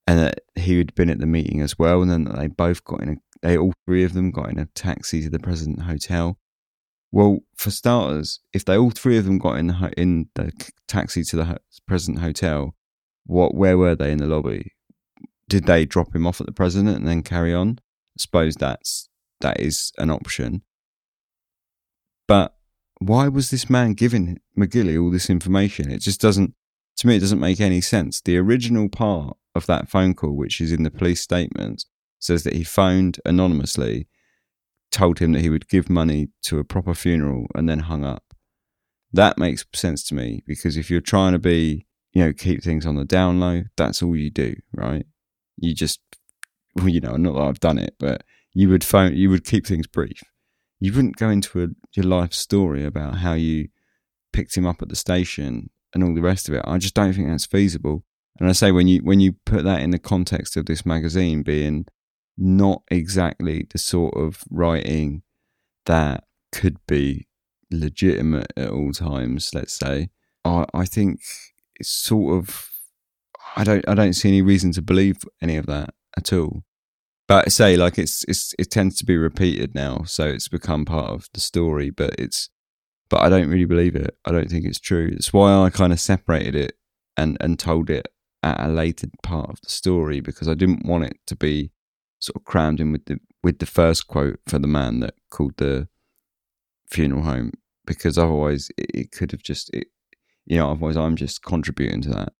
and 0.05 0.19
that 0.19 0.41
he 0.55 0.77
had 0.77 0.93
been 0.95 1.09
at 1.09 1.19
the 1.19 1.25
meeting 1.25 1.61
as 1.61 1.79
well, 1.79 2.01
and 2.01 2.11
then 2.11 2.25
they 2.25 2.47
both 2.47 2.83
got 2.83 3.01
in 3.01 3.09
a 3.09 3.15
they 3.43 3.57
all 3.57 3.73
three 3.85 4.03
of 4.03 4.13
them 4.13 4.31
got 4.31 4.49
in 4.49 4.57
a 4.57 4.65
taxi 4.67 5.21
to 5.21 5.29
the 5.29 5.37
President 5.37 5.81
Hotel. 5.81 6.39
Well, 7.11 7.39
for 7.55 7.69
starters, 7.69 8.39
if 8.53 8.65
they 8.65 8.77
all 8.77 8.89
three 8.89 9.17
of 9.17 9.25
them 9.25 9.37
got 9.37 9.57
in 9.57 9.67
the 9.67 9.93
in 9.97 10.29
the 10.35 10.51
taxi 10.87 11.23
to 11.25 11.35
the 11.35 11.59
President 11.85 12.23
Hotel, 12.23 12.73
what 13.25 13.53
where 13.53 13.77
were 13.77 13.95
they 13.95 14.11
in 14.11 14.17
the 14.17 14.27
lobby? 14.27 14.71
Did 15.49 15.65
they 15.65 15.85
drop 15.85 16.15
him 16.15 16.25
off 16.25 16.39
at 16.39 16.47
the 16.47 16.53
President 16.53 16.97
and 16.97 17.07
then 17.07 17.21
carry 17.21 17.53
on? 17.53 17.79
I 17.81 18.17
suppose 18.17 18.55
that's 18.55 19.09
that 19.41 19.59
is 19.59 19.91
an 19.97 20.09
option. 20.09 20.63
But 22.27 22.55
why 22.99 23.27
was 23.27 23.51
this 23.51 23.69
man 23.69 23.93
giving 23.93 24.39
McGilley 24.57 24.99
all 24.99 25.11
this 25.11 25.29
information? 25.29 25.91
It 25.91 25.99
just 25.99 26.21
doesn't, 26.21 26.55
to 26.97 27.07
me, 27.07 27.17
it 27.17 27.19
doesn't 27.19 27.39
make 27.39 27.59
any 27.59 27.81
sense. 27.81 28.21
The 28.21 28.37
original 28.37 28.87
part 28.87 29.35
of 29.55 29.65
that 29.67 29.89
phone 29.89 30.13
call, 30.13 30.35
which 30.35 30.59
is 30.61 30.71
in 30.71 30.83
the 30.83 30.91
police 30.91 31.21
statement, 31.21 31.85
says 32.19 32.43
that 32.43 32.53
he 32.53 32.63
phoned 32.63 33.19
anonymously, 33.25 34.07
told 34.91 35.19
him 35.19 35.33
that 35.33 35.41
he 35.41 35.49
would 35.49 35.67
give 35.67 35.89
money 35.89 36.29
to 36.43 36.59
a 36.59 36.63
proper 36.63 36.93
funeral, 36.93 37.47
and 37.55 37.67
then 37.67 37.79
hung 37.79 38.03
up. 38.03 38.33
That 39.11 39.37
makes 39.37 39.65
sense 39.73 40.03
to 40.05 40.15
me 40.15 40.43
because 40.47 40.75
if 40.75 40.89
you're 40.89 41.01
trying 41.01 41.33
to 41.33 41.39
be, 41.39 41.85
you 42.13 42.23
know, 42.23 42.33
keep 42.33 42.63
things 42.63 42.85
on 42.85 42.95
the 42.95 43.05
down 43.05 43.39
low, 43.39 43.63
that's 43.77 44.01
all 44.01 44.15
you 44.15 44.29
do, 44.29 44.55
right? 44.73 45.05
You 45.57 45.75
just, 45.75 45.99
well, 46.75 46.89
you 46.89 47.01
know, 47.01 47.15
not 47.17 47.33
that 47.33 47.41
I've 47.41 47.59
done 47.59 47.77
it, 47.77 47.95
but 47.99 48.23
you 48.53 48.69
would 48.69 48.83
phone, 48.83 49.15
you 49.15 49.29
would 49.29 49.45
keep 49.45 49.67
things 49.67 49.87
brief 49.87 50.21
you 50.83 50.91
wouldn't 50.91 51.15
go 51.15 51.29
into 51.29 51.63
a, 51.63 51.67
your 51.93 52.05
life 52.05 52.33
story 52.33 52.83
about 52.83 53.19
how 53.19 53.35
you 53.35 53.69
picked 54.33 54.57
him 54.57 54.65
up 54.65 54.81
at 54.81 54.89
the 54.89 54.97
station 54.97 55.69
and 55.93 56.03
all 56.03 56.13
the 56.13 56.21
rest 56.21 56.49
of 56.49 56.55
it. 56.55 56.61
I 56.65 56.77
just 56.77 56.93
don't 56.93 57.13
think 57.13 57.29
that's 57.29 57.45
feasible. 57.45 58.03
And 58.39 58.49
I 58.49 58.53
say 58.53 58.71
when 58.71 58.87
you 58.87 58.99
when 59.03 59.19
you 59.19 59.33
put 59.45 59.63
that 59.63 59.81
in 59.81 59.91
the 59.91 59.99
context 59.99 60.57
of 60.57 60.65
this 60.65 60.85
magazine 60.85 61.43
being 61.43 61.85
not 62.37 62.81
exactly 62.89 63.67
the 63.71 63.77
sort 63.77 64.15
of 64.15 64.43
writing 64.49 65.21
that 65.85 66.23
could 66.51 66.77
be 66.87 67.27
legitimate 67.69 68.51
at 68.57 68.69
all 68.69 68.91
times, 68.91 69.51
let's 69.53 69.77
say, 69.77 70.09
I, 70.43 70.65
I 70.73 70.85
think 70.85 71.19
it's 71.75 71.89
sort 71.89 72.37
of 72.37 72.69
I 73.55 73.63
don't 73.63 73.87
I 73.87 73.93
don't 73.93 74.13
see 74.13 74.29
any 74.29 74.41
reason 74.41 74.71
to 74.73 74.81
believe 74.81 75.17
any 75.41 75.57
of 75.57 75.65
that 75.67 75.93
at 76.17 76.33
all. 76.33 76.63
But 77.27 77.45
I 77.45 77.49
say 77.49 77.77
like 77.77 77.97
it's 77.97 78.25
it's 78.27 78.53
it 78.57 78.71
tends 78.71 78.95
to 78.97 79.05
be 79.05 79.17
repeated 79.17 79.75
now, 79.75 80.03
so 80.05 80.25
it's 80.25 80.47
become 80.47 80.85
part 80.85 81.09
of 81.09 81.29
the 81.33 81.39
story. 81.39 81.89
But 81.89 82.15
it's 82.17 82.49
but 83.09 83.21
I 83.21 83.29
don't 83.29 83.49
really 83.49 83.65
believe 83.65 83.95
it. 83.95 84.17
I 84.25 84.31
don't 84.31 84.49
think 84.49 84.65
it's 84.65 84.79
true. 84.79 85.11
It's 85.13 85.31
why 85.31 85.53
I 85.53 85.69
kind 85.69 85.93
of 85.93 85.99
separated 85.99 86.55
it 86.55 86.73
and 87.15 87.37
and 87.39 87.59
told 87.59 87.89
it 87.89 88.07
at 88.43 88.59
a 88.59 88.69
later 88.69 89.07
part 89.23 89.49
of 89.49 89.61
the 89.61 89.69
story 89.69 90.19
because 90.19 90.47
I 90.47 90.53
didn't 90.53 90.85
want 90.85 91.05
it 91.05 91.17
to 91.27 91.35
be 91.35 91.71
sort 92.19 92.35
of 92.35 92.43
crammed 92.43 92.79
in 92.79 92.91
with 92.91 93.05
the 93.05 93.19
with 93.43 93.59
the 93.59 93.65
first 93.65 94.07
quote 94.07 94.39
for 94.47 94.59
the 94.59 94.67
man 94.67 94.99
that 95.01 95.15
called 95.29 95.57
the 95.57 95.87
funeral 96.89 97.23
home 97.23 97.51
because 97.85 98.17
otherwise 98.17 98.69
it, 98.77 98.91
it 98.93 99.11
could 99.11 99.31
have 99.31 99.43
just 99.43 99.73
it, 99.73 99.87
you 100.45 100.57
know 100.57 100.71
otherwise 100.71 100.95
I'm 100.95 101.15
just 101.15 101.43
contributing 101.43 102.01
to 102.03 102.09
that 102.09 102.33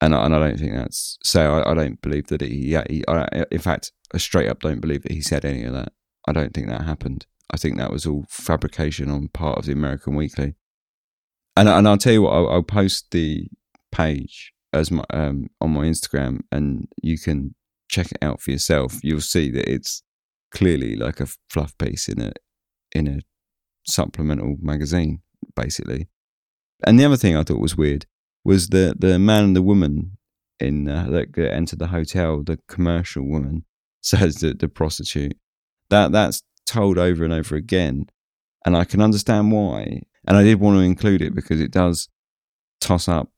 and 0.00 0.14
I, 0.14 0.24
and 0.24 0.34
I 0.34 0.38
don't 0.38 0.58
think 0.58 0.74
that's 0.74 1.18
so. 1.22 1.54
I, 1.54 1.70
I 1.70 1.74
don't 1.74 2.00
believe 2.00 2.28
that 2.28 2.40
he. 2.40 2.68
Yeah, 2.68 2.84
he, 2.88 3.04
I, 3.08 3.44
in 3.50 3.58
fact, 3.58 3.92
I 4.14 4.18
straight 4.18 4.48
up 4.48 4.60
don't 4.60 4.80
believe 4.80 5.02
that 5.02 5.12
he 5.12 5.20
said 5.20 5.44
any 5.44 5.64
of 5.64 5.72
that. 5.72 5.92
I 6.26 6.32
don't 6.32 6.54
think 6.54 6.68
that 6.68 6.82
happened. 6.82 7.26
I 7.50 7.56
think 7.56 7.76
that 7.76 7.90
was 7.90 8.06
all 8.06 8.26
fabrication 8.28 9.10
on 9.10 9.28
part 9.28 9.58
of 9.58 9.66
the 9.66 9.72
American 9.72 10.14
Weekly. 10.14 10.54
And 11.56 11.68
and 11.68 11.88
I'll 11.88 11.98
tell 11.98 12.12
you 12.12 12.22
what, 12.22 12.34
I'll, 12.34 12.48
I'll 12.48 12.62
post 12.62 13.10
the 13.10 13.48
page 13.90 14.52
as 14.72 14.90
my 14.90 15.04
um, 15.10 15.48
on 15.60 15.70
my 15.70 15.84
Instagram, 15.84 16.40
and 16.52 16.88
you 17.02 17.18
can 17.18 17.54
check 17.88 18.10
it 18.12 18.18
out 18.22 18.40
for 18.40 18.50
yourself. 18.50 19.00
You'll 19.02 19.20
see 19.20 19.50
that 19.50 19.70
it's 19.70 20.02
clearly 20.50 20.96
like 20.96 21.20
a 21.20 21.28
fluff 21.50 21.76
piece 21.78 22.08
in 22.08 22.20
a 22.20 22.32
in 22.92 23.08
a 23.08 23.20
supplemental 23.86 24.56
magazine, 24.60 25.20
basically. 25.54 26.08
And 26.86 26.98
the 26.98 27.04
other 27.04 27.16
thing 27.16 27.36
I 27.36 27.42
thought 27.42 27.60
was 27.60 27.76
weird 27.76 28.06
was 28.44 28.68
the 28.68 28.94
the 28.98 29.18
man 29.18 29.44
and 29.44 29.56
the 29.56 29.62
woman 29.62 30.18
in 30.60 30.88
uh, 30.88 31.06
that 31.10 31.36
entered 31.38 31.78
the 31.78 31.88
hotel, 31.88 32.42
the 32.42 32.58
commercial 32.68 33.24
woman 33.24 33.64
says 34.02 34.36
that 34.36 34.58
the 34.58 34.68
prostitute. 34.68 35.36
That 35.90 36.12
that's 36.12 36.42
told 36.66 36.98
over 36.98 37.24
and 37.24 37.32
over 37.32 37.56
again, 37.56 38.06
and 38.66 38.76
I 38.76 38.84
can 38.84 39.00
understand 39.00 39.52
why. 39.52 40.02
And 40.26 40.36
I 40.36 40.42
did 40.42 40.60
want 40.60 40.76
to 40.76 40.82
include 40.82 41.22
it 41.22 41.34
because 41.34 41.60
it 41.60 41.70
does 41.70 42.08
toss 42.80 43.08
up 43.08 43.30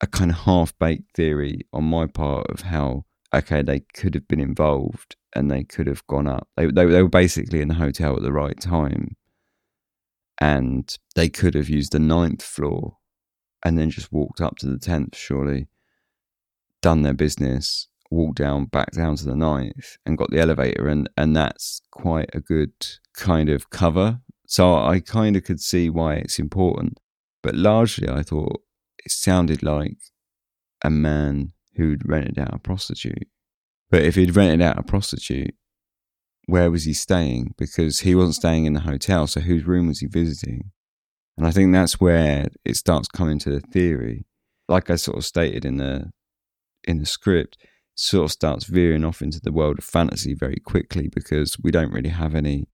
a 0.00 0.06
kind 0.06 0.30
of 0.30 0.38
half 0.38 0.76
baked 0.78 1.14
theory 1.14 1.60
on 1.72 1.84
my 1.84 2.06
part 2.06 2.46
of 2.48 2.62
how 2.62 3.04
okay 3.34 3.62
they 3.62 3.80
could 3.80 4.14
have 4.14 4.26
been 4.26 4.40
involved 4.40 5.16
and 5.34 5.50
they 5.50 5.62
could 5.62 5.86
have 5.86 6.06
gone 6.06 6.26
up. 6.26 6.48
They 6.56 6.66
they, 6.66 6.86
they 6.86 7.02
were 7.02 7.08
basically 7.08 7.60
in 7.60 7.68
the 7.68 7.74
hotel 7.74 8.16
at 8.16 8.22
the 8.22 8.32
right 8.32 8.58
time, 8.60 9.16
and 10.40 10.96
they 11.14 11.28
could 11.28 11.54
have 11.54 11.68
used 11.68 11.92
the 11.92 11.98
ninth 11.98 12.42
floor 12.42 12.96
and 13.64 13.78
then 13.78 13.90
just 13.90 14.12
walked 14.12 14.40
up 14.40 14.56
to 14.56 14.66
the 14.66 14.78
10th, 14.78 15.14
surely, 15.14 15.68
done 16.80 17.02
their 17.02 17.14
business, 17.14 17.88
walked 18.10 18.38
down, 18.38 18.64
back 18.64 18.90
down 18.92 19.16
to 19.16 19.24
the 19.24 19.36
ninth, 19.36 19.98
and 20.06 20.18
got 20.18 20.30
the 20.30 20.40
elevator. 20.40 20.88
And, 20.88 21.08
and 21.16 21.36
that's 21.36 21.82
quite 21.90 22.30
a 22.32 22.40
good 22.40 22.72
kind 23.14 23.48
of 23.50 23.70
cover. 23.70 24.20
So 24.46 24.74
I 24.74 25.00
kind 25.00 25.36
of 25.36 25.44
could 25.44 25.60
see 25.60 25.90
why 25.90 26.14
it's 26.14 26.38
important. 26.38 26.98
But 27.42 27.54
largely, 27.54 28.08
I 28.08 28.22
thought 28.22 28.62
it 29.04 29.10
sounded 29.10 29.62
like 29.62 29.98
a 30.82 30.90
man 30.90 31.52
who'd 31.76 32.08
rented 32.08 32.38
out 32.38 32.54
a 32.54 32.58
prostitute. 32.58 33.28
But 33.90 34.02
if 34.02 34.14
he'd 34.14 34.36
rented 34.36 34.62
out 34.62 34.78
a 34.78 34.82
prostitute, 34.82 35.54
where 36.46 36.70
was 36.70 36.84
he 36.84 36.92
staying? 36.92 37.54
Because 37.58 38.00
he 38.00 38.14
wasn't 38.14 38.36
staying 38.36 38.64
in 38.64 38.72
the 38.72 38.80
hotel, 38.80 39.26
so 39.26 39.40
whose 39.40 39.66
room 39.66 39.88
was 39.88 40.00
he 40.00 40.06
visiting? 40.06 40.70
And 41.36 41.46
I 41.46 41.50
think 41.50 41.72
that's 41.72 42.00
where 42.00 42.48
it 42.64 42.76
starts 42.76 43.08
coming 43.08 43.38
to 43.40 43.50
the 43.50 43.60
theory. 43.60 44.26
Like 44.68 44.90
I 44.90 44.96
sort 44.96 45.18
of 45.18 45.24
stated 45.24 45.64
in 45.64 45.76
the 45.76 46.10
in 46.84 46.98
the 46.98 47.06
script, 47.06 47.56
sort 47.94 48.24
of 48.24 48.32
starts 48.32 48.64
veering 48.64 49.04
off 49.04 49.22
into 49.22 49.40
the 49.40 49.52
world 49.52 49.78
of 49.78 49.84
fantasy 49.84 50.34
very 50.34 50.56
quickly 50.64 51.08
because 51.08 51.56
we 51.62 51.70
don't 51.70 51.92
really 51.92 52.08
have 52.10 52.34
any 52.34 52.66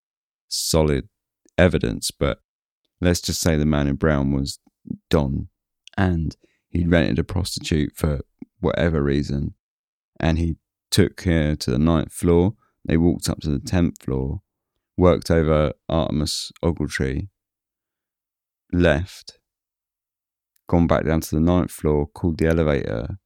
solid 0.48 1.08
evidence. 1.58 2.10
But 2.10 2.38
let's 3.00 3.20
just 3.20 3.40
say 3.40 3.56
the 3.56 3.66
man 3.66 3.88
in 3.88 3.96
brown 3.96 4.32
was 4.32 4.58
Don 5.10 5.48
and 5.96 6.36
he'd 6.70 6.90
rented 6.90 7.18
a 7.18 7.24
prostitute 7.24 7.92
for 7.94 8.20
whatever 8.60 9.02
reason 9.02 9.54
and 10.18 10.38
he 10.38 10.56
took 10.90 11.22
her 11.22 11.54
to 11.56 11.70
the 11.70 11.78
ninth 11.78 12.12
floor. 12.12 12.54
They 12.84 12.96
walked 12.96 13.28
up 13.28 13.40
to 13.40 13.48
the 13.48 13.58
tenth 13.58 14.02
floor, 14.02 14.42
worked 14.96 15.30
over 15.30 15.72
Artemus 15.90 16.52
Ogletree, 16.64 17.28
left, 18.72 19.38
gone 20.68 20.86
back 20.86 21.04
down 21.04 21.20
to 21.20 21.34
the 21.34 21.40
ninth 21.40 21.70
floor, 21.70 22.06
called 22.06 22.38
the 22.38 22.46
elevator, 22.46 23.18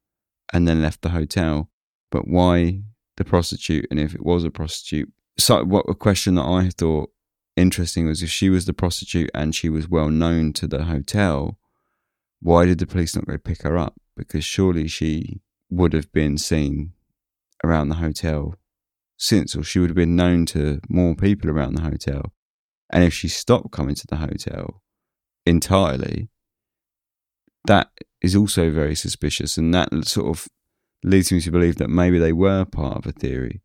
and 0.53 0.66
then 0.66 0.83
left 0.83 1.03
the 1.03 1.11
hotel. 1.11 1.71
But 2.11 2.27
why 2.27 2.83
the 3.16 3.25
prostitute? 3.25 3.87
And 3.91 4.01
if 4.01 4.14
it 4.14 4.25
was 4.25 4.45
a 4.45 4.51
prostitute, 4.51 5.12
so 5.39 5.64
what 5.64 5.87
a 5.89 5.95
question 5.95 6.35
that 6.37 6.47
I 6.47 6.71
thought 6.71 7.11
interesting 7.57 8.07
was 8.07 8.23
if 8.23 8.31
she 8.31 8.49
was 8.49 8.64
the 8.64 8.73
prostitute 8.73 9.31
and 9.35 9.55
she 9.55 9.68
was 9.68 9.89
well 9.89 10.11
known 10.11 10.53
to 10.55 10.66
the 10.66 10.85
hotel, 10.85 11.59
why 12.41 12.66
did 12.66 12.78
the 12.78 12.86
police 12.86 13.14
not 13.14 13.26
go 13.26 13.38
pick 13.38 13.62
her 13.62 13.76
up? 13.76 13.95
Because 14.16 14.45
surely 14.45 14.88
she 14.88 15.41
would 15.68 15.93
have 15.93 16.11
been 16.12 16.38
seen 16.38 16.93
around 17.62 17.88
the 17.88 17.97
hotel 17.97 18.55
since, 19.16 19.55
or 19.55 19.62
she 19.62 19.78
would 19.78 19.91
have 19.91 19.97
been 19.97 20.16
known 20.16 20.47
to 20.47 20.80
more 20.88 21.14
people 21.14 21.51
around 21.51 21.74
the 21.74 21.82
hotel. 21.82 22.32
And 22.91 23.05
if 23.05 23.12
she 23.12 23.28
stopped 23.28 23.70
coming 23.70 23.95
to 23.95 24.07
the 24.07 24.16
hotel 24.16 24.82
entirely, 25.47 26.28
that 27.66 27.91
is 28.22 28.34
also 28.34 28.70
very 28.70 28.95
suspicious. 28.95 29.57
And 29.59 29.72
that 29.74 29.91
sort 30.07 30.28
of 30.28 30.49
leads 31.05 31.30
me 31.30 31.41
to 31.43 31.51
believe 31.51 31.76
that 31.76 31.88
maybe 31.88 32.18
they 32.18 32.32
were 32.32 32.64
part 32.64 32.97
of 32.97 33.07
a 33.07 33.12
theory. 33.12 33.61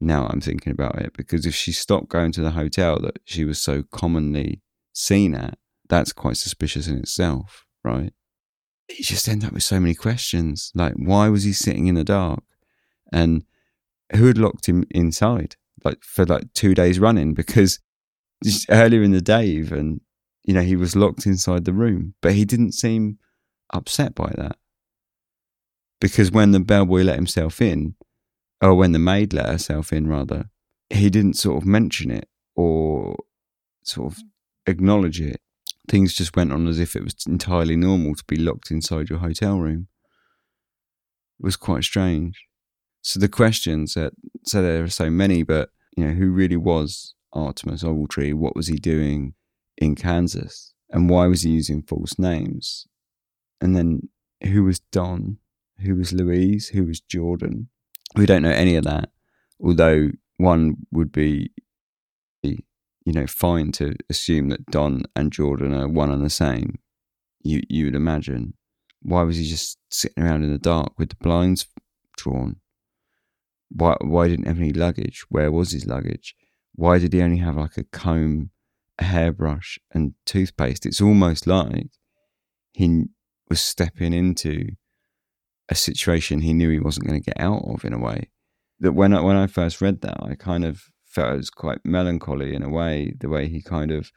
Now 0.00 0.26
I'm 0.26 0.40
thinking 0.40 0.72
about 0.72 0.96
it, 0.96 1.12
because 1.14 1.44
if 1.44 1.54
she 1.54 1.72
stopped 1.72 2.08
going 2.08 2.32
to 2.32 2.40
the 2.40 2.52
hotel 2.52 2.98
that 3.00 3.18
she 3.26 3.44
was 3.44 3.58
so 3.58 3.82
commonly 3.92 4.62
seen 4.94 5.34
at, 5.34 5.58
that's 5.90 6.12
quite 6.12 6.38
suspicious 6.38 6.88
in 6.88 6.96
itself, 6.98 7.66
right? 7.84 8.12
You 8.88 9.04
just 9.04 9.28
end 9.28 9.44
up 9.44 9.52
with 9.52 9.62
so 9.62 9.78
many 9.78 9.94
questions. 9.94 10.72
Like, 10.74 10.94
why 10.94 11.28
was 11.28 11.44
he 11.44 11.52
sitting 11.52 11.86
in 11.86 11.94
the 11.94 12.04
dark? 12.04 12.42
And 13.12 13.44
who 14.14 14.26
had 14.26 14.38
locked 14.38 14.66
him 14.66 14.84
inside, 14.90 15.56
like 15.84 16.02
for 16.02 16.24
like 16.24 16.52
two 16.54 16.74
days 16.74 16.98
running? 16.98 17.34
Because 17.34 17.80
just 18.42 18.66
earlier 18.70 19.02
in 19.02 19.12
the 19.12 19.20
day, 19.20 19.44
even, 19.46 20.00
you 20.44 20.54
know, 20.54 20.62
he 20.62 20.76
was 20.76 20.96
locked 20.96 21.26
inside 21.26 21.64
the 21.64 21.72
room, 21.72 22.14
but 22.22 22.32
he 22.32 22.44
didn't 22.44 22.72
seem 22.72 23.18
upset 23.72 24.14
by 24.14 24.32
that. 24.36 24.56
Because 26.00 26.30
when 26.30 26.52
the 26.52 26.60
bellboy 26.60 27.02
let 27.02 27.16
himself 27.16 27.60
in, 27.60 27.94
or 28.62 28.74
when 28.74 28.92
the 28.92 28.98
maid 28.98 29.32
let 29.32 29.46
herself 29.46 29.92
in, 29.92 30.06
rather, 30.08 30.50
he 30.88 31.10
didn't 31.10 31.34
sort 31.34 31.62
of 31.62 31.66
mention 31.66 32.10
it 32.10 32.28
or 32.56 33.16
sort 33.84 34.12
of 34.12 34.18
acknowledge 34.66 35.20
it. 35.20 35.40
Things 35.90 36.14
just 36.14 36.36
went 36.36 36.52
on 36.52 36.68
as 36.68 36.78
if 36.78 36.94
it 36.94 37.02
was 37.02 37.16
entirely 37.26 37.74
normal 37.74 38.14
to 38.14 38.24
be 38.28 38.36
locked 38.36 38.70
inside 38.70 39.10
your 39.10 39.18
hotel 39.18 39.58
room. 39.58 39.88
It 41.40 41.44
was 41.44 41.56
quite 41.56 41.82
strange. 41.82 42.46
So 43.02 43.18
the 43.18 43.28
questions 43.28 43.94
that 43.94 44.12
so 44.44 44.62
there 44.62 44.84
are 44.84 44.88
so 44.88 45.10
many, 45.10 45.42
but 45.42 45.70
you 45.96 46.04
know, 46.04 46.12
who 46.12 46.30
really 46.30 46.56
was 46.56 47.14
Artemus 47.34 47.82
Ogletree? 47.82 48.34
What 48.34 48.54
was 48.54 48.68
he 48.68 48.76
doing 48.76 49.34
in 49.76 49.96
Kansas? 49.96 50.74
And 50.90 51.10
why 51.10 51.26
was 51.26 51.42
he 51.42 51.50
using 51.50 51.82
false 51.82 52.20
names? 52.20 52.86
And 53.60 53.76
then 53.76 54.08
who 54.44 54.62
was 54.64 54.78
Don? 54.78 55.38
Who 55.80 55.96
was 55.96 56.12
Louise? 56.12 56.68
Who 56.68 56.84
was 56.84 57.00
Jordan? 57.00 57.68
We 58.14 58.26
don't 58.26 58.42
know 58.42 58.50
any 58.50 58.76
of 58.76 58.84
that. 58.84 59.10
Although 59.60 60.10
one 60.36 60.76
would 60.92 61.10
be, 61.10 61.50
you 63.10 63.20
know, 63.20 63.26
fine 63.26 63.72
to 63.72 63.96
assume 64.08 64.50
that 64.50 64.66
Don 64.66 65.02
and 65.16 65.32
Jordan 65.32 65.74
are 65.74 65.88
one 65.88 66.12
and 66.12 66.24
the 66.24 66.30
same. 66.30 66.78
You 67.42 67.60
you 67.68 67.86
would 67.86 67.96
imagine. 67.96 68.54
Why 69.02 69.22
was 69.24 69.36
he 69.36 69.46
just 69.46 69.78
sitting 69.90 70.22
around 70.22 70.44
in 70.44 70.52
the 70.52 70.58
dark 70.58 70.96
with 70.96 71.08
the 71.08 71.16
blinds 71.16 71.66
drawn? 72.16 72.60
Why 73.68 73.96
why 74.00 74.28
didn't 74.28 74.46
have 74.46 74.60
any 74.60 74.72
luggage? 74.72 75.24
Where 75.28 75.50
was 75.50 75.72
his 75.72 75.86
luggage? 75.86 76.36
Why 76.76 77.00
did 77.00 77.12
he 77.12 77.20
only 77.20 77.38
have 77.38 77.56
like 77.56 77.76
a 77.76 77.82
comb, 77.82 78.50
a 78.96 79.02
hairbrush, 79.02 79.80
and 79.90 80.14
toothpaste? 80.24 80.86
It's 80.86 81.00
almost 81.00 81.48
like 81.48 81.90
he 82.74 83.06
was 83.48 83.60
stepping 83.60 84.12
into 84.12 84.68
a 85.68 85.74
situation 85.74 86.42
he 86.42 86.54
knew 86.54 86.70
he 86.70 86.78
wasn't 86.78 87.08
going 87.08 87.20
to 87.20 87.26
get 87.26 87.40
out 87.40 87.64
of 87.66 87.84
in 87.84 87.92
a 87.92 87.98
way. 87.98 88.30
That 88.78 88.92
when 88.92 89.12
I, 89.12 89.20
when 89.20 89.36
I 89.36 89.48
first 89.48 89.80
read 89.80 90.00
that, 90.02 90.18
I 90.22 90.36
kind 90.36 90.64
of 90.64 90.84
felt 91.10 91.34
it 91.34 91.38
was 91.38 91.50
quite 91.50 91.84
melancholy 91.84 92.54
in 92.54 92.62
a 92.62 92.68
way, 92.68 93.14
the 93.18 93.28
way 93.28 93.48
he 93.48 93.60
kind 93.60 93.90
of 93.90 94.12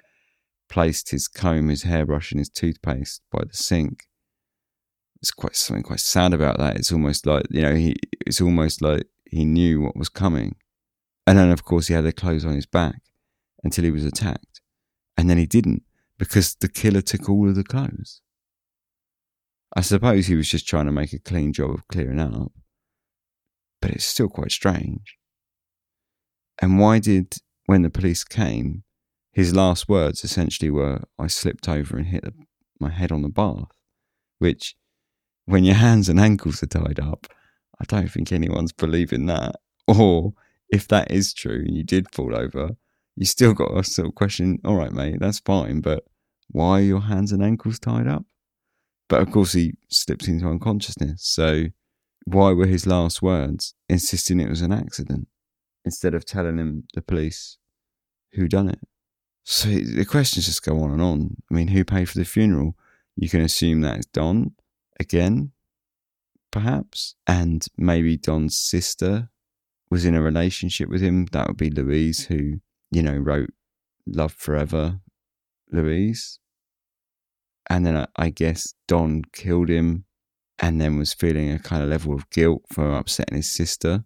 placed 0.70 1.10
his 1.10 1.28
comb, 1.28 1.70
his 1.70 1.84
hairbrush, 1.84 2.32
and 2.32 2.40
his 2.40 2.50
toothpaste 2.50 3.22
by 3.32 3.44
the 3.44 3.56
sink. 3.56 4.08
It's 5.22 5.32
quite 5.32 5.56
something 5.56 5.84
quite 5.84 6.00
sad 6.00 6.34
about 6.34 6.58
that. 6.60 6.76
It's 6.78 6.92
almost 6.92 7.26
like 7.26 7.46
you 7.50 7.62
know 7.62 7.76
he. 7.76 7.96
It's 8.26 8.42
almost 8.42 8.82
like 8.82 9.06
he 9.26 9.46
knew 9.46 9.82
what 9.82 9.96
was 9.96 10.10
coming, 10.10 10.56
and 11.26 11.38
then 11.38 11.52
of 11.52 11.64
course 11.64 11.88
he 11.88 11.94
had 11.94 12.06
the 12.06 12.14
clothes 12.14 12.46
on 12.46 12.56
his 12.56 12.66
back 12.66 13.02
until 13.64 13.86
he 13.86 13.92
was 13.92 14.06
attacked, 14.06 14.62
and 15.18 15.30
then 15.30 15.38
he 15.38 15.46
didn't 15.46 15.84
because 16.18 16.56
the 16.56 16.70
killer 16.70 17.02
took 17.02 17.30
all 17.30 17.50
of 17.50 17.56
the 17.56 17.64
clothes. 17.64 18.22
I 19.76 19.82
suppose 19.82 20.28
he 20.28 20.36
was 20.36 20.50
just 20.50 20.68
trying 20.68 20.86
to 20.86 20.92
make 20.92 21.14
a 21.14 21.20
clean 21.20 21.52
job 21.54 21.72
of 21.72 21.88
clearing 21.88 22.20
up, 22.20 22.52
but 23.82 23.92
it's 23.92 24.06
still 24.06 24.30
quite 24.30 24.52
strange. 24.52 25.18
And 26.64 26.80
why 26.80 27.00
did, 27.00 27.36
when 27.66 27.82
the 27.82 27.90
police 27.90 28.24
came, 28.24 28.84
his 29.34 29.54
last 29.54 29.90
words 29.90 30.24
essentially 30.24 30.70
were, 30.72 31.02
I 31.20 31.28
slipped 31.28 31.68
over 31.68 31.98
and 31.98 32.08
hit 32.08 32.24
the, 32.24 32.34
my 32.80 32.90
head 32.90 33.12
on 33.12 33.22
the 33.22 33.28
bath, 33.28 33.68
which, 34.40 34.78
when 35.44 35.66
your 35.66 35.76
hands 35.76 36.08
and 36.08 36.22
ankles 36.22 36.64
are 36.64 36.68
tied 36.68 37.02
up, 37.02 37.28
I 37.82 37.84
don't 37.84 38.08
think 38.08 38.32
anyone's 38.32 38.72
believing 38.72 39.26
that. 39.26 39.58
Or 39.90 40.36
if 40.70 40.88
that 40.88 41.12
is 41.12 41.34
true 41.34 41.66
and 41.68 41.76
you 41.76 41.84
did 41.84 42.16
fall 42.16 42.34
over, 42.34 42.78
you 43.18 43.26
still 43.26 43.54
got 43.54 43.78
a 43.78 43.84
sort 43.84 44.08
of 44.08 44.16
question, 44.16 44.60
all 44.64 44.78
right, 44.78 44.94
mate, 44.94 45.18
that's 45.20 45.40
fine, 45.40 45.82
but 45.82 46.06
why 46.48 46.80
are 46.80 46.84
your 46.84 47.02
hands 47.02 47.34
and 47.34 47.44
ankles 47.44 47.78
tied 47.78 48.08
up? 48.08 48.24
But 49.10 49.22
of 49.22 49.32
course, 49.32 49.52
he 49.52 49.74
slipped 49.90 50.30
into 50.30 50.48
unconsciousness. 50.48 51.26
So, 51.26 51.66
why 52.24 52.54
were 52.54 52.68
his 52.68 52.88
last 52.88 53.22
words 53.22 53.74
insisting 53.90 54.40
it 54.40 54.48
was 54.48 54.62
an 54.62 54.72
accident 54.72 55.28
instead 55.86 56.14
of 56.14 56.26
telling 56.26 56.58
him 56.58 56.86
the 56.94 57.02
police 57.02 57.58
who 58.34 58.48
done 58.48 58.70
it? 58.70 58.80
So 59.44 59.70
the 59.70 60.06
questions 60.06 60.46
just 60.46 60.64
go 60.64 60.82
on 60.82 60.92
and 60.92 61.02
on. 61.02 61.38
I 61.52 61.54
mean, 61.54 61.70
who 61.70 61.84
paid 61.84 62.10
for 62.10 62.18
the 62.18 62.26
funeral? 62.26 62.78
You 63.16 63.30
can 63.30 63.42
assume 63.42 63.82
that 63.82 63.98
it's 63.98 64.06
Don 64.08 64.54
again, 65.00 65.52
perhaps, 66.52 67.16
and 67.28 67.66
maybe 67.78 68.18
Don's 68.18 68.58
sister 68.58 69.30
was 69.90 70.06
in 70.06 70.16
a 70.16 70.22
relationship 70.22 70.90
with 70.90 71.02
him. 71.02 71.26
That 71.32 71.48
would 71.48 71.58
be 71.58 71.70
Louise, 71.70 72.26
who 72.26 72.62
you 72.90 73.04
know 73.04 73.18
wrote 73.18 73.52
"Love 74.08 74.34
Forever." 74.34 75.02
Louise, 75.72 76.40
and 77.70 77.86
then 77.86 77.98
I, 77.98 78.08
I 78.16 78.30
guess 78.30 78.76
Don 78.88 79.24
killed 79.34 79.70
him 79.70 80.06
and 80.60 80.80
then 80.80 80.98
was 80.98 81.14
feeling 81.14 81.52
a 81.52 81.60
kind 81.60 81.84
of 81.84 81.90
level 81.90 82.14
of 82.14 82.30
guilt 82.30 82.62
for 82.72 82.96
upsetting 82.96 83.38
his 83.38 83.52
sister. 83.52 84.06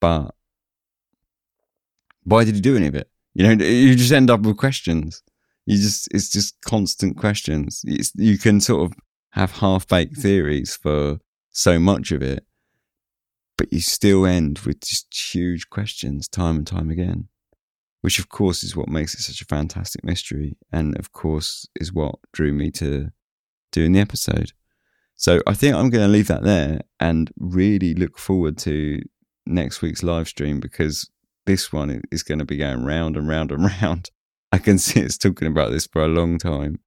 But 0.00 0.34
why 2.24 2.44
did 2.44 2.54
he 2.54 2.60
do 2.60 2.76
any 2.76 2.86
of 2.86 2.94
it? 2.94 3.10
You 3.34 3.44
know, 3.44 3.64
you 3.64 3.94
just 3.94 4.12
end 4.12 4.30
up 4.30 4.40
with 4.40 4.56
questions. 4.56 5.22
You 5.66 5.76
just, 5.76 6.08
it's 6.12 6.30
just 6.30 6.60
constant 6.62 7.16
questions. 7.16 7.82
It's, 7.86 8.12
you 8.16 8.38
can 8.38 8.60
sort 8.60 8.90
of 8.90 8.98
have 9.30 9.52
half 9.52 9.86
baked 9.86 10.16
theories 10.16 10.74
for 10.74 11.18
so 11.50 11.78
much 11.78 12.10
of 12.10 12.22
it, 12.22 12.44
but 13.56 13.72
you 13.72 13.80
still 13.80 14.26
end 14.26 14.58
with 14.60 14.80
just 14.80 15.14
huge 15.14 15.70
questions 15.70 16.28
time 16.28 16.56
and 16.56 16.66
time 16.66 16.90
again 16.90 17.28
which 18.00 18.18
of 18.18 18.28
course 18.28 18.62
is 18.62 18.76
what 18.76 18.88
makes 18.88 19.14
it 19.14 19.20
such 19.20 19.40
a 19.40 19.46
fantastic 19.46 20.04
mystery, 20.04 20.56
and 20.72 20.98
of 20.98 21.12
course 21.12 21.68
is 21.76 21.92
what 21.92 22.16
drew 22.32 22.52
me 22.52 22.70
to 22.70 23.10
doing 23.72 23.92
the 23.92 24.00
episode. 24.00 24.52
So 25.14 25.40
I 25.46 25.54
think 25.54 25.74
I'm 25.74 25.90
going 25.90 26.06
to 26.06 26.12
leave 26.12 26.28
that 26.28 26.42
there 26.42 26.80
and 26.98 27.30
really 27.38 27.94
look 27.94 28.18
forward 28.18 28.56
to 28.58 29.02
next 29.46 29.82
week's 29.82 30.02
live 30.02 30.28
stream 30.28 30.60
because 30.60 31.10
this 31.46 31.72
one 31.72 32.02
is 32.10 32.22
going 32.22 32.38
to 32.38 32.44
be 32.44 32.56
going 32.56 32.84
round 32.84 33.16
and 33.16 33.28
round 33.28 33.50
and 33.50 33.64
round. 33.82 34.10
I 34.52 34.58
can 34.58 34.78
see 34.78 35.00
it's 35.00 35.18
talking 35.18 35.48
about 35.48 35.70
this 35.70 35.86
for 35.86 36.02
a 36.02 36.08
long 36.08 36.38
time. 36.38 36.80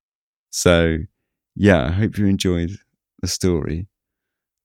So 0.49 0.99
yeah, 1.55 1.85
I 1.85 1.91
hope 1.91 2.17
you 2.17 2.25
enjoyed 2.25 2.71
the 3.21 3.27
story 3.27 3.87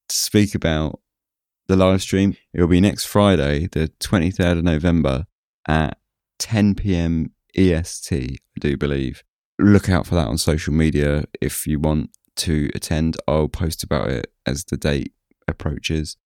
to 0.09 0.17
speak 0.17 0.55
about 0.55 1.01
the 1.67 1.77
live 1.77 2.03
stream. 2.03 2.37
It 2.53 2.61
will 2.61 2.69
be 2.69 2.81
next 2.81 3.05
Friday, 3.05 3.69
the 3.71 3.89
23rd 4.01 4.59
of 4.59 4.65
November 4.65 5.27
at 5.67 5.99
10 6.39 6.75
p.m. 6.75 7.33
EST, 7.57 8.13
I 8.15 8.61
do 8.61 8.77
believe. 8.77 9.23
Look 9.59 9.89
out 9.89 10.07
for 10.07 10.15
that 10.15 10.29
on 10.29 10.39
social 10.39 10.73
media 10.73 11.25
if 11.41 11.67
you 11.67 11.79
want 11.79 12.11
to 12.37 12.71
attend. 12.75 13.17
I'll 13.27 13.49
post 13.49 13.83
about 13.83 14.11
it 14.11 14.33
as 14.47 14.65
the 14.65 14.77
date 14.77 15.13
approaches 15.47 16.17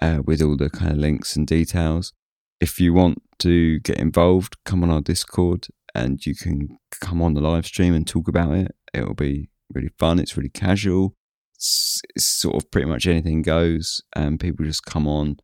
uh, 0.00 0.20
with 0.24 0.42
all 0.42 0.56
the 0.56 0.70
kind 0.70 0.92
of 0.92 0.98
links 0.98 1.36
and 1.36 1.46
details. 1.46 2.12
If 2.60 2.80
you 2.80 2.92
want 2.92 3.22
to 3.40 3.80
get 3.80 3.98
involved, 3.98 4.56
come 4.64 4.82
on 4.82 4.90
our 4.90 5.00
Discord 5.00 5.68
and 5.94 6.24
you 6.24 6.34
can 6.34 6.78
come 7.00 7.22
on 7.22 7.34
the 7.34 7.40
live 7.40 7.66
stream 7.66 7.94
and 7.94 8.06
talk 8.06 8.28
about 8.28 8.52
it. 8.54 8.74
It'll 8.92 9.14
be 9.14 9.50
really 9.72 9.90
fun. 9.98 10.18
It's 10.18 10.36
really 10.36 10.48
casual. 10.48 11.14
It's, 11.54 12.00
it's 12.14 12.26
sort 12.26 12.56
of 12.56 12.70
pretty 12.70 12.88
much 12.88 13.06
anything 13.06 13.42
goes. 13.42 14.00
And 14.14 14.40
people 14.40 14.64
just 14.64 14.84
come 14.84 15.06
on 15.06 15.38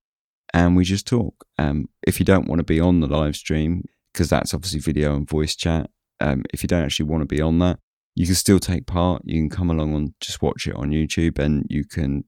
and 0.53 0.77
we 0.77 0.85
just 0.85 1.07
talk. 1.07 1.45
Um, 1.59 1.89
if 2.07 2.19
you 2.19 2.25
don't 2.25 2.49
want 2.49 2.61
to 2.61 2.65
be 2.65 2.81
on 2.81 3.01
the 3.01 3.07
live 3.07 3.37
stream, 3.37 3.85
because 4.13 4.29
that's 4.29 4.55
obviously 4.55 4.81
video 4.81 5.17
and 5.17 5.29
voice 5.29 5.57
chat, 5.57 5.91
um, 6.21 6.45
if 6.53 6.63
you 6.63 6.69
don't 6.69 6.85
actually 6.85 7.07
want 7.07 7.23
to 7.23 7.27
be 7.27 7.41
on 7.41 7.59
that, 7.59 7.79
you 8.15 8.27
can 8.27 8.37
still 8.37 8.61
take 8.61 8.87
part. 8.87 9.23
You 9.25 9.41
can 9.41 9.51
come 9.51 9.71
along 9.71 9.95
and 9.95 10.15
just 10.21 10.41
watch 10.41 10.67
it 10.67 10.77
on 10.77 10.91
YouTube 10.91 11.39
and 11.39 11.67
you 11.69 11.85
can 11.85 12.25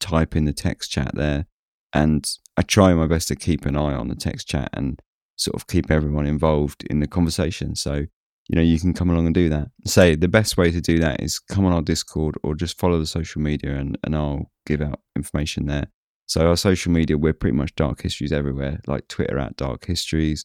type 0.00 0.36
in 0.36 0.44
the 0.44 0.52
text 0.52 0.90
chat 0.90 1.12
there. 1.14 1.46
And 1.92 2.28
I 2.56 2.62
try 2.62 2.92
my 2.94 3.06
best 3.06 3.28
to 3.28 3.36
keep 3.36 3.64
an 3.64 3.76
eye 3.76 3.94
on 3.94 4.08
the 4.08 4.14
text 4.14 4.48
chat 4.48 4.70
and 4.72 5.00
sort 5.36 5.54
of 5.54 5.66
keep 5.66 5.90
everyone 5.90 6.26
involved 6.26 6.84
in 6.84 7.00
the 7.00 7.06
conversation. 7.06 7.74
So, 7.74 8.06
you 8.48 8.56
know, 8.56 8.62
you 8.62 8.78
can 8.78 8.94
come 8.94 9.10
along 9.10 9.26
and 9.26 9.34
do 9.34 9.48
that. 9.48 9.68
Say 9.86 10.14
the 10.14 10.28
best 10.28 10.56
way 10.56 10.70
to 10.70 10.80
do 10.80 10.98
that 11.00 11.22
is 11.22 11.38
come 11.38 11.64
on 11.64 11.72
our 11.72 11.82
Discord 11.82 12.36
or 12.42 12.54
just 12.54 12.78
follow 12.78 12.98
the 12.98 13.06
social 13.06 13.40
media 13.40 13.76
and, 13.76 13.98
and 14.04 14.14
I'll 14.16 14.50
give 14.66 14.80
out 14.80 15.00
information 15.14 15.66
there. 15.66 15.88
So 16.26 16.48
our 16.48 16.56
social 16.56 16.90
media, 16.90 17.16
we're 17.16 17.32
pretty 17.32 17.56
much 17.56 17.74
dark 17.76 18.02
histories 18.02 18.32
everywhere, 18.32 18.80
like 18.86 19.06
Twitter 19.08 19.38
at 19.38 19.56
dark 19.56 19.86
histories, 19.86 20.44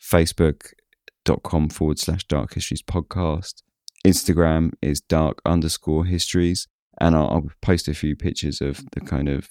Facebook.com 0.00 1.70
forward 1.70 1.98
slash 1.98 2.24
dark 2.24 2.54
histories 2.54 2.82
podcast. 2.82 3.62
Instagram 4.06 4.72
is 4.82 5.00
dark 5.00 5.40
underscore 5.46 6.04
histories. 6.04 6.68
And 7.04 7.14
I'll, 7.14 7.28
I'll 7.28 7.48
post 7.60 7.86
a 7.86 7.94
few 7.94 8.16
pictures 8.16 8.62
of 8.62 8.82
the 8.92 9.00
kind 9.00 9.28
of, 9.28 9.50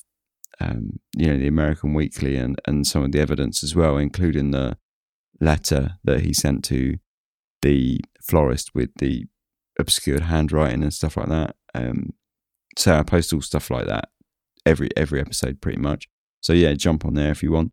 um, 0.59 0.99
you 1.15 1.27
know, 1.27 1.37
the 1.37 1.47
American 1.47 1.93
Weekly 1.93 2.35
and, 2.35 2.59
and 2.65 2.87
some 2.87 3.03
of 3.03 3.11
the 3.11 3.19
evidence 3.19 3.63
as 3.63 3.75
well, 3.75 3.97
including 3.97 4.49
the 4.49 4.77
letter 5.39 5.97
that 6.03 6.21
he 6.21 6.33
sent 6.33 6.63
to 6.65 6.97
the 7.61 8.01
florist 8.21 8.73
with 8.73 8.89
the 8.97 9.25
obscured 9.79 10.21
handwriting 10.21 10.81
and 10.81 10.93
stuff 10.93 11.15
like 11.15 11.29
that. 11.29 11.55
Um, 11.75 12.13
so 12.75 12.95
I 12.95 13.03
post 13.03 13.31
all 13.31 13.41
stuff 13.41 13.69
like 13.69 13.85
that 13.85 14.09
every 14.65 14.89
every 14.97 15.19
episode 15.19 15.61
pretty 15.61 15.79
much. 15.79 16.07
So 16.41 16.53
yeah, 16.53 16.73
jump 16.73 17.05
on 17.05 17.13
there 17.13 17.31
if 17.31 17.43
you 17.43 17.51
want. 17.51 17.71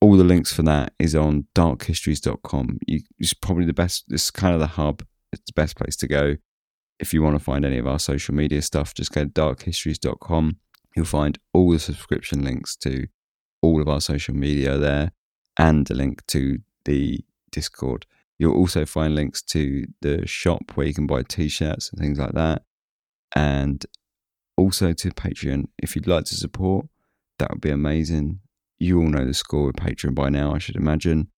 All 0.00 0.16
the 0.16 0.24
links 0.24 0.52
for 0.52 0.62
that 0.62 0.92
is 0.98 1.14
on 1.14 1.46
darkhistories.com. 1.54 2.78
You, 2.86 3.00
it's 3.18 3.34
probably 3.34 3.66
the 3.66 3.72
best. 3.74 4.04
It's 4.08 4.30
kind 4.30 4.54
of 4.54 4.60
the 4.60 4.66
hub. 4.66 5.02
It's 5.32 5.42
the 5.46 5.60
best 5.60 5.76
place 5.76 5.96
to 5.96 6.06
go 6.06 6.36
if 7.04 7.12
you 7.12 7.22
want 7.22 7.38
to 7.38 7.44
find 7.44 7.66
any 7.66 7.76
of 7.76 7.86
our 7.86 7.98
social 7.98 8.34
media 8.34 8.62
stuff. 8.62 8.94
Just 8.94 9.12
go 9.12 9.24
to 9.24 9.30
darkhistories.com. 9.30 10.56
You'll 10.96 11.04
find 11.04 11.38
all 11.52 11.70
the 11.70 11.78
subscription 11.78 12.42
links 12.42 12.76
to 12.76 13.08
all 13.60 13.82
of 13.82 13.88
our 13.88 14.00
social 14.00 14.34
media 14.34 14.78
there, 14.78 15.12
and 15.58 15.88
a 15.90 15.94
link 15.94 16.26
to 16.28 16.60
the 16.86 17.22
Discord. 17.52 18.06
You'll 18.38 18.56
also 18.56 18.86
find 18.86 19.14
links 19.14 19.42
to 19.42 19.84
the 20.00 20.26
shop 20.26 20.72
where 20.74 20.86
you 20.86 20.94
can 20.94 21.06
buy 21.06 21.22
t-shirts 21.22 21.90
and 21.90 22.00
things 22.00 22.18
like 22.18 22.32
that, 22.32 22.62
and 23.36 23.84
also 24.56 24.94
to 24.94 25.10
Patreon. 25.10 25.64
If 25.78 25.94
you'd 25.94 26.06
like 26.06 26.24
to 26.26 26.36
support, 26.36 26.86
that 27.38 27.50
would 27.50 27.60
be 27.60 27.70
amazing. 27.70 28.40
You 28.78 29.00
all 29.00 29.08
know 29.08 29.26
the 29.26 29.34
score 29.34 29.66
with 29.66 29.76
Patreon 29.76 30.14
by 30.14 30.30
now, 30.30 30.54
I 30.54 30.58
should 30.58 30.76
imagine. 30.76 31.28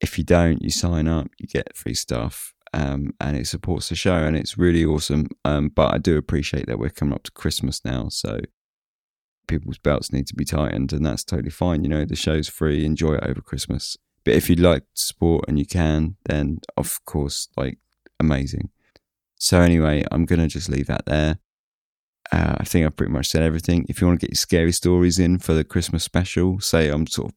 If 0.00 0.18
you 0.18 0.24
don't, 0.24 0.62
you 0.62 0.70
sign 0.70 1.06
up, 1.06 1.28
you 1.38 1.46
get 1.46 1.76
free 1.76 1.94
stuff, 1.94 2.54
um, 2.72 3.12
and 3.20 3.36
it 3.36 3.46
supports 3.46 3.88
the 3.88 3.94
show, 3.94 4.16
and 4.16 4.36
it's 4.36 4.58
really 4.58 4.84
awesome. 4.84 5.28
Um, 5.44 5.68
but 5.68 5.94
I 5.94 5.98
do 5.98 6.16
appreciate 6.16 6.66
that 6.66 6.78
we're 6.78 6.90
coming 6.90 7.14
up 7.14 7.22
to 7.24 7.32
Christmas 7.32 7.84
now, 7.84 8.08
so 8.08 8.40
people's 9.46 9.78
belts 9.78 10.12
need 10.12 10.26
to 10.28 10.34
be 10.34 10.44
tightened, 10.44 10.92
and 10.92 11.04
that's 11.04 11.24
totally 11.24 11.50
fine. 11.50 11.84
You 11.84 11.90
know, 11.90 12.04
the 12.04 12.16
show's 12.16 12.48
free, 12.48 12.84
enjoy 12.84 13.14
it 13.14 13.24
over 13.24 13.40
Christmas. 13.40 13.96
But 14.24 14.34
if 14.34 14.48
you'd 14.48 14.60
like 14.60 14.82
to 14.82 15.02
support 15.02 15.44
and 15.48 15.58
you 15.58 15.66
can, 15.66 16.16
then 16.26 16.60
of 16.76 17.04
course, 17.04 17.48
like 17.56 17.78
amazing. 18.20 18.70
So 19.36 19.60
anyway, 19.60 20.04
I'm 20.10 20.24
gonna 20.24 20.48
just 20.48 20.68
leave 20.68 20.86
that 20.86 21.06
there. 21.06 21.38
Uh, 22.30 22.54
I 22.58 22.64
think 22.64 22.86
I've 22.86 22.96
pretty 22.96 23.12
much 23.12 23.28
said 23.28 23.42
everything. 23.42 23.84
If 23.88 24.00
you 24.00 24.06
want 24.06 24.20
to 24.20 24.26
get 24.26 24.32
your 24.32 24.40
scary 24.40 24.72
stories 24.72 25.18
in 25.18 25.38
for 25.38 25.54
the 25.54 25.64
Christmas 25.64 26.04
special, 26.04 26.60
say 26.60 26.88
I'm 26.88 27.06
sort 27.06 27.32
of 27.32 27.34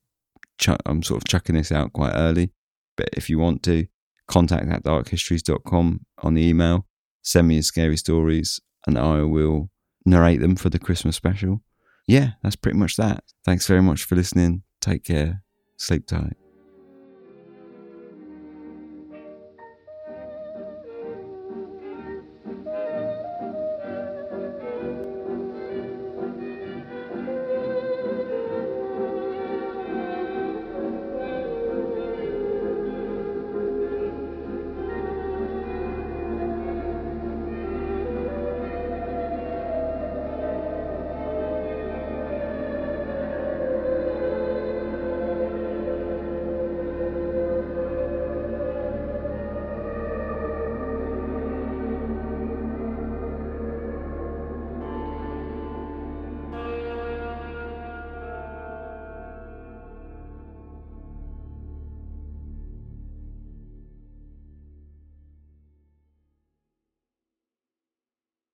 ch- 0.60 0.82
I'm 0.86 1.04
sort 1.04 1.22
of 1.22 1.28
chucking 1.28 1.56
this 1.56 1.72
out 1.72 1.92
quite 1.92 2.14
early, 2.14 2.52
but 2.96 3.10
if 3.14 3.30
you 3.30 3.40
want 3.40 3.64
to, 3.64 3.88
contact 4.28 4.70
at 4.70 4.84
darkhistories.com 4.84 6.06
on 6.20 6.34
the 6.34 6.46
email. 6.46 6.86
Send 7.22 7.48
me 7.48 7.56
your 7.56 7.64
scary 7.64 7.98
stories, 7.98 8.60
and 8.86 8.98
I 8.98 9.24
will 9.24 9.70
narrate 10.06 10.42
them 10.42 10.56
for 10.56 10.70
the 10.70 10.80
Christmas 10.80 11.16
special. 11.16 11.62
Yeah, 12.08 12.32
that's 12.44 12.56
pretty 12.56 12.78
much 12.78 12.96
that. 12.98 13.24
Thanks 13.44 13.68
very 13.68 13.82
much 13.82 14.04
for 14.04 14.16
listening. 14.16 14.64
Take 14.80 15.04
care. 15.04 15.42
Sleep 15.78 16.06
tight. 16.06 16.45